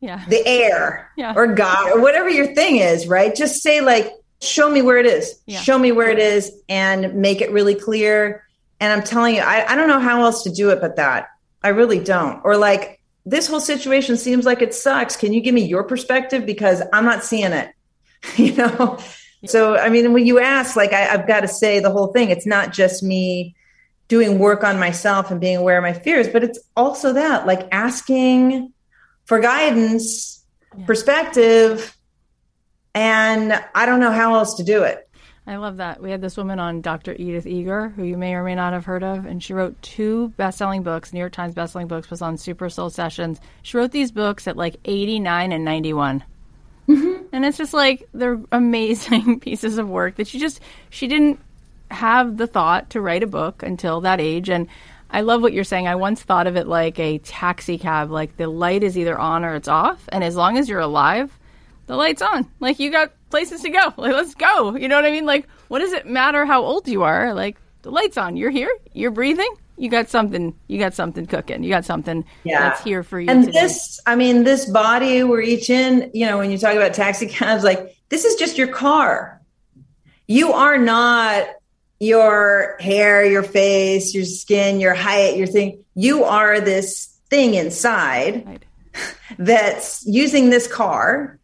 yeah. 0.00 0.24
the 0.28 0.46
air 0.46 1.10
yeah. 1.16 1.32
or 1.34 1.54
God 1.54 1.92
or 1.92 2.00
whatever 2.00 2.28
your 2.28 2.54
thing 2.54 2.76
is, 2.76 3.06
right? 3.06 3.34
Just 3.34 3.62
say, 3.62 3.80
like, 3.80 4.12
show 4.42 4.70
me 4.70 4.82
where 4.82 4.98
it 4.98 5.06
is. 5.06 5.40
Yeah. 5.46 5.60
Show 5.60 5.78
me 5.78 5.92
where 5.92 6.10
it 6.10 6.18
is 6.18 6.52
and 6.68 7.14
make 7.14 7.40
it 7.40 7.50
really 7.50 7.74
clear. 7.74 8.44
And 8.78 8.92
I'm 8.92 9.02
telling 9.02 9.36
you, 9.36 9.40
I, 9.40 9.72
I 9.72 9.74
don't 9.74 9.88
know 9.88 10.00
how 10.00 10.22
else 10.22 10.42
to 10.42 10.50
do 10.50 10.70
it 10.70 10.80
but 10.80 10.96
that. 10.96 11.28
I 11.62 11.68
really 11.68 11.98
don't. 11.98 12.40
Or 12.44 12.56
like, 12.56 12.97
this 13.28 13.46
whole 13.46 13.60
situation 13.60 14.16
seems 14.16 14.46
like 14.46 14.62
it 14.62 14.74
sucks. 14.74 15.16
Can 15.16 15.32
you 15.32 15.40
give 15.40 15.54
me 15.54 15.64
your 15.64 15.84
perspective? 15.84 16.46
Because 16.46 16.82
I'm 16.92 17.04
not 17.04 17.24
seeing 17.24 17.52
it, 17.52 17.70
you 18.36 18.54
know? 18.54 18.98
So, 19.46 19.76
I 19.76 19.88
mean, 19.88 20.12
when 20.12 20.26
you 20.26 20.40
ask, 20.40 20.76
like, 20.76 20.92
I, 20.92 21.12
I've 21.12 21.26
got 21.28 21.40
to 21.40 21.48
say 21.48 21.78
the 21.78 21.90
whole 21.90 22.08
thing, 22.08 22.30
it's 22.30 22.46
not 22.46 22.72
just 22.72 23.02
me 23.02 23.54
doing 24.08 24.38
work 24.38 24.64
on 24.64 24.78
myself 24.78 25.30
and 25.30 25.40
being 25.40 25.58
aware 25.58 25.78
of 25.78 25.82
my 25.82 25.92
fears, 25.92 26.28
but 26.28 26.42
it's 26.42 26.58
also 26.76 27.12
that, 27.12 27.46
like, 27.46 27.68
asking 27.70 28.72
for 29.26 29.38
guidance, 29.38 30.44
yeah. 30.76 30.86
perspective, 30.86 31.96
and 32.94 33.52
I 33.74 33.86
don't 33.86 34.00
know 34.00 34.10
how 34.10 34.34
else 34.34 34.54
to 34.54 34.64
do 34.64 34.82
it. 34.82 35.07
I 35.48 35.56
love 35.56 35.78
that. 35.78 36.02
We 36.02 36.10
had 36.10 36.20
this 36.20 36.36
woman 36.36 36.58
on, 36.58 36.82
Dr. 36.82 37.14
Edith 37.18 37.46
Eger, 37.46 37.88
who 37.88 38.04
you 38.04 38.18
may 38.18 38.34
or 38.34 38.44
may 38.44 38.54
not 38.54 38.74
have 38.74 38.84
heard 38.84 39.02
of, 39.02 39.24
and 39.24 39.42
she 39.42 39.54
wrote 39.54 39.80
two 39.80 40.28
best-selling 40.36 40.82
books. 40.82 41.10
New 41.10 41.20
York 41.20 41.32
Times 41.32 41.54
best-selling 41.54 41.88
books 41.88 42.10
was 42.10 42.20
on 42.20 42.36
Super 42.36 42.68
Soul 42.68 42.90
Sessions. 42.90 43.40
She 43.62 43.78
wrote 43.78 43.90
these 43.90 44.12
books 44.12 44.46
at 44.46 44.58
like 44.58 44.76
89 44.84 45.50
and 45.52 45.64
91. 45.64 46.22
Mm-hmm. 46.86 47.22
And 47.32 47.46
it's 47.46 47.56
just 47.56 47.72
like 47.72 48.10
they're 48.12 48.38
amazing 48.52 49.40
pieces 49.40 49.78
of 49.78 49.88
work 49.88 50.16
that 50.16 50.28
she 50.28 50.38
just 50.38 50.60
she 50.90 51.06
didn't 51.06 51.40
have 51.90 52.36
the 52.36 52.46
thought 52.46 52.90
to 52.90 53.00
write 53.00 53.22
a 53.22 53.26
book 53.26 53.62
until 53.62 54.02
that 54.02 54.20
age 54.20 54.50
and 54.50 54.68
I 55.10 55.22
love 55.22 55.40
what 55.40 55.54
you're 55.54 55.64
saying. 55.64 55.88
I 55.88 55.94
once 55.94 56.22
thought 56.22 56.46
of 56.46 56.56
it 56.56 56.66
like 56.66 56.98
a 56.98 57.18
taxi 57.18 57.78
cab, 57.78 58.10
like 58.10 58.36
the 58.36 58.46
light 58.46 58.82
is 58.82 58.98
either 58.98 59.18
on 59.18 59.42
or 59.42 59.54
it's 59.54 59.68
off, 59.68 60.06
and 60.10 60.22
as 60.22 60.36
long 60.36 60.58
as 60.58 60.68
you're 60.68 60.80
alive, 60.80 61.37
the 61.88 61.96
light's 61.96 62.22
on. 62.22 62.48
Like 62.60 62.78
you 62.78 62.90
got 62.90 63.12
places 63.30 63.62
to 63.62 63.70
go. 63.70 63.92
Like 63.96 64.12
let's 64.12 64.34
go. 64.34 64.76
You 64.76 64.88
know 64.88 64.96
what 64.96 65.04
I 65.04 65.10
mean? 65.10 65.26
Like 65.26 65.48
what 65.66 65.80
does 65.80 65.92
it 65.92 66.06
matter 66.06 66.46
how 66.46 66.62
old 66.62 66.86
you 66.86 67.02
are? 67.02 67.34
Like 67.34 67.56
the 67.82 67.90
light's 67.90 68.16
on. 68.16 68.36
You're 68.36 68.50
here. 68.50 68.70
You're 68.92 69.10
breathing. 69.10 69.52
You 69.76 69.88
got 69.88 70.08
something. 70.08 70.54
You 70.66 70.78
got 70.78 70.94
something 70.94 71.26
cooking. 71.26 71.62
You 71.62 71.70
got 71.70 71.84
something 71.84 72.24
yeah. 72.44 72.60
that's 72.60 72.82
here 72.82 73.02
for 73.02 73.20
you. 73.20 73.30
And 73.30 73.44
today. 73.44 73.60
this, 73.60 74.00
I 74.06 74.16
mean, 74.16 74.44
this 74.44 74.68
body 74.68 75.24
we're 75.24 75.40
each 75.40 75.70
in. 75.70 76.10
You 76.14 76.26
know, 76.26 76.38
when 76.38 76.50
you 76.50 76.58
talk 76.58 76.74
about 76.74 76.94
taxi 76.94 77.26
cabs, 77.26 77.64
like 77.64 77.96
this 78.08 78.24
is 78.24 78.36
just 78.36 78.58
your 78.58 78.68
car. 78.68 79.40
You 80.26 80.52
are 80.52 80.78
not 80.78 81.48
your 82.00 82.76
hair, 82.80 83.24
your 83.24 83.42
face, 83.42 84.14
your 84.14 84.24
skin, 84.24 84.80
your 84.80 84.94
height, 84.94 85.36
your 85.36 85.46
thing. 85.46 85.84
You 85.94 86.24
are 86.24 86.60
this 86.60 87.18
thing 87.30 87.54
inside 87.54 88.46
right. 88.46 88.64
that's 89.38 90.04
using 90.06 90.50
this 90.50 90.66
car. 90.66 91.38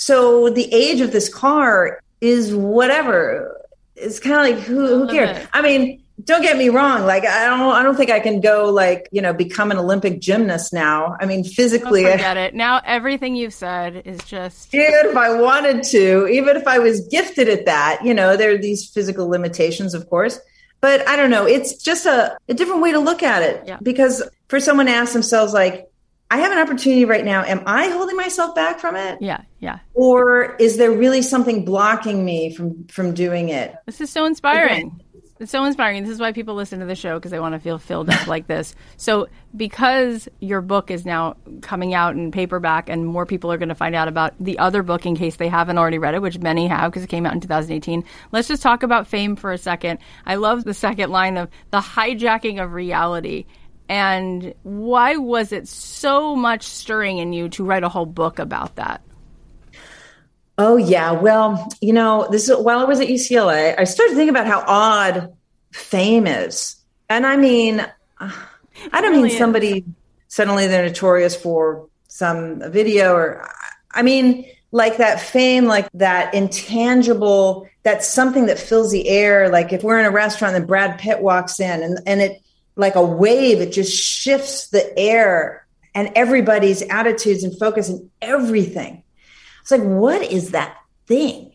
So 0.00 0.48
the 0.48 0.72
age 0.72 1.02
of 1.02 1.12
this 1.12 1.28
car 1.28 2.00
is 2.22 2.54
whatever. 2.54 3.54
It's 3.96 4.18
kind 4.18 4.34
of 4.34 4.56
like 4.56 4.66
who, 4.66 4.86
who 4.86 5.08
cares? 5.08 5.46
I 5.52 5.60
mean, 5.60 6.02
don't 6.24 6.40
get 6.42 6.58
me 6.58 6.68
wrong 6.68 7.06
like 7.06 7.24
i 7.24 7.46
don't 7.46 7.72
i 7.72 7.82
don't 7.82 7.96
think 7.96 8.10
i 8.10 8.20
can 8.20 8.42
go 8.42 8.70
like 8.70 9.08
you 9.10 9.22
know 9.22 9.32
become 9.32 9.70
an 9.70 9.78
olympic 9.78 10.20
gymnast 10.20 10.70
now 10.70 11.16
i 11.18 11.24
mean 11.24 11.42
physically 11.42 12.04
I 12.04 12.18
get 12.18 12.36
it 12.36 12.54
now 12.54 12.82
everything 12.84 13.36
you've 13.36 13.54
said 13.54 14.02
is 14.04 14.22
just 14.24 14.70
dude 14.72 14.82
if 14.82 15.16
i 15.16 15.34
wanted 15.40 15.82
to 15.84 16.28
even 16.28 16.58
if 16.58 16.66
i 16.66 16.78
was 16.78 17.06
gifted 17.08 17.48
at 17.48 17.64
that 17.64 18.04
you 18.04 18.12
know 18.12 18.36
there 18.36 18.52
are 18.52 18.58
these 18.58 18.86
physical 18.86 19.28
limitations 19.28 19.94
of 19.94 20.10
course 20.10 20.38
but 20.82 21.08
i 21.08 21.16
don't 21.16 21.30
know 21.30 21.46
it's 21.46 21.72
just 21.82 22.04
a, 22.04 22.36
a 22.50 22.54
different 22.54 22.82
way 22.82 22.92
to 22.92 22.98
look 22.98 23.22
at 23.22 23.42
it 23.42 23.62
yeah. 23.66 23.78
because 23.82 24.22
for 24.48 24.60
someone 24.60 24.84
to 24.86 24.92
ask 24.92 25.14
themselves 25.14 25.54
like 25.54 25.89
I 26.30 26.38
have 26.38 26.52
an 26.52 26.58
opportunity 26.58 27.04
right 27.04 27.24
now. 27.24 27.42
Am 27.42 27.62
I 27.66 27.88
holding 27.88 28.16
myself 28.16 28.54
back 28.54 28.78
from 28.78 28.94
it? 28.94 29.20
Yeah, 29.20 29.42
yeah. 29.58 29.80
Or 29.94 30.54
is 30.56 30.76
there 30.76 30.92
really 30.92 31.22
something 31.22 31.64
blocking 31.64 32.24
me 32.24 32.54
from 32.54 32.86
from 32.86 33.14
doing 33.14 33.48
it? 33.48 33.74
This 33.86 34.00
is 34.00 34.10
so 34.10 34.24
inspiring. 34.24 34.86
Again, 34.86 35.02
it's 35.40 35.52
so 35.52 35.64
inspiring. 35.64 36.02
This 36.02 36.12
is 36.12 36.20
why 36.20 36.32
people 36.32 36.54
listen 36.54 36.80
to 36.80 36.86
the 36.86 36.94
show 36.94 37.18
because 37.18 37.30
they 37.30 37.40
want 37.40 37.54
to 37.54 37.58
feel 37.58 37.78
filled 37.78 38.10
up 38.10 38.26
like 38.26 38.46
this. 38.46 38.74
So, 38.98 39.28
because 39.56 40.28
your 40.40 40.60
book 40.60 40.90
is 40.90 41.06
now 41.06 41.36
coming 41.62 41.94
out 41.94 42.14
in 42.14 42.30
paperback 42.30 42.90
and 42.90 43.06
more 43.06 43.24
people 43.24 43.50
are 43.50 43.56
going 43.56 43.70
to 43.70 43.74
find 43.74 43.94
out 43.94 44.06
about 44.06 44.34
the 44.38 44.58
other 44.58 44.82
book 44.82 45.06
in 45.06 45.16
case 45.16 45.36
they 45.36 45.48
haven't 45.48 45.78
already 45.78 45.98
read 45.98 46.14
it, 46.14 46.20
which 46.20 46.38
many 46.38 46.66
have 46.66 46.92
because 46.92 47.02
it 47.02 47.08
came 47.08 47.24
out 47.24 47.32
in 47.32 47.40
2018, 47.40 48.04
let's 48.32 48.48
just 48.48 48.62
talk 48.62 48.82
about 48.82 49.06
fame 49.06 49.34
for 49.34 49.50
a 49.50 49.58
second. 49.58 49.98
I 50.26 50.34
love 50.34 50.64
the 50.64 50.74
second 50.74 51.10
line 51.10 51.38
of 51.38 51.48
the 51.70 51.80
hijacking 51.80 52.62
of 52.62 52.74
reality. 52.74 53.46
And 53.90 54.54
why 54.62 55.16
was 55.16 55.50
it 55.50 55.66
so 55.66 56.36
much 56.36 56.62
stirring 56.62 57.18
in 57.18 57.32
you 57.32 57.48
to 57.48 57.64
write 57.64 57.82
a 57.82 57.88
whole 57.88 58.06
book 58.06 58.38
about 58.38 58.76
that? 58.76 59.02
Oh 60.56 60.76
yeah, 60.76 61.10
well, 61.10 61.68
you 61.80 61.92
know, 61.92 62.28
this 62.30 62.48
is 62.48 62.56
while 62.56 62.78
I 62.78 62.84
was 62.84 63.00
at 63.00 63.08
UCLA, 63.08 63.74
I 63.76 63.82
started 63.82 64.14
thinking 64.14 64.28
about 64.28 64.46
how 64.46 64.62
odd 64.64 65.34
fame 65.72 66.28
is, 66.28 66.76
and 67.08 67.26
I 67.26 67.36
mean, 67.36 67.84
I 68.20 68.30
don't 68.92 69.10
really 69.10 69.30
mean 69.30 69.38
somebody 69.38 69.78
is. 69.78 69.84
suddenly 70.28 70.68
they're 70.68 70.86
notorious 70.86 71.34
for 71.34 71.88
some 72.06 72.62
video 72.70 73.14
or, 73.14 73.48
I 73.90 74.02
mean, 74.02 74.46
like 74.70 74.98
that 74.98 75.20
fame, 75.20 75.64
like 75.64 75.90
that 75.94 76.32
intangible, 76.32 77.68
that's 77.82 78.06
something 78.06 78.46
that 78.46 78.58
fills 78.60 78.92
the 78.92 79.08
air. 79.08 79.48
Like 79.48 79.72
if 79.72 79.82
we're 79.82 79.98
in 79.98 80.06
a 80.06 80.10
restaurant 80.12 80.54
and 80.54 80.66
Brad 80.68 81.00
Pitt 81.00 81.20
walks 81.20 81.58
in 81.58 81.82
and, 81.82 81.98
and 82.06 82.20
it 82.20 82.40
like 82.80 82.96
a 82.96 83.04
wave, 83.04 83.60
it 83.60 83.72
just 83.72 83.96
shifts 83.96 84.68
the 84.68 84.98
air 84.98 85.66
and 85.94 86.10
everybody's 86.14 86.82
attitudes 86.82 87.44
and 87.44 87.56
focus 87.58 87.88
and 87.88 88.10
everything. 88.20 89.02
It's 89.62 89.70
like, 89.70 89.82
what 89.82 90.22
is 90.22 90.52
that 90.52 90.76
thing? 91.06 91.52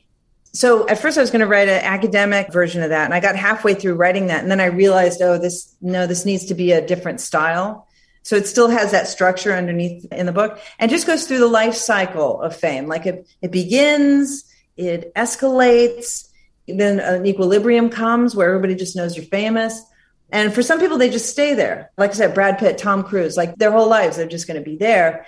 So 0.53 0.87
at 0.87 0.99
first 0.99 1.17
I 1.17 1.21
was 1.21 1.31
going 1.31 1.41
to 1.41 1.47
write 1.47 1.67
an 1.67 1.83
academic 1.83 2.53
version 2.53 2.81
of 2.81 2.89
that. 2.89 3.05
And 3.05 3.13
I 3.13 3.19
got 3.19 3.35
halfway 3.35 3.73
through 3.73 3.95
writing 3.95 4.27
that. 4.27 4.41
And 4.41 4.49
then 4.49 4.61
I 4.61 4.65
realized, 4.65 5.21
oh, 5.21 5.37
this, 5.37 5.75
no, 5.81 6.07
this 6.07 6.25
needs 6.25 6.45
to 6.45 6.55
be 6.55 6.71
a 6.71 6.85
different 6.85 7.19
style. 7.19 7.87
So 8.23 8.35
it 8.35 8.47
still 8.47 8.69
has 8.69 8.91
that 8.91 9.07
structure 9.07 9.53
underneath 9.53 10.05
in 10.11 10.25
the 10.25 10.31
book 10.31 10.59
and 10.79 10.89
just 10.89 11.07
goes 11.07 11.27
through 11.27 11.39
the 11.39 11.47
life 11.47 11.75
cycle 11.75 12.41
of 12.41 12.55
fame. 12.55 12.87
Like 12.87 13.05
it, 13.05 13.27
it 13.41 13.51
begins, 13.51 14.45
it 14.77 15.13
escalates, 15.15 16.29
then 16.67 16.99
an 16.99 17.25
equilibrium 17.25 17.89
comes 17.89 18.35
where 18.35 18.47
everybody 18.47 18.75
just 18.75 18.95
knows 18.95 19.15
you're 19.15 19.25
famous. 19.25 19.81
And 20.35 20.53
for 20.53 20.61
some 20.61 20.81
people, 20.81 20.97
they 20.97 21.09
just 21.09 21.29
stay 21.29 21.53
there. 21.53 21.91
Like 21.97 22.11
I 22.11 22.13
said, 22.13 22.33
Brad 22.33 22.57
Pitt, 22.59 22.77
Tom 22.77 23.03
Cruise, 23.03 23.37
like 23.37 23.55
their 23.55 23.71
whole 23.71 23.87
lives, 23.87 24.17
they're 24.17 24.27
just 24.27 24.47
going 24.47 24.59
to 24.61 24.69
be 24.69 24.75
there. 24.75 25.25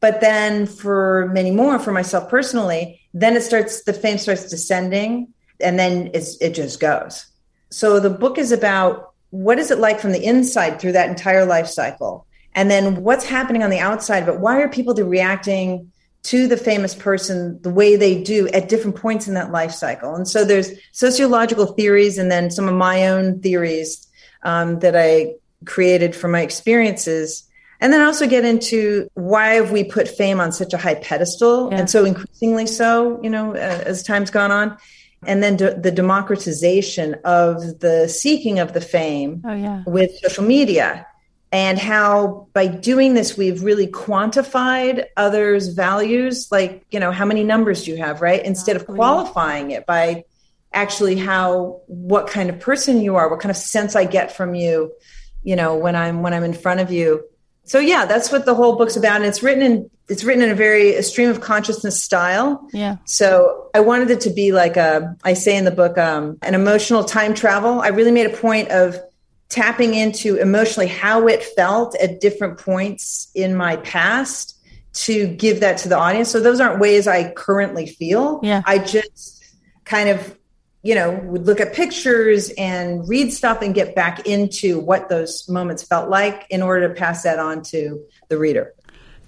But 0.00 0.20
then 0.20 0.66
for 0.66 1.30
many 1.32 1.52
more, 1.52 1.78
for 1.78 1.92
myself 1.92 2.28
personally, 2.28 3.00
then 3.14 3.36
it 3.36 3.42
starts, 3.42 3.84
the 3.84 3.92
fame 3.92 4.18
starts 4.18 4.50
descending 4.50 5.28
and 5.60 5.78
then 5.78 6.10
it 6.12 6.50
just 6.50 6.80
goes. 6.80 7.26
So 7.70 8.00
the 8.00 8.10
book 8.10 8.36
is 8.36 8.50
about 8.50 9.12
what 9.30 9.60
is 9.60 9.70
it 9.70 9.78
like 9.78 10.00
from 10.00 10.10
the 10.10 10.24
inside 10.24 10.80
through 10.80 10.92
that 10.92 11.08
entire 11.08 11.46
life 11.46 11.68
cycle? 11.68 12.26
And 12.56 12.68
then 12.68 13.04
what's 13.04 13.24
happening 13.24 13.62
on 13.62 13.70
the 13.70 13.78
outside, 13.78 14.26
but 14.26 14.40
why 14.40 14.60
are 14.62 14.68
people 14.68 14.94
reacting 14.94 15.92
to 16.24 16.48
the 16.48 16.56
famous 16.56 16.92
person 16.96 17.62
the 17.62 17.70
way 17.70 17.94
they 17.94 18.20
do 18.20 18.48
at 18.48 18.68
different 18.68 18.96
points 18.96 19.28
in 19.28 19.34
that 19.34 19.52
life 19.52 19.70
cycle? 19.70 20.16
And 20.16 20.26
so 20.26 20.44
there's 20.44 20.72
sociological 20.90 21.66
theories 21.66 22.18
and 22.18 22.32
then 22.32 22.50
some 22.50 22.68
of 22.68 22.74
my 22.74 23.06
own 23.06 23.40
theories 23.40 24.03
um, 24.44 24.78
that 24.80 24.94
I 24.96 25.34
created 25.64 26.14
from 26.14 26.32
my 26.32 26.42
experiences. 26.42 27.44
And 27.80 27.92
then 27.92 28.00
also 28.00 28.26
get 28.26 28.44
into 28.44 29.08
why 29.14 29.54
have 29.54 29.70
we 29.70 29.84
put 29.84 30.08
fame 30.08 30.40
on 30.40 30.52
such 30.52 30.72
a 30.72 30.78
high 30.78 30.94
pedestal 30.94 31.70
yeah. 31.70 31.80
and 31.80 31.90
so 31.90 32.04
increasingly 32.04 32.66
so 32.66 33.20
you 33.22 33.28
know 33.28 33.54
as 33.54 34.02
time's 34.02 34.30
gone 34.30 34.50
on. 34.50 34.76
And 35.26 35.42
then 35.42 35.56
de- 35.56 35.78
the 35.80 35.90
democratization 35.90 37.16
of 37.24 37.80
the 37.80 38.08
seeking 38.08 38.58
of 38.58 38.74
the 38.74 38.80
fame 38.80 39.42
oh, 39.44 39.54
yeah. 39.54 39.82
with 39.86 40.14
social 40.18 40.44
media 40.44 41.06
and 41.50 41.78
how 41.78 42.48
by 42.52 42.66
doing 42.66 43.14
this 43.14 43.36
we've 43.36 43.62
really 43.62 43.86
quantified 43.86 45.04
others 45.16 45.68
values. 45.68 46.48
Like 46.50 46.84
you 46.90 47.00
know 47.00 47.10
how 47.10 47.24
many 47.24 47.44
numbers 47.44 47.84
do 47.84 47.90
you 47.90 47.96
have 47.98 48.20
right? 48.20 48.44
Instead 48.44 48.76
of 48.76 48.86
qualifying 48.86 49.72
it 49.72 49.84
by 49.86 50.24
actually 50.74 51.16
how 51.16 51.80
what 51.86 52.26
kind 52.26 52.50
of 52.50 52.58
person 52.60 53.00
you 53.00 53.16
are 53.16 53.30
what 53.30 53.40
kind 53.40 53.50
of 53.50 53.56
sense 53.56 53.96
i 53.96 54.04
get 54.04 54.36
from 54.36 54.54
you 54.54 54.92
you 55.42 55.56
know 55.56 55.76
when 55.76 55.96
i'm 55.96 56.22
when 56.22 56.34
i'm 56.34 56.44
in 56.44 56.52
front 56.52 56.80
of 56.80 56.90
you 56.90 57.24
so 57.64 57.78
yeah, 57.78 58.04
that's 58.04 58.30
what 58.30 58.44
the 58.44 58.54
whole 58.54 58.76
book's 58.76 58.96
about. 58.96 59.16
And 59.16 59.24
it's 59.24 59.42
written 59.42 59.62
in 59.62 59.90
it's 60.08 60.22
written 60.22 60.42
in 60.42 60.50
a 60.50 60.54
very 60.54 60.94
a 60.94 61.02
stream 61.02 61.30
of 61.30 61.40
consciousness 61.40 62.02
style. 62.02 62.68
Yeah. 62.72 62.96
So 63.06 63.70
I 63.74 63.80
wanted 63.80 64.10
it 64.10 64.20
to 64.22 64.30
be 64.30 64.52
like 64.52 64.76
a 64.76 65.16
I 65.24 65.32
say 65.34 65.56
in 65.56 65.64
the 65.64 65.70
book, 65.70 65.96
um, 65.98 66.38
an 66.42 66.54
emotional 66.54 67.04
time 67.04 67.34
travel. 67.34 67.80
I 67.80 67.88
really 67.88 68.10
made 68.10 68.26
a 68.26 68.36
point 68.36 68.70
of 68.70 68.98
tapping 69.48 69.94
into 69.94 70.36
emotionally 70.36 70.88
how 70.88 71.26
it 71.26 71.42
felt 71.42 71.94
at 71.96 72.20
different 72.20 72.58
points 72.58 73.30
in 73.34 73.56
my 73.56 73.76
past 73.76 74.60
to 74.92 75.26
give 75.26 75.60
that 75.60 75.78
to 75.78 75.88
the 75.88 75.96
audience. 75.96 76.30
So 76.30 76.40
those 76.40 76.60
aren't 76.60 76.80
ways 76.80 77.08
I 77.08 77.32
currently 77.32 77.86
feel. 77.86 78.40
Yeah. 78.42 78.62
I 78.66 78.78
just 78.78 79.42
kind 79.84 80.08
of 80.08 80.38
you 80.84 80.94
know, 80.94 81.12
would 81.24 81.46
look 81.46 81.60
at 81.60 81.72
pictures 81.72 82.50
and 82.58 83.08
read 83.08 83.32
stuff 83.32 83.62
and 83.62 83.74
get 83.74 83.94
back 83.94 84.26
into 84.26 84.78
what 84.78 85.08
those 85.08 85.48
moments 85.48 85.82
felt 85.82 86.10
like 86.10 86.46
in 86.50 86.60
order 86.60 86.86
to 86.86 86.94
pass 86.94 87.22
that 87.22 87.38
on 87.38 87.62
to 87.62 88.04
the 88.28 88.36
reader. 88.36 88.74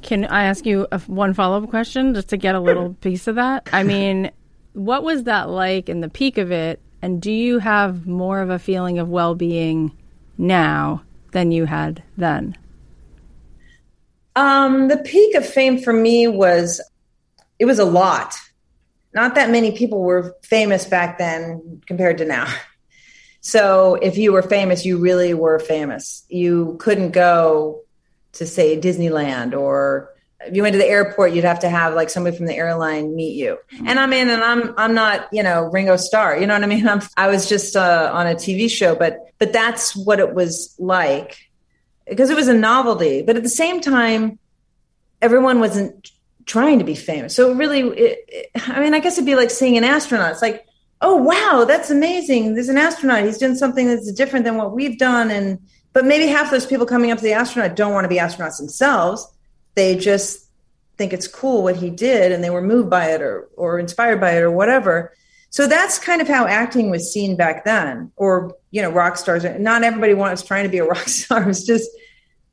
Can 0.03 0.27
I 0.27 0.45
ask 0.45 0.67
you 0.67 0.87
a, 0.93 1.01
one 1.01 1.33
follow 1.33 1.63
up 1.63 1.71
question 1.71 2.13
just 2.13 2.29
to 2.29 2.37
get 2.37 2.55
a 2.55 2.61
little 2.61 2.93
piece 3.01 3.27
of 3.27 3.37
that? 3.37 3.71
I 3.73 3.85
mean, 3.85 4.31
what 4.75 5.03
was 5.03 5.25
that 5.25 5.49
like 5.49 5.89
in 5.89 6.03
the 6.03 6.11
peak 6.11 6.37
of 6.37 6.53
it? 6.53 6.79
And 7.01 7.23
do 7.23 7.33
you 7.33 7.59
have 7.59 8.07
more 8.07 8.41
of 8.41 8.51
a 8.51 8.59
feeling 8.59 8.99
of 8.99 9.09
well 9.09 9.35
being 9.35 9.97
now 10.37 11.03
than 11.33 11.53
you 11.53 11.65
had 11.65 12.03
then? 12.19 12.55
Um, 14.37 14.89
the 14.89 14.99
peak 14.99 15.35
of 15.35 15.49
fame 15.49 15.79
for 15.79 15.95
me 15.95 16.29
was 16.29 16.83
it 17.59 17.65
was 17.65 17.79
a 17.79 17.85
lot 17.87 18.37
not 19.17 19.35
that 19.35 19.51
many 19.51 19.73
people 19.73 20.03
were 20.03 20.37
famous 20.43 20.85
back 20.85 21.17
then 21.19 21.81
compared 21.87 22.19
to 22.19 22.25
now. 22.25 22.47
So 23.43 23.95
if 23.95 24.19
you 24.19 24.33
were 24.33 24.43
famous, 24.43 24.85
you 24.85 24.99
really 24.99 25.33
were 25.33 25.61
famous. 25.61 26.25
You 26.29 26.77
couldn't 26.81 27.13
go 27.13 27.83
to 28.33 28.45
say 28.45 28.77
Disneyland 28.77 29.57
or 29.57 30.11
if 30.41 30.57
you 30.57 30.63
went 30.63 30.73
to 30.73 30.79
the 30.79 30.89
airport, 30.89 31.33
you'd 31.33 31.45
have 31.45 31.61
to 31.61 31.69
have 31.69 31.95
like 31.95 32.11
somebody 32.11 32.37
from 32.37 32.47
the 32.47 32.57
airline 32.57 33.15
meet 33.15 33.37
you. 33.37 33.57
And 33.85 34.01
I'm 34.01 34.13
in, 34.13 34.29
and 34.29 34.43
I'm 34.43 34.75
I'm 34.77 34.95
not 34.95 35.29
you 35.33 35.45
know 35.45 35.63
Ringo 35.63 35.97
Starr. 35.97 36.39
You 36.39 36.47
know 36.49 36.55
what 36.55 36.65
I 36.65 36.67
mean? 36.67 36.89
I'm, 36.95 37.01
I 37.17 37.29
was 37.29 37.49
just 37.49 37.77
uh, 37.77 38.11
on 38.13 38.27
a 38.27 38.35
TV 38.35 38.69
show, 38.69 38.97
but 38.97 39.19
but 39.39 39.53
that's 39.53 39.95
what 39.95 40.19
it 40.19 40.35
was 40.35 40.75
like 40.79 41.39
because 42.09 42.31
it 42.31 42.37
was 42.37 42.49
a 42.49 42.55
novelty. 42.55 43.23
But 43.23 43.37
at 43.37 43.45
the 43.45 43.49
same 43.49 43.81
time, 43.81 44.41
everyone 45.23 45.61
wasn't 45.61 46.11
trying 46.47 46.79
to 46.79 46.85
be 46.85 46.95
famous. 46.95 47.35
So 47.35 47.53
really, 47.53 47.81
it, 47.81 48.19
it, 48.29 48.51
I 48.69 48.81
mean, 48.81 48.95
I 48.95 49.01
guess 49.01 49.15
it'd 49.15 49.27
be 49.27 49.35
like 49.35 49.51
seeing 49.51 49.77
an 49.77 49.85
astronaut. 49.85 50.31
It's 50.31 50.43
like, 50.43 50.65
oh 51.01 51.17
wow, 51.17 51.65
that's 51.67 51.91
amazing. 51.91 52.55
There's 52.55 52.69
an 52.69 52.79
astronaut. 52.79 53.25
He's 53.25 53.39
doing 53.39 53.57
something 53.57 53.87
that's 53.87 54.11
different 54.13 54.45
than 54.45 54.57
what 54.57 54.73
we've 54.73 54.99
done. 54.99 55.31
And 55.31 55.59
but 55.93 56.05
maybe 56.05 56.27
half 56.27 56.51
those 56.51 56.67
people 56.67 56.87
coming 56.87 57.11
up 57.11 57.19
to 57.19 57.25
the 57.25 57.33
astronaut 57.33 57.77
don't 57.77 57.93
want 57.93 58.05
to 58.05 58.09
be 58.09 58.17
astronauts 58.17 58.59
themselves. 58.59 59.27
They 59.75 59.97
just 59.97 60.47
think 60.97 61.13
it's 61.13 61.29
cool 61.29 61.63
what 61.63 61.77
he 61.77 61.91
did, 61.91 62.33
and 62.33 62.43
they 62.43 62.51
were 62.51 62.63
moved 62.63 62.89
by 62.89 63.11
it 63.11 63.21
or 63.21 63.49
or 63.57 63.79
inspired 63.79 64.21
by 64.21 64.37
it 64.37 64.43
or 64.43 64.51
whatever. 64.51 65.13
So 65.51 65.67
that's 65.67 65.99
kind 65.99 66.21
of 66.21 66.29
how 66.29 66.47
acting 66.47 66.91
was 66.91 67.13
seen 67.13 67.37
back 67.37 67.65
then, 67.65 68.13
or 68.17 68.55
you 68.71 68.83
know, 68.83 68.91
rock 68.91 69.17
stars. 69.17 69.45
Not 69.59 69.83
everybody 69.83 70.15
was 70.15 70.45
trying 70.45 70.65
to 70.65 70.71
be 70.71 70.79
a 70.79 70.85
rock 70.87 71.09
star. 71.09 71.49
It's 71.49 71.65
just 71.65 71.91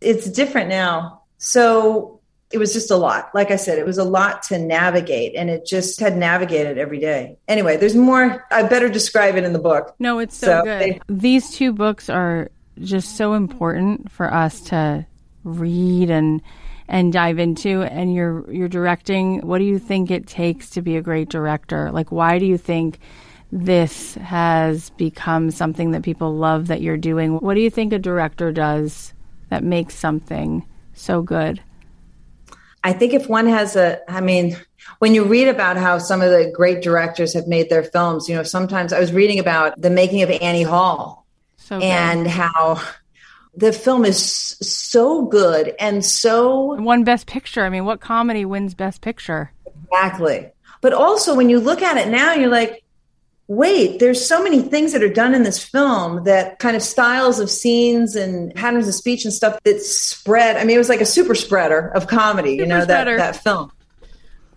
it's 0.02 0.30
different 0.30 0.70
now. 0.70 1.22
So 1.38 2.13
it 2.54 2.60
was 2.60 2.72
just 2.72 2.92
a 2.92 2.96
lot. 2.96 3.34
Like 3.34 3.50
I 3.50 3.56
said, 3.56 3.80
it 3.80 3.86
was 3.86 3.98
a 3.98 4.04
lot 4.04 4.44
to 4.44 4.60
navigate 4.60 5.34
and 5.36 5.50
it 5.50 5.66
just 5.66 6.00
had 6.00 6.16
navigated 6.16 6.78
every 6.78 7.00
day. 7.00 7.36
Anyway, 7.48 7.78
there's 7.78 7.96
more. 7.96 8.46
I 8.52 8.62
better 8.62 8.90
describe 8.90 9.36
it 9.36 9.44
in 9.44 9.54
the 9.54 9.60
book. 9.60 9.96
No, 9.98 10.20
it's 10.20 10.38
so, 10.38 10.48
so 10.48 10.64
good. 10.64 10.80
They, 10.80 11.02
These 11.10 11.50
two 11.50 11.74
books 11.74 12.10
are 12.10 12.52
just 12.80 13.18
so 13.18 13.34
important 13.34 14.12
for 14.12 14.32
us 14.32 14.62
to 14.62 15.06
read 15.44 16.12
and 16.12 16.42
and 16.88 17.12
dive 17.12 17.40
into 17.40 17.82
and 17.84 18.14
you're 18.14 18.50
you're 18.52 18.68
directing 18.68 19.46
what 19.46 19.58
do 19.58 19.64
you 19.64 19.80
think 19.80 20.12
it 20.12 20.28
takes 20.28 20.70
to 20.70 20.82
be 20.82 20.96
a 20.96 21.02
great 21.02 21.30
director 21.30 21.92
like 21.92 22.12
why 22.12 22.40
do 22.40 22.46
you 22.46 22.58
think 22.58 23.00
this 23.52 24.16
has 24.16 24.90
become 24.92 25.52
something 25.52 25.92
that 25.92 26.02
people 26.02 26.36
love 26.36 26.68
that 26.68 26.82
you're 26.82 26.98
doing 26.98 27.36
what 27.40 27.54
do 27.54 27.62
you 27.62 27.70
think 27.70 27.94
a 27.94 28.00
director 28.00 28.52
does 28.52 29.14
that 29.50 29.64
makes 29.64 29.96
something 29.96 30.66
so 30.94 31.22
good 31.22 31.62
i 32.84 32.94
think 32.94 33.14
if 33.14 33.28
won 33.28 33.48
has 33.48 33.76
a 33.76 34.00
i 34.12 34.22
mean 34.22 34.58
when 35.00 35.14
you 35.14 35.24
read 35.24 35.48
about 35.48 35.78
how 35.78 35.98
some 35.98 36.22
of 36.22 36.30
the 36.30 36.52
great 36.54 36.82
directors 36.82 37.34
have 37.34 37.48
made 37.48 37.70
their 37.70 37.84
films 37.84 38.28
you 38.30 38.36
know 38.36 38.44
sometimes 38.44 38.94
i 38.94 39.00
was 39.00 39.12
reading 39.12 39.40
about 39.40 39.80
the 39.82 39.90
making 39.90 40.22
of 40.22 40.30
annie 40.30 40.64
hall 40.64 41.26
so 41.58 41.80
and 41.80 42.28
how 42.28 42.82
the 43.56 43.72
film 43.72 44.04
is 44.06 44.22
so 44.62 45.26
good 45.26 45.76
and 45.80 46.04
so 46.04 46.76
one 46.76 47.04
best 47.04 47.28
picture. 47.28 47.64
I 47.64 47.70
mean 47.70 47.86
what 47.86 48.00
comedy 48.00 48.46
wins 48.46 48.74
best 48.74 49.02
picture? 49.02 49.52
Exactly. 49.86 50.50
But 50.82 50.94
also 50.94 51.36
when 51.36 51.50
you 51.50 51.60
look 51.60 51.82
at 51.82 51.98
it 51.98 52.10
now 52.10 52.34
you're 52.34 52.50
like 52.50 52.83
wait 53.48 54.00
there's 54.00 54.26
so 54.26 54.42
many 54.42 54.62
things 54.62 54.94
that 54.94 55.04
are 55.04 55.14
done 55.14 55.34
in 55.34 55.44
this 55.44 55.62
film 55.62 56.24
that 56.24 56.60
kind 56.60 56.76
of 56.76 56.82
styles 56.82 57.40
of 57.40 57.50
scenes 57.50 58.16
and 58.16 58.54
patterns 58.56 58.88
of 58.88 58.94
speech 58.94 59.26
and 59.26 59.34
stuff 59.34 59.60
that 59.64 59.82
spread 59.82 60.56
i 60.58 60.64
mean 60.64 60.76
it 60.76 60.80
was 60.80 60.90
like 60.90 61.02
a 61.02 61.06
super 61.06 61.36
spreader 61.36 61.90
of 61.90 62.08
comedy 62.08 62.52
super 62.52 62.62
you 62.62 62.66
know 62.66 62.86
that 62.86 63.06
that 63.06 63.36
film 63.36 63.72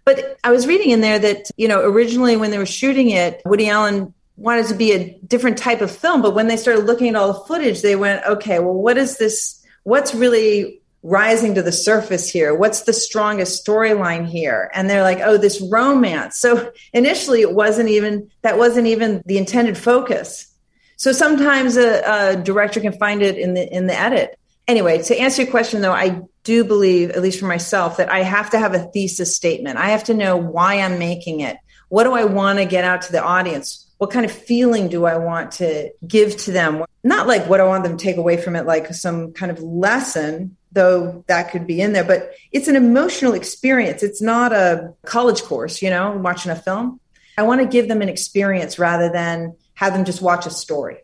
but 0.04 0.38
i 0.44 0.50
was 0.50 0.66
reading 0.66 0.90
in 0.90 1.00
there 1.00 1.18
that 1.18 1.50
you 1.56 1.66
know 1.66 1.80
originally 1.82 2.36
when 2.36 2.50
they 2.50 2.58
were 2.58 2.66
shooting 2.66 3.10
it 3.10 3.42
woody 3.44 3.68
allen 3.68 4.14
wanted 4.36 4.66
to 4.66 4.74
be 4.74 4.92
a 4.92 5.18
different 5.26 5.58
type 5.58 5.80
of 5.80 5.90
film. 5.90 6.22
But 6.22 6.34
when 6.34 6.46
they 6.48 6.56
started 6.56 6.84
looking 6.84 7.08
at 7.08 7.16
all 7.16 7.32
the 7.32 7.40
footage, 7.46 7.82
they 7.82 7.96
went, 7.96 8.24
okay, 8.24 8.58
well, 8.58 8.74
what 8.74 8.96
is 8.96 9.18
this? 9.18 9.62
What's 9.84 10.14
really 10.14 10.80
rising 11.06 11.54
to 11.54 11.62
the 11.62 11.72
surface 11.72 12.28
here? 12.28 12.54
What's 12.54 12.82
the 12.82 12.92
strongest 12.92 13.64
storyline 13.64 14.26
here? 14.26 14.70
And 14.74 14.90
they're 14.90 15.02
like, 15.02 15.20
oh, 15.20 15.36
this 15.36 15.60
romance. 15.60 16.36
So 16.36 16.72
initially, 16.92 17.40
it 17.40 17.52
wasn't 17.52 17.88
even 17.88 18.30
that 18.42 18.58
wasn't 18.58 18.88
even 18.88 19.22
the 19.24 19.38
intended 19.38 19.78
focus. 19.78 20.52
So 20.96 21.12
sometimes 21.12 21.76
a, 21.76 22.00
a 22.00 22.36
director 22.36 22.80
can 22.80 22.92
find 22.92 23.22
it 23.22 23.38
in 23.38 23.54
the 23.54 23.72
in 23.72 23.86
the 23.86 23.98
edit. 23.98 24.38
Anyway, 24.68 25.00
to 25.04 25.16
answer 25.16 25.42
your 25.42 25.50
question, 25.50 25.80
though, 25.80 25.92
I 25.92 26.22
do 26.42 26.64
believe, 26.64 27.10
at 27.10 27.22
least 27.22 27.38
for 27.38 27.46
myself, 27.46 27.98
that 27.98 28.10
I 28.10 28.22
have 28.22 28.50
to 28.50 28.58
have 28.58 28.74
a 28.74 28.80
thesis 28.80 29.34
statement. 29.34 29.78
I 29.78 29.90
have 29.90 30.04
to 30.04 30.14
know 30.14 30.36
why 30.36 30.80
I'm 30.80 30.98
making 30.98 31.40
it. 31.40 31.56
What 31.88 32.02
do 32.02 32.14
I 32.14 32.24
want 32.24 32.58
to 32.58 32.64
get 32.64 32.82
out 32.82 33.02
to 33.02 33.12
the 33.12 33.22
audience? 33.22 33.86
what 33.98 34.10
kind 34.10 34.26
of 34.26 34.32
feeling 34.32 34.88
do 34.88 35.04
I 35.06 35.16
want 35.16 35.52
to 35.52 35.90
give 36.06 36.36
to 36.38 36.52
them? 36.52 36.84
Not 37.02 37.26
like 37.26 37.48
what 37.48 37.60
I 37.60 37.64
want 37.64 37.84
them 37.84 37.96
to 37.96 38.04
take 38.04 38.16
away 38.16 38.36
from 38.36 38.56
it, 38.56 38.66
like 38.66 38.92
some 38.94 39.32
kind 39.32 39.50
of 39.50 39.62
lesson, 39.62 40.55
though 40.72 41.24
that 41.26 41.50
could 41.50 41.66
be 41.66 41.80
in 41.80 41.92
there, 41.92 42.04
but 42.04 42.32
it's 42.52 42.68
an 42.68 42.76
emotional 42.76 43.32
experience. 43.32 44.02
It's 44.02 44.20
not 44.20 44.52
a 44.52 44.94
college 45.04 45.42
course, 45.42 45.80
you 45.80 45.90
know, 45.90 46.16
watching 46.16 46.52
a 46.52 46.56
film. 46.56 47.00
I 47.38 47.42
want 47.42 47.60
to 47.60 47.66
give 47.66 47.88
them 47.88 48.02
an 48.02 48.08
experience 48.08 48.78
rather 48.78 49.10
than 49.10 49.56
have 49.74 49.92
them 49.92 50.04
just 50.04 50.22
watch 50.22 50.46
a 50.46 50.50
story. 50.50 50.98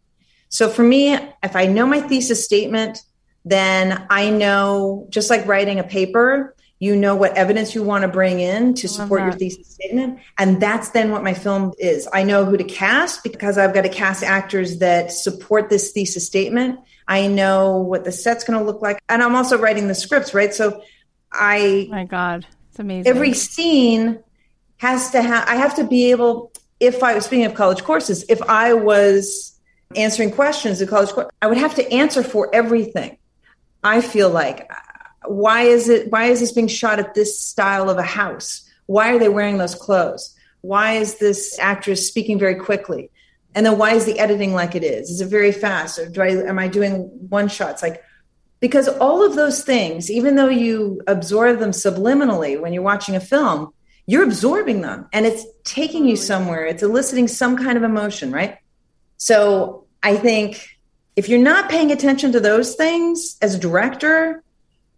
So 0.48 0.68
for 0.68 0.82
me, 0.82 1.14
if 1.14 1.56
I 1.56 1.66
know 1.66 1.86
my 1.86 2.00
thesis 2.00 2.44
statement, 2.44 2.98
then 3.44 4.06
I 4.10 4.30
know, 4.30 5.06
just 5.10 5.30
like 5.30 5.46
writing 5.46 5.78
a 5.78 5.84
paper, 5.84 6.54
you 6.82 6.96
know 6.96 7.14
what 7.14 7.36
evidence 7.36 7.76
you 7.76 7.82
want 7.84 8.02
to 8.02 8.08
bring 8.08 8.40
in 8.40 8.74
to 8.74 8.88
support 8.88 9.22
your 9.22 9.30
thesis 9.30 9.68
statement 9.68 10.18
and 10.36 10.60
that's 10.60 10.90
then 10.90 11.12
what 11.12 11.22
my 11.22 11.32
film 11.32 11.72
is 11.78 12.08
i 12.12 12.24
know 12.24 12.44
who 12.44 12.56
to 12.56 12.64
cast 12.64 13.22
because 13.22 13.56
i've 13.56 13.72
got 13.72 13.82
to 13.82 13.88
cast 13.88 14.24
actors 14.24 14.78
that 14.78 15.12
support 15.12 15.70
this 15.70 15.92
thesis 15.92 16.26
statement 16.26 16.80
i 17.08 17.26
know 17.26 17.78
what 17.78 18.04
the 18.04 18.12
set's 18.12 18.44
going 18.44 18.58
to 18.58 18.64
look 18.64 18.82
like. 18.82 19.02
And 19.08 19.22
i'm 19.22 19.34
also 19.34 19.58
writing 19.58 19.88
the 19.88 19.94
scripts 19.94 20.34
right? 20.34 20.54
So 20.54 20.82
i 21.32 21.86
my 21.90 22.04
god 22.04 22.46
it's 22.70 22.78
amazing. 22.78 23.10
Every 23.10 23.34
scene 23.34 24.20
has 24.78 25.10
to 25.10 25.22
have 25.22 25.48
i 25.48 25.56
have 25.56 25.76
to 25.76 25.84
be 25.84 26.10
able 26.10 26.52
if 26.80 27.02
i 27.02 27.14
was 27.14 27.24
speaking 27.24 27.44
of 27.46 27.54
college 27.54 27.84
courses 27.84 28.24
if 28.28 28.42
i 28.42 28.72
was 28.72 29.58
answering 29.94 30.30
questions 30.30 30.80
in 30.80 30.88
college 30.88 31.10
course 31.10 31.28
i 31.42 31.46
would 31.46 31.58
have 31.58 31.74
to 31.74 31.92
answer 31.92 32.22
for 32.22 32.54
everything. 32.54 33.18
I 33.84 34.00
feel 34.00 34.30
like 34.30 34.70
why 35.26 35.62
is 35.62 35.88
it 35.88 36.10
why 36.10 36.24
is 36.26 36.40
this 36.40 36.52
being 36.52 36.68
shot 36.68 36.98
at 36.98 37.14
this 37.14 37.38
style 37.38 37.90
of 37.90 37.98
a 37.98 38.02
house? 38.02 38.68
Why 38.86 39.12
are 39.12 39.18
they 39.18 39.28
wearing 39.28 39.58
those 39.58 39.74
clothes? 39.74 40.34
Why 40.60 40.94
is 40.94 41.18
this 41.18 41.58
actress 41.58 42.06
speaking 42.06 42.38
very 42.38 42.54
quickly 42.56 43.10
and 43.54 43.66
then 43.66 43.78
why 43.78 43.94
is 43.94 44.04
the 44.04 44.18
editing 44.18 44.54
like 44.54 44.74
it 44.74 44.84
is? 44.84 45.10
Is 45.10 45.20
it 45.20 45.28
very 45.28 45.52
fast? 45.52 45.98
Or 45.98 46.08
do 46.08 46.22
i 46.22 46.28
am 46.28 46.58
i 46.58 46.68
doing 46.68 47.10
one 47.28 47.48
shots? 47.48 47.82
Like 47.82 48.02
because 48.60 48.88
all 48.88 49.24
of 49.24 49.34
those 49.34 49.64
things 49.64 50.10
even 50.10 50.36
though 50.36 50.48
you 50.48 51.00
absorb 51.06 51.58
them 51.58 51.70
subliminally 51.70 52.60
when 52.60 52.72
you're 52.72 52.82
watching 52.82 53.16
a 53.16 53.20
film 53.20 53.72
you're 54.06 54.24
absorbing 54.24 54.80
them 54.80 55.08
and 55.12 55.26
it's 55.26 55.44
taking 55.62 56.06
you 56.06 56.16
somewhere. 56.16 56.66
It's 56.66 56.82
eliciting 56.82 57.28
some 57.28 57.56
kind 57.56 57.76
of 57.76 57.84
emotion 57.84 58.32
right? 58.32 58.58
So 59.16 59.86
i 60.02 60.16
think 60.16 60.78
if 61.14 61.28
you're 61.28 61.38
not 61.38 61.70
paying 61.70 61.92
attention 61.92 62.32
to 62.32 62.40
those 62.40 62.74
things 62.74 63.36
as 63.42 63.54
a 63.54 63.58
director 63.58 64.42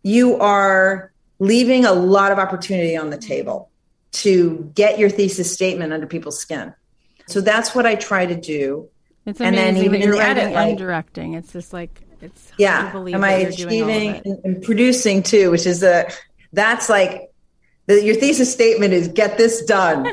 you 0.02 0.36
are 0.36 1.12
leaving 1.38 1.84
a 1.84 1.92
lot 1.92 2.30
of 2.30 2.38
opportunity 2.38 2.96
on 2.96 3.10
the 3.10 3.18
table 3.18 3.70
to 4.12 4.70
get 4.74 4.98
your 4.98 5.10
thesis 5.10 5.52
statement 5.52 5.92
under 5.92 6.06
people's 6.06 6.38
skin. 6.38 6.72
So 7.26 7.40
that's 7.40 7.74
what 7.74 7.86
I 7.86 7.94
try 7.94 8.26
to 8.26 8.38
do. 8.38 8.88
It's 9.26 9.40
amazing 9.40 9.58
and 9.58 9.76
then 9.76 9.84
even 9.84 10.02
in 10.02 10.10
the 10.10 10.16
writing 10.16 10.44
edit, 10.44 10.56
and 10.56 10.78
directing, 10.78 11.34
it's 11.34 11.52
just 11.52 11.72
like 11.72 12.02
it's 12.20 12.52
yeah. 12.58 12.92
Am 12.94 13.24
I 13.24 13.32
achieving 13.32 14.40
and 14.44 14.62
producing 14.62 15.22
too? 15.22 15.50
Which 15.50 15.66
is 15.66 15.82
a 15.82 16.10
that's 16.52 16.88
like 16.88 17.30
the, 17.86 18.02
your 18.02 18.14
thesis 18.16 18.52
statement 18.52 18.92
is 18.92 19.08
get 19.08 19.38
this 19.38 19.64
done, 19.64 20.06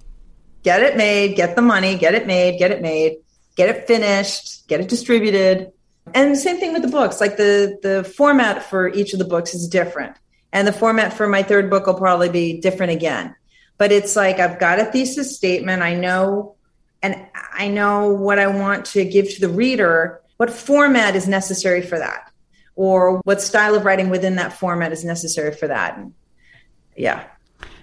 get 0.62 0.82
it 0.82 0.96
made, 0.96 1.34
get 1.36 1.56
the 1.56 1.62
money, 1.62 1.96
get 1.96 2.14
it 2.14 2.26
made, 2.26 2.58
get 2.58 2.70
it 2.70 2.80
made, 2.80 3.18
get 3.56 3.68
it 3.68 3.86
finished, 3.86 4.68
get 4.68 4.80
it 4.80 4.88
distributed, 4.88 5.72
and 6.14 6.32
the 6.32 6.38
same 6.38 6.58
thing 6.58 6.72
with 6.72 6.82
the 6.82 6.88
books. 6.88 7.20
Like 7.20 7.36
the 7.36 7.78
the 7.82 8.04
format 8.04 8.62
for 8.62 8.88
each 8.88 9.12
of 9.12 9.18
the 9.18 9.24
books 9.24 9.54
is 9.54 9.68
different. 9.68 10.16
And 10.52 10.66
the 10.66 10.72
format 10.72 11.12
for 11.12 11.28
my 11.28 11.42
third 11.42 11.68
book 11.68 11.86
will 11.86 11.94
probably 11.94 12.30
be 12.30 12.60
different 12.60 12.92
again. 12.92 13.34
But 13.78 13.92
it's 13.92 14.16
like 14.16 14.38
I've 14.38 14.58
got 14.58 14.80
a 14.80 14.84
thesis 14.84 15.34
statement. 15.36 15.82
I 15.82 15.94
know 15.94 16.56
and 17.02 17.26
I 17.52 17.68
know 17.68 18.10
what 18.10 18.38
I 18.38 18.48
want 18.48 18.86
to 18.86 19.04
give 19.04 19.32
to 19.34 19.40
the 19.40 19.48
reader, 19.48 20.20
what 20.36 20.50
format 20.50 21.14
is 21.14 21.28
necessary 21.28 21.82
for 21.82 21.98
that, 21.98 22.32
or 22.74 23.18
what 23.18 23.40
style 23.40 23.74
of 23.74 23.84
writing 23.84 24.10
within 24.10 24.36
that 24.36 24.52
format 24.52 24.92
is 24.92 25.04
necessary 25.04 25.52
for 25.52 25.68
that. 25.68 25.96
And 25.96 26.14
yeah. 26.96 27.24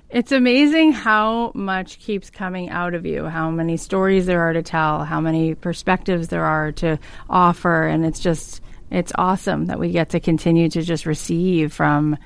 It's 0.09 0.31
amazing 0.31 0.91
how 0.91 1.51
much 1.55 1.99
keeps 1.99 2.29
coming 2.29 2.69
out 2.69 2.93
of 2.93 3.05
you, 3.05 3.25
how 3.25 3.49
many 3.49 3.75
stories 3.75 4.25
there 4.25 4.41
are 4.41 4.53
to 4.53 4.61
tell, 4.61 5.03
how 5.03 5.19
many 5.19 5.55
perspectives 5.55 6.27
there 6.27 6.45
are 6.45 6.71
to 6.73 6.99
offer. 7.29 7.87
And 7.87 8.05
it's 8.05 8.19
just, 8.19 8.61
it's 8.91 9.11
awesome 9.15 9.65
that 9.65 9.79
we 9.79 9.91
get 9.91 10.09
to 10.09 10.19
continue 10.19 10.69
to 10.69 10.81
just 10.83 11.05
receive 11.05 11.73
from 11.73 12.17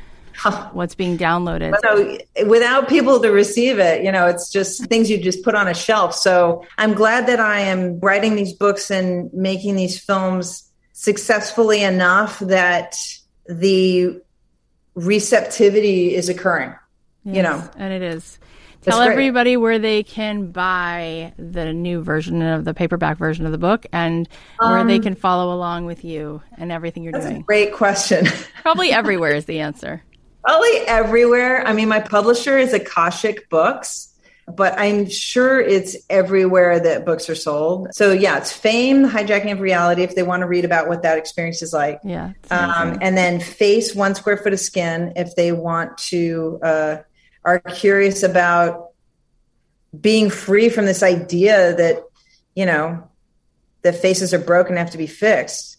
what's 0.73 0.95
being 0.95 1.17
downloaded. 1.17 1.75
So 1.81 2.45
without 2.45 2.87
people 2.87 3.19
to 3.21 3.29
receive 3.29 3.79
it, 3.79 4.03
you 4.03 4.11
know, 4.11 4.27
it's 4.27 4.51
just 4.51 4.85
things 4.85 5.09
you 5.09 5.21
just 5.21 5.43
put 5.43 5.55
on 5.55 5.67
a 5.67 5.73
shelf. 5.73 6.15
So 6.15 6.65
I'm 6.77 6.93
glad 6.93 7.27
that 7.27 7.39
I 7.39 7.61
am 7.61 7.99
writing 7.99 8.35
these 8.35 8.53
books 8.53 8.91
and 8.91 9.31
making 9.33 9.75
these 9.75 9.99
films 9.99 10.69
successfully 10.93 11.83
enough 11.83 12.39
that 12.39 12.97
the 13.47 14.21
receptivity 14.95 16.13
is 16.15 16.29
occurring. 16.29 16.75
Yes, 17.23 17.35
you 17.35 17.43
know, 17.43 17.69
and 17.77 17.93
it 17.93 18.01
is. 18.01 18.39
Tell 18.81 19.01
everybody 19.01 19.57
where 19.57 19.77
they 19.77 20.03
can 20.03 20.51
buy 20.51 21.33
the 21.37 21.73
new 21.73 22.01
version 22.01 22.41
of 22.41 22.63
the 22.63 22.73
paperback 22.73 23.17
version 23.17 23.45
of 23.45 23.51
the 23.51 23.57
book 23.57 23.85
and 23.91 24.27
um, 24.59 24.71
where 24.71 24.83
they 24.85 24.95
um, 24.95 25.01
can 25.01 25.15
follow 25.15 25.53
along 25.53 25.85
with 25.85 26.05
you 26.05 26.41
and 26.57 26.71
everything 26.71 27.03
you're 27.03 27.11
that's 27.11 27.25
doing. 27.25 27.41
great 27.41 27.73
question. 27.73 28.25
Probably 28.61 28.91
everywhere 28.91 29.33
is 29.33 29.45
the 29.45 29.59
answer. 29.59 30.01
Probably 30.43 30.77
everywhere. 30.87 31.65
I 31.65 31.73
mean, 31.73 31.89
my 31.89 31.99
publisher 31.99 32.57
is 32.57 32.73
Akashic 32.73 33.49
Books, 33.49 34.13
but 34.47 34.77
I'm 34.79 35.09
sure 35.09 35.59
it's 35.59 35.95
everywhere 36.09 36.79
that 36.79 37.05
books 37.05 37.29
are 37.29 37.35
sold. 37.35 37.89
So 37.93 38.11
yeah, 38.13 38.37
it's 38.37 38.51
Fame, 38.51 39.03
the 39.03 39.09
hijacking 39.09 39.51
of 39.51 39.59
reality. 39.59 40.03
If 40.03 40.15
they 40.15 40.23
want 40.23 40.41
to 40.41 40.47
read 40.47 40.65
about 40.65 40.87
what 40.87 41.03
that 41.03 41.17
experience 41.17 41.61
is 41.61 41.73
like, 41.73 41.99
yeah. 42.03 42.33
Um, 42.49 42.97
and 43.01 43.17
then 43.17 43.39
Face, 43.39 43.93
one 43.93 44.15
square 44.15 44.37
foot 44.37 44.53
of 44.53 44.59
skin. 44.59 45.13
If 45.15 45.35
they 45.35 45.51
want 45.51 45.97
to. 46.09 46.59
Uh, 46.63 46.97
are 47.45 47.59
curious 47.59 48.21
about 48.21 48.89
being 49.99 50.29
free 50.29 50.69
from 50.69 50.85
this 50.85 51.01
idea 51.01 51.75
that, 51.75 52.03
you 52.55 52.65
know, 52.65 53.07
the 53.81 53.93
faces 53.93 54.33
are 54.33 54.39
broken 54.39 54.73
and 54.73 54.79
have 54.79 54.91
to 54.91 54.97
be 54.97 55.07
fixed. 55.07 55.77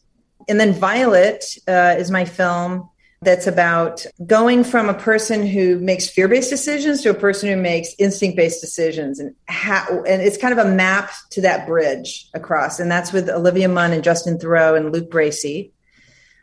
And 0.49 0.59
then 0.59 0.73
Violet 0.73 1.45
uh, 1.69 1.97
is 1.99 2.11
my 2.11 2.25
film 2.25 2.89
that's 3.23 3.47
about 3.47 4.07
going 4.27 4.65
from 4.65 4.89
a 4.89 4.95
person 4.95 5.47
who 5.47 5.79
makes 5.79 6.09
fear-based 6.09 6.49
decisions 6.49 7.03
to 7.03 7.11
a 7.11 7.15
person 7.15 7.51
who 7.51 7.57
makes 7.57 7.95
instinct-based 7.99 8.61
decisions 8.61 9.19
and 9.19 9.35
how 9.47 9.85
and 10.05 10.23
it's 10.23 10.39
kind 10.39 10.59
of 10.59 10.67
a 10.67 10.71
map 10.71 11.11
to 11.29 11.43
that 11.43 11.67
bridge 11.67 12.29
across 12.33 12.81
and 12.81 12.91
that's 12.91 13.13
with 13.13 13.29
olivia 13.29 13.69
munn 13.69 13.93
and 13.93 14.03
justin 14.03 14.39
theroux 14.39 14.77
and 14.77 14.93
luke 14.93 15.11
bracey 15.11 15.71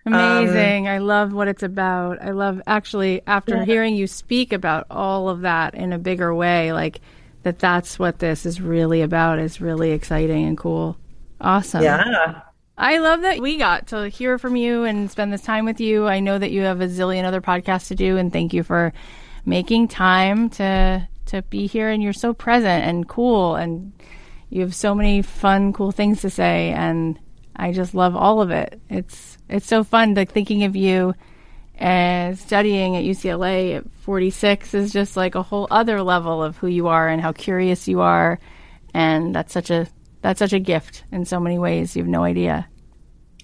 Amazing. 0.05 0.87
Um, 0.87 0.93
I 0.93 0.97
love 0.99 1.33
what 1.33 1.49
it's 1.49 1.63
about. 1.63 2.21
I 2.21 2.31
love 2.31 2.61
actually 2.65 3.21
after 3.27 3.57
yeah. 3.57 3.65
hearing 3.65 3.95
you 3.95 4.07
speak 4.07 4.53
about 4.53 4.87
all 4.89 5.27
of 5.27 5.41
that 5.41 5.75
in 5.75 5.91
a 5.91 5.99
bigger 5.99 6.33
way, 6.33 6.71
like 6.71 7.01
that 7.43 7.59
that's 7.59 7.99
what 7.99 8.19
this 8.19 8.45
is 8.45 8.61
really 8.61 9.01
about 9.01 9.39
is 9.39 9.59
really 9.59 9.91
exciting 9.91 10.45
and 10.45 10.57
cool. 10.57 10.97
Awesome. 11.41 11.83
Yeah. 11.83 12.41
I 12.79 12.99
love 12.99 13.21
that 13.21 13.39
we 13.39 13.57
got 13.57 13.87
to 13.87 14.07
hear 14.07 14.37
from 14.37 14.55
you 14.55 14.83
and 14.83 15.09
spend 15.09 15.33
this 15.33 15.41
time 15.41 15.65
with 15.65 15.81
you. 15.81 16.07
I 16.07 16.19
know 16.19 16.37
that 16.37 16.51
you 16.51 16.61
have 16.61 16.79
a 16.79 16.87
zillion 16.87 17.23
other 17.23 17.41
podcasts 17.41 17.87
to 17.87 17.95
do 17.95 18.17
and 18.17 18.31
thank 18.31 18.53
you 18.53 18.61
for 18.61 18.93
making 19.45 19.87
time 19.87 20.49
to 20.51 21.07
to 21.27 21.41
be 21.43 21.65
here 21.65 21.89
and 21.89 22.01
you're 22.03 22.13
so 22.13 22.33
present 22.33 22.85
and 22.85 23.07
cool 23.09 23.55
and 23.55 23.91
you 24.49 24.61
have 24.61 24.75
so 24.75 24.93
many 24.93 25.21
fun 25.21 25.73
cool 25.73 25.91
things 25.91 26.21
to 26.21 26.29
say 26.29 26.71
and 26.71 27.19
I 27.55 27.71
just 27.71 27.95
love 27.95 28.15
all 28.15 28.41
of 28.41 28.51
it. 28.51 28.79
It's 28.89 29.39
it's 29.49 29.65
so 29.65 29.83
fun 29.83 30.13
like 30.13 30.31
thinking 30.31 30.63
of 30.63 30.75
you 30.75 31.15
as 31.79 32.39
studying 32.39 32.95
at 32.95 33.03
UCLA 33.03 33.77
at 33.77 33.89
46 34.01 34.75
is 34.75 34.93
just 34.93 35.17
like 35.17 35.33
a 35.33 35.41
whole 35.41 35.67
other 35.71 36.03
level 36.03 36.43
of 36.43 36.57
who 36.57 36.67
you 36.67 36.87
are 36.87 37.07
and 37.09 37.23
how 37.23 37.31
curious 37.31 37.87
you 37.87 38.01
are 38.01 38.39
and 38.93 39.33
that's 39.33 39.53
such 39.53 39.71
a 39.71 39.87
that's 40.27 40.39
such 40.39 40.51
a 40.51 40.59
gift 40.59 41.05
in 41.09 41.23
so 41.23 41.39
many 41.39 41.57
ways. 41.57 41.95
You 41.95 42.03
have 42.03 42.09
no 42.09 42.23
idea. 42.23 42.67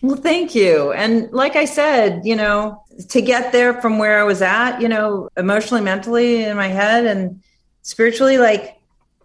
Well, 0.02 0.18
thank 0.18 0.54
you. 0.54 0.92
And 0.92 1.32
like 1.32 1.56
I 1.56 1.64
said, 1.64 2.26
you 2.26 2.36
know, 2.36 2.84
to 3.08 3.22
get 3.22 3.54
there 3.54 3.80
from 3.82 4.00
where 4.00 4.20
I 4.20 4.24
was 4.24 4.42
at, 4.42 4.82
you 4.82 4.90
know, 4.90 5.30
emotionally, 5.38 5.82
mentally 5.82 6.44
in 6.44 6.58
my 6.58 6.68
head 6.68 7.06
and 7.06 7.42
spiritually, 7.84 8.38
like 8.38 8.78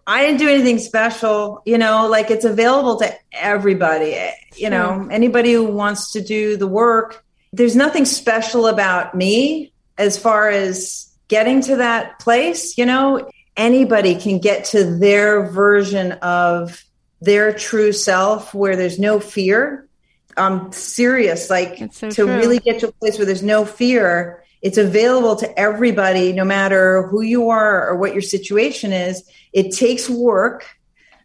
I 0.07 0.25
didn't 0.25 0.39
do 0.39 0.47
anything 0.47 0.79
special, 0.79 1.61
you 1.65 1.77
know, 1.77 2.07
like 2.07 2.31
it's 2.31 2.45
available 2.45 2.97
to 2.99 3.13
everybody, 3.33 4.13
eh, 4.13 4.31
you 4.55 4.69
know, 4.69 5.09
anybody 5.11 5.51
who 5.51 5.65
wants 5.65 6.13
to 6.13 6.21
do 6.21 6.55
the 6.55 6.65
work. 6.65 7.25
There's 7.51 7.75
nothing 7.75 8.05
special 8.05 8.67
about 8.67 9.15
me 9.15 9.73
as 9.97 10.17
far 10.17 10.47
as 10.47 11.13
getting 11.27 11.59
to 11.63 11.75
that 11.75 12.19
place, 12.19 12.77
you 12.77 12.85
know, 12.85 13.29
anybody 13.57 14.15
can 14.15 14.39
get 14.39 14.63
to 14.63 14.85
their 14.85 15.51
version 15.51 16.13
of 16.13 16.85
their 17.21 17.53
true 17.53 17.91
self 17.91 18.53
where 18.53 18.75
there's 18.75 18.99
no 18.99 19.19
fear. 19.19 19.87
I'm 20.37 20.71
serious, 20.71 21.49
like 21.49 21.91
so 21.91 22.09
to 22.09 22.15
true. 22.15 22.25
really 22.25 22.59
get 22.59 22.79
to 22.79 22.89
a 22.89 22.91
place 22.93 23.17
where 23.17 23.25
there's 23.25 23.43
no 23.43 23.65
fear 23.65 24.43
it's 24.61 24.77
available 24.77 25.35
to 25.37 25.59
everybody, 25.59 26.33
no 26.33 26.43
matter 26.43 27.03
who 27.03 27.21
you 27.21 27.49
are 27.49 27.87
or 27.87 27.95
what 27.95 28.13
your 28.13 28.21
situation 28.21 28.91
is. 28.91 29.23
It 29.53 29.71
takes 29.71 30.09
work 30.09 30.65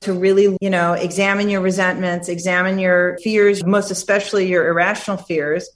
to 0.03 0.13
really, 0.13 0.57
you 0.61 0.71
know, 0.71 0.93
examine 0.93 1.49
your 1.49 1.61
resentments, 1.61 2.29
examine 2.29 2.79
your 2.79 3.19
fears, 3.19 3.65
most 3.65 3.91
especially 3.91 4.47
your 4.47 4.69
irrational 4.69 5.17
fears, 5.17 5.69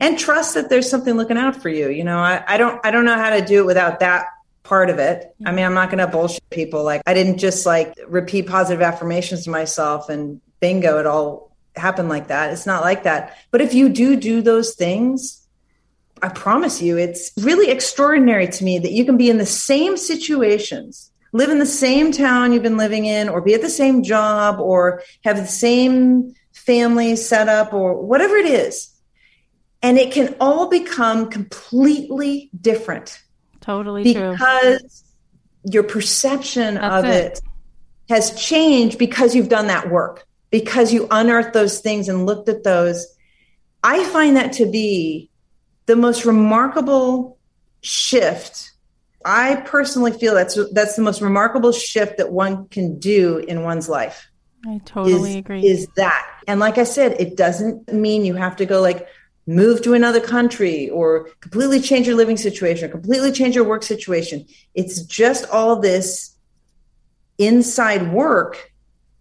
and 0.00 0.18
trust 0.18 0.54
that 0.54 0.70
there's 0.70 0.90
something 0.90 1.14
looking 1.16 1.36
out 1.36 1.62
for 1.62 1.68
you. 1.68 1.88
You 1.88 2.02
know, 2.02 2.18
I, 2.18 2.42
I 2.48 2.56
don't 2.56 2.84
I 2.84 2.90
don't 2.90 3.04
know 3.04 3.16
how 3.16 3.30
to 3.30 3.44
do 3.44 3.60
it 3.60 3.66
without 3.66 4.00
that 4.00 4.26
part 4.64 4.90
of 4.90 4.98
it. 4.98 5.32
I 5.46 5.52
mean, 5.52 5.64
I'm 5.64 5.74
not 5.74 5.90
gonna 5.90 6.08
bullshit 6.08 6.48
people. 6.50 6.82
Like 6.82 7.02
I 7.06 7.14
didn't 7.14 7.38
just 7.38 7.64
like 7.64 7.94
repeat 8.08 8.48
positive 8.48 8.82
affirmations 8.82 9.44
to 9.44 9.50
myself 9.50 10.08
and 10.08 10.40
bingo, 10.60 10.98
it 10.98 11.06
all 11.06 11.54
happened 11.76 12.08
like 12.08 12.28
that. 12.28 12.52
It's 12.52 12.66
not 12.66 12.82
like 12.82 13.04
that. 13.04 13.36
But 13.50 13.60
if 13.60 13.74
you 13.74 13.88
do 13.88 14.16
do 14.16 14.42
those 14.42 14.74
things, 14.74 15.46
I 16.22 16.28
promise 16.28 16.80
you, 16.80 16.96
it's 16.96 17.32
really 17.40 17.70
extraordinary 17.70 18.48
to 18.48 18.64
me 18.64 18.78
that 18.78 18.92
you 18.92 19.04
can 19.04 19.16
be 19.16 19.28
in 19.28 19.38
the 19.38 19.46
same 19.46 19.96
situations, 19.96 21.10
live 21.32 21.50
in 21.50 21.58
the 21.58 21.66
same 21.66 22.12
town 22.12 22.52
you've 22.52 22.62
been 22.62 22.78
living 22.78 23.04
in, 23.04 23.28
or 23.28 23.42
be 23.42 23.54
at 23.54 23.60
the 23.60 23.68
same 23.68 24.02
job, 24.02 24.58
or 24.60 25.02
have 25.24 25.36
the 25.36 25.46
same 25.46 26.34
family 26.52 27.16
set 27.16 27.48
up, 27.48 27.74
or 27.74 28.00
whatever 28.00 28.36
it 28.36 28.46
is. 28.46 28.90
And 29.82 29.98
it 29.98 30.12
can 30.12 30.34
all 30.40 30.70
become 30.70 31.28
completely 31.28 32.48
different. 32.58 33.20
Totally 33.64 34.12
true. 34.12 34.32
because 34.32 34.80
true. 35.62 35.72
your 35.72 35.82
perception 35.82 36.74
That's 36.74 37.04
of 37.04 37.10
it. 37.10 37.32
it 37.32 37.40
has 38.08 38.40
changed 38.40 38.98
because 38.98 39.34
you've 39.34 39.48
done 39.48 39.68
that 39.68 39.90
work, 39.90 40.26
because 40.50 40.92
you 40.92 41.08
unearthed 41.10 41.54
those 41.54 41.80
things 41.80 42.08
and 42.08 42.26
looked 42.26 42.48
at 42.48 42.62
those. 42.62 43.06
I 43.82 44.04
find 44.04 44.36
that 44.36 44.52
to 44.54 44.66
be 44.70 45.30
the 45.86 45.96
most 45.96 46.24
remarkable 46.24 47.38
shift 47.80 48.72
i 49.24 49.56
personally 49.66 50.12
feel 50.12 50.34
that's 50.34 50.58
that's 50.72 50.96
the 50.96 51.02
most 51.02 51.20
remarkable 51.20 51.72
shift 51.72 52.16
that 52.18 52.32
one 52.32 52.66
can 52.68 52.98
do 52.98 53.38
in 53.38 53.62
one's 53.62 53.88
life 53.88 54.28
i 54.66 54.80
totally 54.84 55.32
is, 55.32 55.36
agree 55.36 55.66
is 55.66 55.86
that 55.96 56.26
and 56.46 56.60
like 56.60 56.78
i 56.78 56.84
said 56.84 57.14
it 57.20 57.36
doesn't 57.36 57.92
mean 57.92 58.24
you 58.24 58.34
have 58.34 58.56
to 58.56 58.64
go 58.64 58.80
like 58.80 59.06
move 59.46 59.82
to 59.82 59.94
another 59.94 60.20
country 60.20 60.88
or 60.90 61.28
completely 61.40 61.80
change 61.80 62.06
your 62.06 62.16
living 62.16 62.36
situation 62.36 62.88
or 62.88 62.92
completely 62.92 63.30
change 63.30 63.54
your 63.54 63.64
work 63.64 63.82
situation 63.82 64.46
it's 64.74 65.02
just 65.02 65.44
all 65.50 65.80
this 65.80 66.34
inside 67.38 68.12
work 68.12 68.72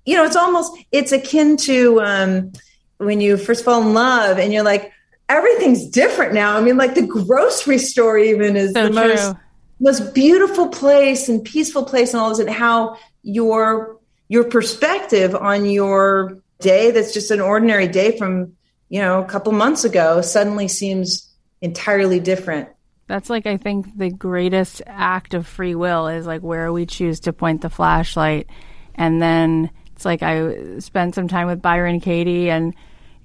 you 0.06 0.16
know 0.16 0.24
it's 0.24 0.36
almost 0.36 0.78
it's 0.92 1.12
akin 1.12 1.58
to 1.58 2.02
um, 2.02 2.52
when 2.98 3.20
you 3.20 3.38
first 3.38 3.66
fall 3.66 3.82
in 3.82 3.94
love 3.94 4.38
and 4.38 4.54
you're 4.54 4.64
like 4.64 4.94
everything's 5.30 5.88
different 5.88 6.34
now. 6.34 6.58
I 6.58 6.62
mean, 6.62 6.78
like 6.78 6.96
the 6.96 7.06
grocery 7.06 7.78
store 7.78 8.18
even 8.18 8.56
is 8.56 8.74
so 8.74 8.88
the 8.88 8.90
true. 8.90 9.08
most 9.08 9.36
most 9.80 10.14
beautiful 10.14 10.70
place 10.70 11.28
and 11.28 11.44
peaceful 11.44 11.84
place 11.84 12.14
and 12.14 12.22
all 12.22 12.30
this 12.30 12.40
and 12.40 12.50
how 12.50 12.98
your 13.24 14.00
your 14.30 14.46
perspective 14.46 15.36
on 15.36 15.66
your 15.66 16.38
day 16.60 16.92
that's 16.92 17.14
just 17.14 17.32
an 17.32 17.42
ordinary 17.42 17.88
day 17.88 18.18
from 18.18 18.54
you 18.94 19.00
know 19.00 19.24
a 19.24 19.26
couple 19.26 19.52
months 19.54 19.86
ago 19.86 20.22
suddenly 20.22 20.68
seems 20.68 21.28
entirely 21.62 22.20
different. 22.20 22.70
That's 23.08 23.28
like 23.28 23.48
i 23.48 23.58
think 23.58 23.98
the 23.98 24.12
greatest 24.12 24.84
act 24.86 25.34
of 25.34 25.48
free 25.48 25.74
will 25.74 26.08
is 26.08 26.28
like 26.28 26.42
where 26.42 26.72
we 26.72 26.86
choose 26.86 27.22
to 27.22 27.34
point 27.34 27.62
the 27.62 27.72
flashlight. 27.72 28.48
And 28.94 29.20
then 29.20 29.72
it's 29.96 30.06
like 30.06 30.22
i 30.22 30.78
spent 30.78 31.16
some 31.16 31.28
time 31.28 31.48
with 31.48 31.60
byron 31.60 32.02
katie 32.02 32.52
and 32.52 32.76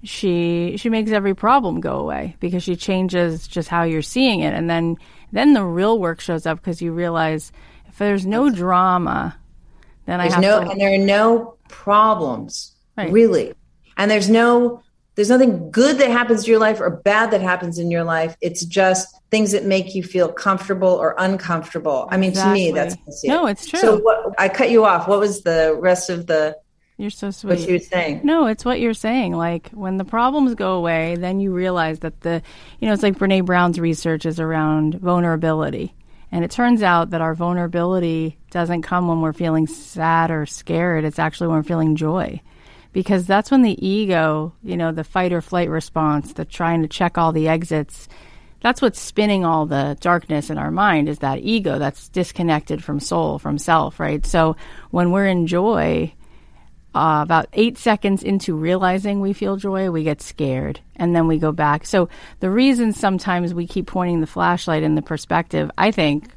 she 0.02 0.76
she 0.78 0.88
makes 0.88 1.10
every 1.10 1.34
problem 1.34 1.80
go 1.80 1.98
away 1.98 2.34
because 2.40 2.62
she 2.62 2.74
changes 2.74 3.46
just 3.46 3.68
how 3.68 3.82
you're 3.82 4.00
seeing 4.00 4.40
it. 4.40 4.54
And 4.54 4.70
then 4.70 4.96
then 5.32 5.52
the 5.52 5.64
real 5.64 5.98
work 5.98 6.20
shows 6.20 6.46
up 6.46 6.60
because 6.60 6.80
you 6.80 6.92
realize 6.92 7.52
if 7.88 7.98
there's 7.98 8.24
no 8.24 8.48
drama 8.48 9.36
then 10.06 10.18
there's 10.18 10.32
I 10.32 10.36
have 10.36 10.42
no 10.42 10.64
to... 10.64 10.70
and 10.70 10.80
there 10.80 10.94
are 10.94 11.04
no 11.04 11.58
problems 11.68 12.74
right. 12.96 13.12
really. 13.12 13.52
And 13.98 14.10
there's 14.10 14.30
no 14.30 14.82
there's 15.18 15.30
nothing 15.30 15.68
good 15.72 15.98
that 15.98 16.12
happens 16.12 16.44
to 16.44 16.50
your 16.52 16.60
life 16.60 16.80
or 16.80 16.90
bad 16.90 17.32
that 17.32 17.40
happens 17.40 17.76
in 17.76 17.90
your 17.90 18.04
life 18.04 18.36
it's 18.40 18.64
just 18.64 19.20
things 19.32 19.50
that 19.50 19.64
make 19.64 19.92
you 19.92 20.02
feel 20.02 20.30
comfortable 20.30 20.90
or 20.90 21.16
uncomfortable 21.18 22.06
i 22.12 22.16
mean 22.16 22.30
exactly. 22.30 22.66
to 22.66 22.68
me 22.68 22.72
that's 22.72 23.24
no 23.24 23.46
it's 23.46 23.66
true 23.66 23.80
so 23.80 23.98
what, 23.98 24.32
i 24.38 24.48
cut 24.48 24.70
you 24.70 24.84
off 24.84 25.08
what 25.08 25.18
was 25.18 25.42
the 25.42 25.76
rest 25.80 26.08
of 26.08 26.28
the 26.28 26.56
you're 27.00 27.10
so 27.10 27.30
sweet. 27.30 27.50
What 27.50 27.68
you 27.68 27.74
were 27.74 27.78
saying? 27.78 28.22
No, 28.24 28.46
it's 28.48 28.64
what 28.64 28.80
you're 28.80 28.92
saying. 28.92 29.32
Like 29.32 29.70
when 29.70 29.98
the 29.98 30.04
problems 30.04 30.56
go 30.56 30.72
away, 30.72 31.14
then 31.14 31.38
you 31.38 31.54
realize 31.54 32.00
that 32.00 32.22
the, 32.22 32.42
you 32.80 32.88
know, 32.88 32.92
it's 32.92 33.04
like 33.04 33.16
Brene 33.16 33.44
Brown's 33.44 33.78
research 33.78 34.26
is 34.26 34.40
around 34.40 34.96
vulnerability. 34.96 35.94
And 36.32 36.44
it 36.44 36.50
turns 36.50 36.82
out 36.82 37.10
that 37.10 37.20
our 37.20 37.36
vulnerability 37.36 38.36
doesn't 38.50 38.82
come 38.82 39.06
when 39.06 39.20
we're 39.20 39.32
feeling 39.32 39.68
sad 39.68 40.32
or 40.32 40.44
scared. 40.44 41.04
It's 41.04 41.20
actually 41.20 41.46
when 41.46 41.58
we're 41.58 41.62
feeling 41.62 41.94
joy. 41.94 42.40
Because 42.92 43.26
that's 43.26 43.50
when 43.50 43.62
the 43.62 43.86
ego, 43.86 44.52
you 44.62 44.76
know, 44.76 44.92
the 44.92 45.04
fight 45.04 45.32
or 45.32 45.40
flight 45.40 45.68
response, 45.68 46.32
the 46.32 46.44
trying 46.44 46.82
to 46.82 46.88
check 46.88 47.18
all 47.18 47.32
the 47.32 47.48
exits, 47.48 48.08
that's 48.60 48.82
what's 48.82 48.98
spinning 48.98 49.44
all 49.44 49.66
the 49.66 49.96
darkness 50.00 50.50
in 50.50 50.58
our 50.58 50.70
mind 50.70 51.08
is 51.08 51.20
that 51.20 51.38
ego 51.40 51.78
that's 51.78 52.08
disconnected 52.08 52.82
from 52.82 52.98
soul, 52.98 53.38
from 53.38 53.58
self, 53.58 54.00
right? 54.00 54.24
So 54.26 54.56
when 54.90 55.12
we're 55.12 55.26
in 55.26 55.46
joy, 55.46 56.12
uh, 56.94 57.20
about 57.22 57.46
eight 57.52 57.78
seconds 57.78 58.22
into 58.22 58.54
realizing 58.56 59.20
we 59.20 59.32
feel 59.32 59.56
joy, 59.56 59.90
we 59.90 60.02
get 60.02 60.20
scared 60.20 60.80
and 60.96 61.14
then 61.14 61.28
we 61.28 61.38
go 61.38 61.52
back. 61.52 61.86
So 61.86 62.08
the 62.40 62.50
reason 62.50 62.92
sometimes 62.92 63.54
we 63.54 63.66
keep 63.66 63.86
pointing 63.86 64.20
the 64.20 64.26
flashlight 64.26 64.82
in 64.82 64.96
the 64.96 65.02
perspective, 65.02 65.70
I 65.78 65.92
think, 65.92 66.30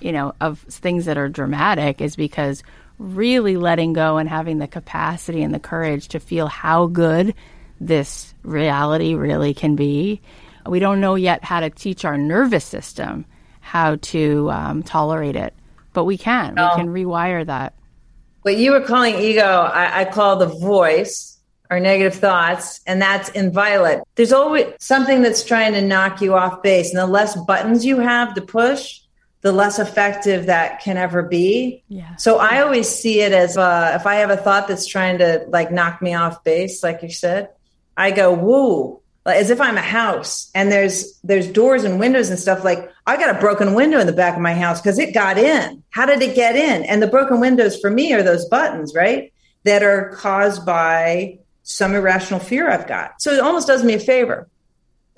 you 0.00 0.10
know, 0.10 0.34
of 0.40 0.60
things 0.60 1.04
that 1.04 1.18
are 1.18 1.28
dramatic 1.28 2.00
is 2.00 2.16
because 2.16 2.64
really 2.98 3.56
letting 3.56 3.92
go 3.92 4.16
and 4.16 4.28
having 4.28 4.58
the 4.58 4.68
capacity 4.68 5.42
and 5.42 5.54
the 5.54 5.58
courage 5.60 6.08
to 6.08 6.20
feel 6.20 6.46
how 6.46 6.86
good 6.86 7.34
this 7.80 8.34
reality 8.42 9.14
really 9.14 9.54
can 9.54 9.76
be. 9.76 10.20
We 10.66 10.80
don't 10.80 11.00
know 11.00 11.14
yet 11.14 11.44
how 11.44 11.60
to 11.60 11.70
teach 11.70 12.04
our 12.04 12.18
nervous 12.18 12.64
system 12.64 13.24
how 13.60 13.96
to 13.96 14.50
um, 14.50 14.82
tolerate 14.82 15.36
it, 15.36 15.54
but 15.92 16.04
we 16.04 16.16
can. 16.16 16.54
We 16.54 16.76
can 16.76 16.88
rewire 16.88 17.44
that 17.46 17.74
what 18.48 18.56
you 18.56 18.72
were 18.72 18.80
calling 18.80 19.16
ego, 19.16 19.44
I, 19.44 20.00
I 20.00 20.04
call 20.06 20.36
the 20.36 20.46
voice 20.46 21.38
or 21.70 21.80
negative 21.80 22.18
thoughts, 22.18 22.80
and 22.86 23.02
that's 23.02 23.28
in 23.30 23.52
violet. 23.52 24.02
There's 24.14 24.32
always 24.32 24.72
something 24.78 25.20
that's 25.20 25.44
trying 25.44 25.74
to 25.74 25.82
knock 25.82 26.22
you 26.22 26.34
off 26.34 26.62
base, 26.62 26.88
and 26.90 26.98
the 26.98 27.06
less 27.06 27.36
buttons 27.44 27.84
you 27.84 27.98
have 27.98 28.32
to 28.34 28.40
push, 28.40 29.00
the 29.40 29.52
less 29.52 29.78
effective 29.78 30.46
that 30.46 30.80
can 30.80 30.96
ever 30.96 31.22
be. 31.22 31.84
Yeah. 31.88 32.16
So 32.16 32.38
I 32.38 32.60
always 32.62 32.88
see 32.88 33.20
it 33.20 33.32
as 33.32 33.56
uh, 33.56 33.96
if 33.98 34.06
I 34.06 34.16
have 34.16 34.30
a 34.30 34.36
thought 34.36 34.68
that's 34.68 34.86
trying 34.86 35.18
to 35.18 35.44
like 35.48 35.70
knock 35.70 36.02
me 36.02 36.14
off 36.14 36.42
base, 36.42 36.82
like 36.82 37.02
you 37.02 37.10
said, 37.10 37.50
I 37.96 38.10
go, 38.10 38.32
woo, 38.32 39.00
like, 39.24 39.36
as 39.36 39.50
if 39.50 39.60
I'm 39.60 39.76
a 39.76 39.82
house 39.82 40.50
and 40.54 40.72
there's 40.72 41.18
there's 41.22 41.46
doors 41.48 41.84
and 41.84 42.00
windows 42.00 42.30
and 42.30 42.38
stuff 42.38 42.64
like 42.64 42.90
I 43.06 43.16
got 43.16 43.36
a 43.36 43.38
broken 43.38 43.74
window 43.74 44.00
in 44.00 44.06
the 44.06 44.12
back 44.12 44.34
of 44.34 44.40
my 44.40 44.54
house 44.54 44.80
because 44.80 44.98
it 44.98 45.14
got 45.14 45.38
in. 45.38 45.82
How 45.90 46.06
did 46.06 46.22
it 46.22 46.34
get 46.34 46.56
in? 46.56 46.84
And 46.84 47.02
the 47.02 47.06
broken 47.06 47.38
windows 47.38 47.78
for 47.80 47.90
me 47.90 48.12
are 48.12 48.22
those 48.22 48.46
buttons, 48.46 48.94
right? 48.94 49.32
That 49.64 49.82
are 49.82 50.10
caused 50.16 50.64
by 50.64 51.38
some 51.62 51.94
irrational 51.94 52.40
fear 52.40 52.70
I've 52.70 52.86
got. 52.86 53.20
So 53.20 53.32
it 53.32 53.40
almost 53.40 53.66
does 53.66 53.84
me 53.84 53.94
a 53.94 54.00
favor. 54.00 54.48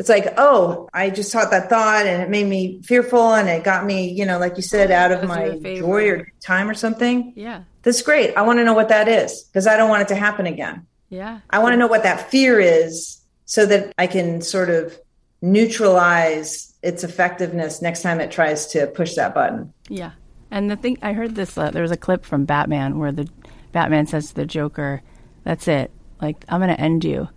It's 0.00 0.08
like, 0.08 0.32
oh, 0.38 0.88
I 0.94 1.10
just 1.10 1.30
thought 1.30 1.50
that 1.50 1.68
thought 1.68 2.06
and 2.06 2.22
it 2.22 2.30
made 2.30 2.46
me 2.46 2.80
fearful 2.80 3.34
and 3.34 3.50
it 3.50 3.64
got 3.64 3.84
me, 3.84 4.10
you 4.10 4.24
know, 4.24 4.38
like 4.38 4.56
you 4.56 4.62
said, 4.62 4.90
out 4.90 5.12
of 5.12 5.28
my 5.28 5.58
joy 5.58 6.08
or 6.08 6.32
time 6.40 6.70
or 6.70 6.74
something. 6.74 7.34
Yeah. 7.36 7.64
That's 7.82 8.00
great. 8.00 8.34
I 8.34 8.40
want 8.40 8.60
to 8.60 8.64
know 8.64 8.72
what 8.72 8.88
that 8.88 9.08
is 9.08 9.42
because 9.42 9.66
I 9.66 9.76
don't 9.76 9.90
want 9.90 10.00
it 10.00 10.08
to 10.08 10.14
happen 10.14 10.46
again. 10.46 10.86
Yeah. 11.10 11.40
I 11.50 11.58
want 11.58 11.74
to 11.74 11.76
know 11.76 11.86
what 11.86 12.04
that 12.04 12.30
fear 12.30 12.58
is 12.58 13.20
so 13.44 13.66
that 13.66 13.92
I 13.98 14.06
can 14.06 14.40
sort 14.40 14.70
of 14.70 14.98
neutralize 15.42 16.74
its 16.82 17.04
effectiveness 17.04 17.82
next 17.82 18.00
time 18.00 18.22
it 18.22 18.30
tries 18.30 18.68
to 18.68 18.86
push 18.86 19.16
that 19.16 19.34
button. 19.34 19.70
Yeah. 19.90 20.12
And 20.50 20.70
the 20.70 20.76
thing 20.76 20.96
I 21.02 21.12
heard 21.12 21.34
this 21.34 21.58
uh, 21.58 21.72
there 21.72 21.82
was 21.82 21.90
a 21.90 21.98
clip 21.98 22.24
from 22.24 22.46
Batman 22.46 22.98
where 22.98 23.12
the 23.12 23.28
Batman 23.72 24.06
says 24.06 24.30
to 24.30 24.34
the 24.34 24.46
Joker, 24.46 25.02
"That's 25.44 25.68
it. 25.68 25.90
Like 26.22 26.42
I'm 26.48 26.60
going 26.60 26.74
to 26.74 26.80
end 26.80 27.04
you." 27.04 27.28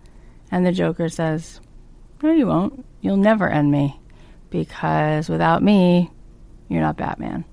And 0.50 0.64
the 0.64 0.72
Joker 0.72 1.10
says, 1.10 1.60
"No, 2.24 2.32
you 2.32 2.46
won't. 2.46 2.84
You'll 3.02 3.16
never 3.18 3.48
end 3.48 3.70
me 3.70 4.00
because 4.50 5.28
without 5.28 5.62
me, 5.62 6.10
you're 6.68 6.80
not 6.80 6.96
Batman." 6.96 7.44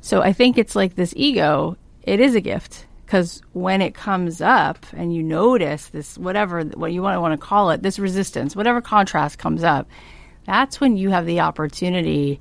So 0.00 0.22
I 0.22 0.32
think 0.32 0.56
it's 0.56 0.76
like 0.76 0.94
this 0.94 1.12
ego, 1.16 1.76
it 2.02 2.20
is 2.20 2.34
a 2.34 2.40
gift 2.40 2.86
because 3.04 3.42
when 3.52 3.82
it 3.82 3.94
comes 3.94 4.40
up 4.40 4.86
and 4.92 5.14
you 5.14 5.22
notice 5.22 5.88
this 5.88 6.16
whatever 6.16 6.62
what 6.62 6.92
you 6.92 7.02
want 7.02 7.16
to 7.16 7.20
want 7.20 7.38
to 7.38 7.46
call 7.46 7.70
it 7.70 7.82
this 7.82 7.98
resistance 7.98 8.56
whatever 8.56 8.80
contrast 8.80 9.38
comes 9.38 9.62
up 9.62 9.88
that's 10.46 10.80
when 10.80 10.96
you 10.96 11.10
have 11.10 11.26
the 11.26 11.40
opportunity 11.40 12.40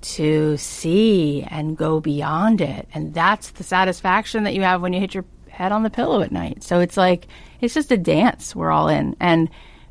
to 0.00 0.56
see 0.56 1.42
and 1.50 1.76
go 1.76 2.00
beyond 2.00 2.60
it 2.60 2.88
and 2.94 3.12
that's 3.14 3.50
the 3.50 3.62
satisfaction 3.62 4.44
that 4.44 4.54
you 4.54 4.62
have 4.62 4.80
when 4.80 4.92
you 4.92 5.00
hit 5.00 5.14
your 5.14 5.24
head 5.48 5.72
on 5.72 5.82
the 5.82 5.90
pillow 5.90 6.22
at 6.22 6.32
night 6.32 6.62
so 6.62 6.80
it's 6.80 6.96
like 6.96 7.26
it's 7.60 7.74
just 7.74 7.92
a 7.92 7.96
dance 7.98 8.56
we're 8.56 8.70
all 8.70 8.88
in 8.88 9.14
and 9.20 9.50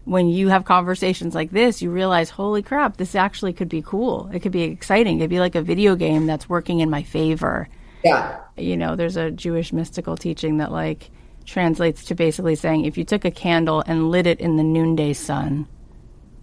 when 0.09 0.27
you 0.27 0.47
have 0.47 0.65
conversations 0.65 1.35
like 1.35 1.51
this 1.51 1.81
you 1.81 1.91
realize 1.91 2.29
holy 2.29 2.61
crap 2.61 2.97
this 2.97 3.15
actually 3.15 3.53
could 3.53 3.69
be 3.69 3.81
cool 3.81 4.29
it 4.33 4.39
could 4.39 4.51
be 4.51 4.63
exciting 4.63 5.17
it 5.17 5.23
could 5.23 5.29
be 5.29 5.39
like 5.39 5.55
a 5.55 5.61
video 5.61 5.95
game 5.95 6.25
that's 6.25 6.49
working 6.49 6.79
in 6.79 6.89
my 6.89 7.03
favor 7.03 7.67
yeah. 8.03 8.39
You 8.57 8.77
know, 8.77 8.95
there's 8.95 9.17
a 9.17 9.31
Jewish 9.31 9.73
mystical 9.73 10.17
teaching 10.17 10.57
that 10.57 10.71
like 10.71 11.11
translates 11.45 12.05
to 12.05 12.15
basically 12.15 12.55
saying 12.55 12.85
if 12.85 12.97
you 12.97 13.03
took 13.03 13.25
a 13.25 13.31
candle 13.31 13.83
and 13.85 14.11
lit 14.11 14.27
it 14.27 14.39
in 14.39 14.57
the 14.57 14.63
noonday 14.63 15.13
sun, 15.13 15.67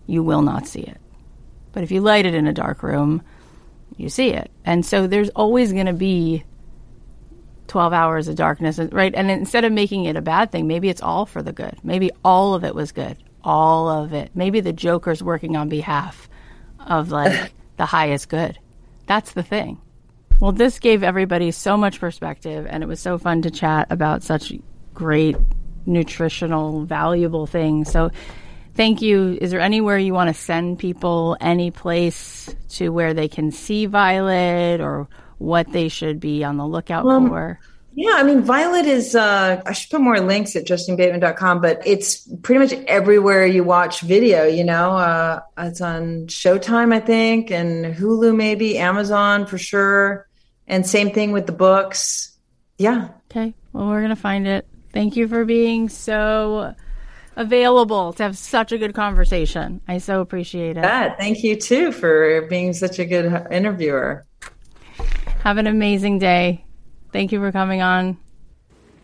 you 0.06 0.22
will 0.22 0.42
not 0.42 0.66
see 0.66 0.80
it. 0.80 1.00
But 1.72 1.82
if 1.82 1.90
you 1.90 2.00
light 2.00 2.26
it 2.26 2.34
in 2.34 2.46
a 2.46 2.52
dark 2.52 2.82
room, 2.82 3.22
you 3.96 4.08
see 4.08 4.30
it. 4.30 4.50
And 4.64 4.84
so 4.84 5.06
there's 5.06 5.28
always 5.30 5.72
going 5.72 5.86
to 5.86 5.92
be 5.92 6.44
12 7.68 7.92
hours 7.92 8.28
of 8.28 8.36
darkness, 8.36 8.78
right? 8.78 9.14
And 9.14 9.30
instead 9.30 9.64
of 9.64 9.72
making 9.72 10.04
it 10.04 10.16
a 10.16 10.22
bad 10.22 10.50
thing, 10.52 10.66
maybe 10.66 10.88
it's 10.88 11.02
all 11.02 11.26
for 11.26 11.42
the 11.42 11.52
good. 11.52 11.78
Maybe 11.82 12.10
all 12.24 12.54
of 12.54 12.64
it 12.64 12.74
was 12.74 12.92
good. 12.92 13.16
All 13.46 13.88
of 13.88 14.12
it. 14.12 14.32
Maybe 14.34 14.60
the 14.60 14.72
Joker's 14.72 15.22
working 15.22 15.56
on 15.56 15.68
behalf 15.68 16.28
of 16.80 17.12
like 17.12 17.52
the 17.76 17.86
highest 17.86 18.28
good. 18.28 18.58
That's 19.06 19.32
the 19.32 19.44
thing. 19.44 19.80
Well, 20.40 20.50
this 20.50 20.80
gave 20.80 21.04
everybody 21.04 21.52
so 21.52 21.76
much 21.76 22.00
perspective, 22.00 22.66
and 22.68 22.82
it 22.82 22.86
was 22.86 22.98
so 22.98 23.18
fun 23.18 23.42
to 23.42 23.50
chat 23.50 23.86
about 23.88 24.24
such 24.24 24.52
great 24.92 25.36
nutritional, 25.86 26.84
valuable 26.84 27.46
things. 27.46 27.88
So, 27.90 28.10
thank 28.74 29.00
you. 29.00 29.38
Is 29.40 29.52
there 29.52 29.60
anywhere 29.60 29.96
you 29.96 30.12
want 30.12 30.28
to 30.28 30.34
send 30.34 30.80
people, 30.80 31.36
any 31.40 31.70
place 31.70 32.54
to 32.70 32.90
where 32.90 33.14
they 33.14 33.28
can 33.28 33.52
see 33.52 33.86
Violet 33.86 34.80
or 34.80 35.08
what 35.38 35.70
they 35.70 35.88
should 35.88 36.18
be 36.18 36.42
on 36.42 36.56
the 36.56 36.66
lookout 36.66 37.06
um, 37.06 37.28
for? 37.28 37.60
Yeah, 37.98 38.12
I 38.16 38.24
mean, 38.24 38.42
Violet 38.42 38.84
is, 38.84 39.14
uh, 39.14 39.62
I 39.64 39.72
should 39.72 39.90
put 39.90 40.02
more 40.02 40.20
links 40.20 40.54
at 40.54 40.66
justinebateman.com, 40.66 41.62
but 41.62 41.80
it's 41.86 42.28
pretty 42.42 42.58
much 42.58 42.84
everywhere 42.86 43.46
you 43.46 43.64
watch 43.64 44.02
video, 44.02 44.44
you 44.44 44.64
know, 44.64 44.90
uh, 44.90 45.40
it's 45.56 45.80
on 45.80 46.26
Showtime, 46.26 46.92
I 46.92 47.00
think, 47.00 47.50
and 47.50 47.96
Hulu, 47.96 48.36
maybe, 48.36 48.76
Amazon 48.76 49.46
for 49.46 49.56
sure. 49.56 50.28
And 50.68 50.86
same 50.86 51.10
thing 51.10 51.32
with 51.32 51.46
the 51.46 51.52
books. 51.52 52.36
Yeah. 52.76 53.08
Okay. 53.30 53.54
Well, 53.72 53.86
we're 53.86 54.00
going 54.00 54.10
to 54.10 54.16
find 54.16 54.46
it. 54.46 54.66
Thank 54.92 55.16
you 55.16 55.26
for 55.26 55.46
being 55.46 55.88
so 55.88 56.74
available 57.34 58.12
to 58.12 58.24
have 58.24 58.36
such 58.36 58.72
a 58.72 58.78
good 58.78 58.94
conversation. 58.94 59.80
I 59.88 59.98
so 59.98 60.20
appreciate 60.20 60.76
it. 60.76 60.82
Yeah, 60.82 61.14
thank 61.16 61.42
you 61.42 61.56
too 61.56 61.92
for 61.92 62.42
being 62.50 62.74
such 62.74 62.98
a 62.98 63.06
good 63.06 63.46
interviewer. 63.50 64.26
Have 65.44 65.56
an 65.56 65.66
amazing 65.66 66.18
day. 66.18 66.65
Thank 67.12 67.32
you 67.32 67.40
for 67.40 67.52
coming 67.52 67.82
on. 67.82 68.18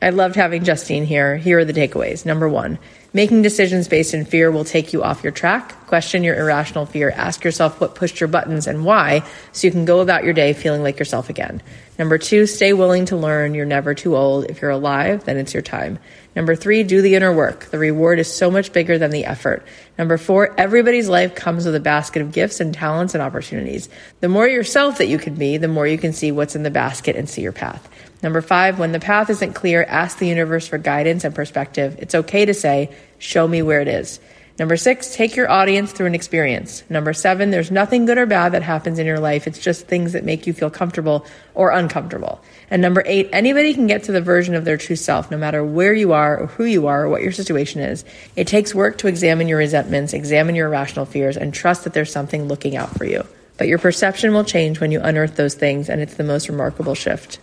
I 0.03 0.11
loved 0.11 0.34
having 0.34 0.64
Justine 0.64 1.05
here. 1.05 1.36
Here 1.36 1.61
are 1.61 1.64
the 1.64 1.72
takeaways. 1.72 2.26
Number 2.26 2.48
one, 2.48 2.80
making 3.12 3.42
decisions 3.42 3.86
based 3.86 4.14
in 4.14 4.24
fear 4.24 4.50
will 4.50 4.64
take 4.64 4.92
you 4.92 5.05
off 5.05 5.22
your 5.22 5.30
track. 5.30 5.86
Question 5.86 6.24
your 6.24 6.36
irrational 6.36 6.86
fear. 6.86 7.11
Ask 7.11 7.44
yourself 7.44 7.80
what 7.80 7.94
pushed 7.94 8.18
your 8.18 8.26
buttons 8.26 8.66
and 8.66 8.84
why 8.84 9.24
so 9.53 9.68
you 9.68 9.70
can 9.70 9.84
go 9.84 10.00
about 10.00 10.24
your 10.24 10.32
day 10.32 10.55
feeling 10.55 10.82
like 10.82 10.98
yourself 10.98 11.30
again. 11.30 11.62
Number 12.00 12.18
two, 12.18 12.46
stay 12.46 12.72
willing 12.72 13.05
to 13.07 13.16
learn. 13.16 13.55
You're 13.55 13.64
never 13.64 13.94
too 13.94 14.16
old. 14.16 14.46
If 14.46 14.61
you're 14.61 14.72
alive, 14.72 15.24
then 15.24 15.36
it's 15.36 15.55
your 15.55 15.62
time. 15.62 16.00
Number 16.34 16.56
three, 16.56 16.82
do 16.82 17.02
the 17.02 17.14
inner 17.14 17.32
work. 17.32 17.66
The 17.66 17.78
reward 17.78 18.18
is 18.18 18.32
so 18.32 18.50
much 18.50 18.72
bigger 18.72 18.96
than 18.96 19.10
the 19.10 19.26
effort. 19.26 19.66
Number 19.98 20.16
four, 20.16 20.58
everybody's 20.58 21.08
life 21.08 21.34
comes 21.34 21.66
with 21.66 21.74
a 21.74 21.80
basket 21.80 22.22
of 22.22 22.32
gifts 22.32 22.60
and 22.60 22.72
talents 22.72 23.14
and 23.14 23.22
opportunities. 23.22 23.90
The 24.20 24.28
more 24.28 24.48
yourself 24.48 24.98
that 24.98 25.08
you 25.08 25.18
can 25.18 25.34
be, 25.34 25.58
the 25.58 25.68
more 25.68 25.86
you 25.86 25.98
can 25.98 26.14
see 26.14 26.32
what's 26.32 26.56
in 26.56 26.62
the 26.62 26.70
basket 26.70 27.16
and 27.16 27.28
see 27.28 27.42
your 27.42 27.52
path. 27.52 27.86
Number 28.22 28.40
five, 28.40 28.78
when 28.78 28.92
the 28.92 29.00
path 29.00 29.28
isn't 29.28 29.52
clear, 29.52 29.82
ask 29.82 30.18
the 30.18 30.28
universe 30.28 30.66
for 30.66 30.78
guidance 30.78 31.24
and 31.24 31.34
perspective. 31.34 31.96
It's 31.98 32.14
okay 32.14 32.46
to 32.46 32.54
say, 32.54 32.94
show 33.18 33.46
me 33.46 33.60
where 33.60 33.80
it 33.80 33.88
is. 33.88 34.18
Number 34.62 34.76
six, 34.76 35.16
take 35.16 35.34
your 35.34 35.50
audience 35.50 35.90
through 35.90 36.06
an 36.06 36.14
experience. 36.14 36.84
Number 36.88 37.12
seven, 37.12 37.50
there's 37.50 37.72
nothing 37.72 38.06
good 38.06 38.16
or 38.16 38.26
bad 38.26 38.52
that 38.52 38.62
happens 38.62 39.00
in 39.00 39.06
your 39.06 39.18
life. 39.18 39.48
It's 39.48 39.58
just 39.58 39.88
things 39.88 40.12
that 40.12 40.22
make 40.22 40.46
you 40.46 40.52
feel 40.52 40.70
comfortable 40.70 41.26
or 41.56 41.72
uncomfortable. 41.72 42.40
And 42.70 42.80
number 42.80 43.02
eight, 43.04 43.28
anybody 43.32 43.74
can 43.74 43.88
get 43.88 44.04
to 44.04 44.12
the 44.12 44.20
version 44.20 44.54
of 44.54 44.64
their 44.64 44.76
true 44.76 44.94
self, 44.94 45.32
no 45.32 45.36
matter 45.36 45.64
where 45.64 45.92
you 45.92 46.12
are 46.12 46.38
or 46.38 46.46
who 46.46 46.64
you 46.64 46.86
are 46.86 47.02
or 47.02 47.08
what 47.08 47.22
your 47.22 47.32
situation 47.32 47.80
is. 47.80 48.04
It 48.36 48.46
takes 48.46 48.72
work 48.72 48.98
to 48.98 49.08
examine 49.08 49.48
your 49.48 49.58
resentments, 49.58 50.12
examine 50.12 50.54
your 50.54 50.68
irrational 50.68 51.06
fears, 51.06 51.36
and 51.36 51.52
trust 51.52 51.82
that 51.82 51.92
there's 51.92 52.12
something 52.12 52.44
looking 52.44 52.76
out 52.76 52.96
for 52.96 53.04
you. 53.04 53.26
But 53.58 53.66
your 53.66 53.78
perception 53.78 54.32
will 54.32 54.44
change 54.44 54.78
when 54.78 54.92
you 54.92 55.00
unearth 55.00 55.34
those 55.34 55.54
things, 55.54 55.90
and 55.90 56.00
it's 56.00 56.14
the 56.14 56.22
most 56.22 56.48
remarkable 56.48 56.94
shift. 56.94 57.40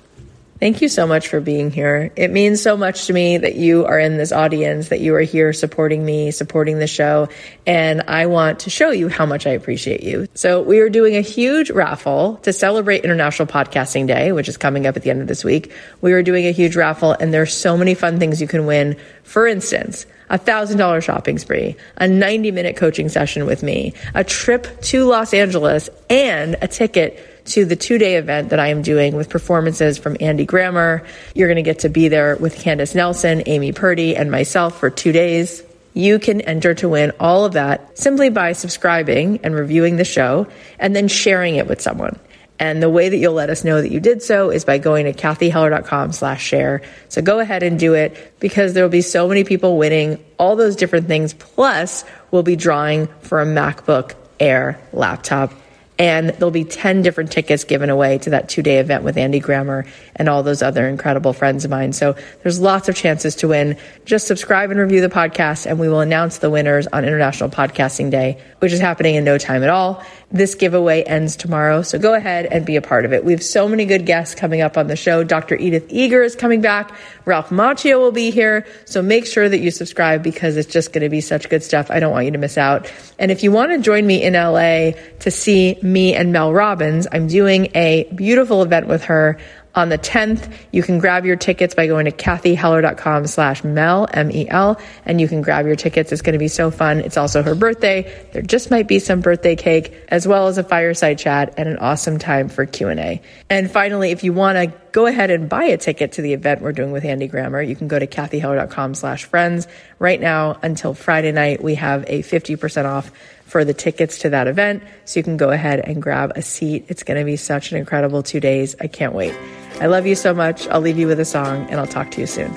Thank 0.60 0.82
you 0.82 0.90
so 0.90 1.08
much 1.08 1.30
for 1.30 1.40
being 1.40 1.72
here. 1.72 2.12
It 2.18 2.32
means 2.32 2.62
so 2.62 2.76
much 2.76 3.06
to 3.06 3.14
me 3.14 3.38
that 3.38 3.56
you 3.56 3.86
are 3.86 3.98
in 3.98 4.18
this 4.18 4.34
audience, 4.34 4.90
that 4.90 5.00
you 5.00 5.16
are 5.16 5.22
here 5.22 5.54
supporting 5.54 6.04
me, 6.04 6.32
supporting 6.32 6.80
the 6.80 6.88
show. 6.88 7.30
And 7.66 8.02
I 8.10 8.26
want 8.26 8.60
to 8.62 8.70
show 8.70 8.92
you 8.92 9.08
how 9.08 9.26
much 9.26 9.48
I 9.48 9.52
appreciate 9.52 10.04
you. 10.04 10.28
So 10.34 10.62
we 10.62 10.80
are 10.80 10.90
doing 10.90 11.16
a 11.16 11.22
huge 11.22 11.72
raffle 11.72 12.42
to 12.44 12.52
celebrate 12.52 13.06
International 13.06 13.48
Podcasting 13.48 14.06
Day, 14.06 14.34
which 14.34 14.50
is 14.50 14.58
coming 14.58 14.86
up 14.86 14.98
at 14.98 15.04
the 15.04 15.12
end 15.12 15.22
of 15.22 15.28
this 15.30 15.46
week. 15.46 15.72
We 16.02 16.12
are 16.12 16.22
doing 16.22 16.46
a 16.46 16.52
huge 16.52 16.76
raffle 16.76 17.14
and 17.14 17.34
there's 17.34 17.54
so 17.54 17.78
many 17.78 17.94
fun 17.94 18.20
things 18.20 18.42
you 18.42 18.48
can 18.48 18.66
win. 18.66 18.98
For 19.24 19.48
instance, 19.48 20.06
a 20.30 20.38
thousand 20.38 20.78
dollar 20.78 21.00
shopping 21.00 21.38
spree, 21.38 21.78
a 21.96 22.08
90 22.08 22.52
minute 22.52 22.76
coaching 22.76 23.08
session 23.08 23.46
with 23.46 23.64
me, 23.64 23.94
a 24.14 24.26
trip 24.26 24.82
to 24.82 25.06
Los 25.06 25.34
Angeles, 25.34 25.90
and 26.10 26.58
a 26.62 26.68
ticket 26.68 27.39
to 27.50 27.66
the 27.66 27.76
two 27.76 27.98
day 27.98 28.16
event 28.16 28.50
that 28.50 28.60
I 28.60 28.68
am 28.68 28.82
doing 28.82 29.16
with 29.16 29.30
performances 29.30 29.98
from 29.98 30.18
Andy 30.20 30.46
Grammer. 30.46 31.06
You're 31.36 31.48
going 31.48 31.58
to 31.58 31.62
get 31.62 31.80
to 31.80 31.90
be 31.90 32.08
there 32.08 32.36
with 32.38 32.56
Candace 32.56 32.96
Nelson, 32.96 33.44
Amy 33.46 33.72
Purdy, 33.72 34.16
and 34.16 34.32
myself 34.32 34.80
for 34.80 34.90
two 34.90 35.12
days. 35.12 35.64
You 35.94 36.20
can 36.20 36.42
enter 36.42 36.74
to 36.76 36.88
win 36.88 37.12
all 37.20 37.46
of 37.46 37.54
that 37.54 37.98
simply 37.98 38.30
by 38.30 38.54
subscribing 38.54 39.40
and 39.44 39.56
reviewing 39.56 39.98
the 39.98 40.06
show 40.06 40.48
and 40.78 40.96
then 40.96 41.08
sharing 41.08 41.56
it 41.56 41.68
with 41.68 41.82
someone. 41.82 42.20
And 42.60 42.84
the 42.84 42.90
way 42.90 43.08
that 43.08 43.18
you'll 43.18 43.34
let 43.34 43.50
us 43.50 43.64
know 43.64 43.82
that 43.82 43.90
you 43.90 44.02
did 44.02 44.22
so 44.22 44.50
is 44.50 44.66
by 44.66 44.78
going 44.78 45.06
to 45.06 45.14
cathyheller.com 45.14 46.12
slash 46.12 46.44
share. 46.44 46.82
So 47.08 47.22
go 47.22 47.40
ahead 47.40 47.64
and 47.64 47.80
do 47.80 47.94
it 47.94 48.34
because 48.40 48.74
there 48.74 48.84
will 48.84 48.90
be 48.92 49.02
so 49.02 49.28
many 49.28 49.46
people 49.46 49.78
winning 49.78 50.24
all 50.38 50.58
those 50.58 50.76
different 50.76 51.08
things. 51.08 51.34
Plus, 51.34 52.04
we'll 52.32 52.44
be 52.44 52.58
drawing 52.58 53.08
for 53.22 53.42
a 53.42 53.46
MacBook 53.46 54.14
Air 54.42 54.80
laptop 54.92 55.54
And 56.00 56.30
there'll 56.30 56.50
be 56.50 56.64
10 56.64 57.02
different 57.02 57.30
tickets 57.30 57.66
given 57.66 57.90
away 57.90 58.18
to 58.20 58.30
that 58.30 58.48
two 58.48 58.64
day 58.64 58.78
event 58.78 59.04
with 59.04 59.18
Andy 59.18 59.40
Grammer 59.40 59.86
and 60.16 60.30
all 60.30 60.42
those 60.44 60.62
other 60.62 60.88
incredible 60.88 61.34
friends 61.34 61.66
of 61.66 61.72
mine. 61.72 61.92
So 61.92 62.16
there's 62.42 62.60
lots 62.60 62.88
of 62.88 62.96
chances 62.96 63.36
to 63.36 63.50
win. 63.50 63.78
Just 64.06 64.26
subscribe 64.26 64.72
and 64.72 64.80
review 64.80 65.02
the 65.02 65.10
podcast, 65.10 65.66
and 65.66 65.78
we 65.78 65.90
will 65.90 66.00
announce 66.00 66.38
the 66.38 66.50
winners 66.50 66.88
on 66.88 67.04
International 67.04 67.50
Podcasting 67.50 68.10
Day, 68.10 68.42
which 68.60 68.72
is 68.72 68.80
happening 68.80 69.16
in 69.16 69.26
no 69.26 69.38
time 69.38 69.62
at 69.62 69.70
all. 69.70 70.02
This 70.32 70.54
giveaway 70.54 71.02
ends 71.02 71.36
tomorrow, 71.36 71.82
so 71.82 71.98
go 71.98 72.14
ahead 72.14 72.46
and 72.46 72.64
be 72.64 72.76
a 72.76 72.84
part 72.84 73.04
of 73.04 73.14
it. 73.14 73.26
We 73.26 73.32
have 73.32 73.42
so 73.42 73.68
many 73.68 73.86
good 73.86 74.06
guests 74.06 74.36
coming 74.36 74.62
up 74.62 74.78
on 74.78 74.86
the 74.86 74.96
show. 74.96 75.24
Dr. 75.24 75.56
Edith 75.56 75.88
Eger 75.90 76.22
is 76.22 76.36
coming 76.36 76.62
back. 76.62 76.96
Ralph 77.26 77.50
Macchio 77.50 77.98
will 77.98 78.12
be 78.12 78.30
here. 78.30 78.68
So 78.86 79.02
make 79.02 79.26
sure 79.26 79.50
that 79.50 79.58
you 79.58 79.72
subscribe 79.72 80.22
because 80.22 80.56
it's 80.56 80.72
just 80.72 80.94
going 80.94 81.02
to 81.02 81.10
be 81.10 81.22
such 81.22 81.50
good 81.50 81.64
stuff. 81.64 81.90
I 81.90 82.00
don't 82.00 82.12
want 82.12 82.26
you 82.26 82.32
to 82.34 82.38
miss 82.38 82.60
out. 82.60 82.94
And 83.18 83.32
if 83.32 83.42
you 83.42 83.52
want 83.52 83.72
to 83.72 83.80
join 83.80 84.06
me 84.06 84.22
in 84.22 84.34
LA 84.34 84.92
to 85.22 85.32
see 85.32 85.80
me 85.82 86.14
and 86.14 86.32
Mel 86.32 86.54
Robbins, 86.54 87.08
I'm 87.12 87.26
doing 87.26 87.72
a 87.74 88.08
beautiful 88.14 88.62
event 88.62 88.86
with 88.86 89.06
her 89.06 89.40
on 89.80 89.88
the 89.88 89.98
10th. 89.98 90.54
You 90.72 90.84
can 90.84 91.00
grab 91.00 91.26
your 91.26 91.38
tickets 91.38 91.74
by 91.74 91.88
going 91.88 92.04
to 92.04 92.12
cathyheller.com 92.12 93.28
slash 93.28 93.64
mel, 93.64 94.08
M-E-L, 94.14 94.80
and 95.06 95.22
you 95.22 95.28
can 95.30 95.42
grab 95.42 95.66
your 95.66 95.78
tickets. 95.78 96.12
It's 96.12 96.22
going 96.22 96.34
to 96.34 96.40
be 96.40 96.50
so 96.50 96.70
fun. 96.70 97.00
It's 97.00 97.16
also 97.16 97.42
her 97.42 97.56
birthday. 97.56 98.28
There 98.34 98.42
just 98.42 98.72
might 98.72 98.90
be 98.90 99.00
some 99.00 99.22
birthday 99.22 99.56
cake 99.56 99.94
as 100.10 100.28
well 100.28 100.48
as 100.48 100.58
a 100.58 100.64
fireside 100.64 101.18
chat 101.18 101.54
and 101.56 101.70
an 101.70 101.78
awesome 101.78 102.20
time 102.20 102.50
for 102.50 102.66
Q&A. 102.66 103.22
And 103.50 103.72
finally, 103.72 104.12
if 104.12 104.26
you 104.26 104.34
want 104.34 104.58
to 104.58 104.78
go 104.92 105.06
ahead 105.06 105.32
and 105.32 105.48
buy 105.48 105.64
a 105.66 105.78
ticket 105.78 106.14
to 106.14 106.22
the 106.22 106.34
event 106.34 106.62
we're 106.62 106.74
doing 106.74 106.92
with 106.92 107.06
Andy 107.06 107.28
Grammer, 107.28 107.62
you 107.62 107.76
can 107.76 107.88
go 107.88 107.98
to 107.98 108.08
cathyheller.com 108.08 108.96
slash 108.96 109.26
friends. 109.26 109.68
Right 109.98 110.20
now 110.20 110.60
until 110.62 110.94
Friday 110.94 111.32
night, 111.32 111.64
we 111.64 111.76
have 111.76 112.04
a 112.08 112.22
50% 112.22 112.86
off 112.86 113.12
for 113.50 113.66
the 113.66 113.74
tickets 113.74 114.20
to 114.20 114.30
that 114.30 114.48
event. 114.48 114.84
So 115.06 115.20
you 115.20 115.24
can 115.24 115.38
go 115.38 115.50
ahead 115.50 115.80
and 115.80 116.02
grab 116.02 116.32
a 116.36 116.42
seat. 116.42 116.86
It's 116.88 117.04
going 117.04 117.20
to 117.20 117.26
be 117.26 117.36
such 117.36 117.72
an 117.72 117.78
incredible 117.78 118.24
two 118.24 118.40
days. 118.40 118.76
I 118.80 118.88
can't 118.88 119.14
wait. 119.14 119.36
I 119.82 119.88
love 119.88 120.06
you 120.06 120.16
so 120.16 120.34
much. 120.34 120.68
I'll 120.68 120.82
leave 120.82 120.98
you 120.98 121.08
with 121.08 121.20
a 121.20 121.26
song 121.26 121.68
and 121.70 121.80
I'll 121.80 121.88
talk 121.88 122.12
to 122.12 122.22
you 122.22 122.28
soon. 122.28 122.54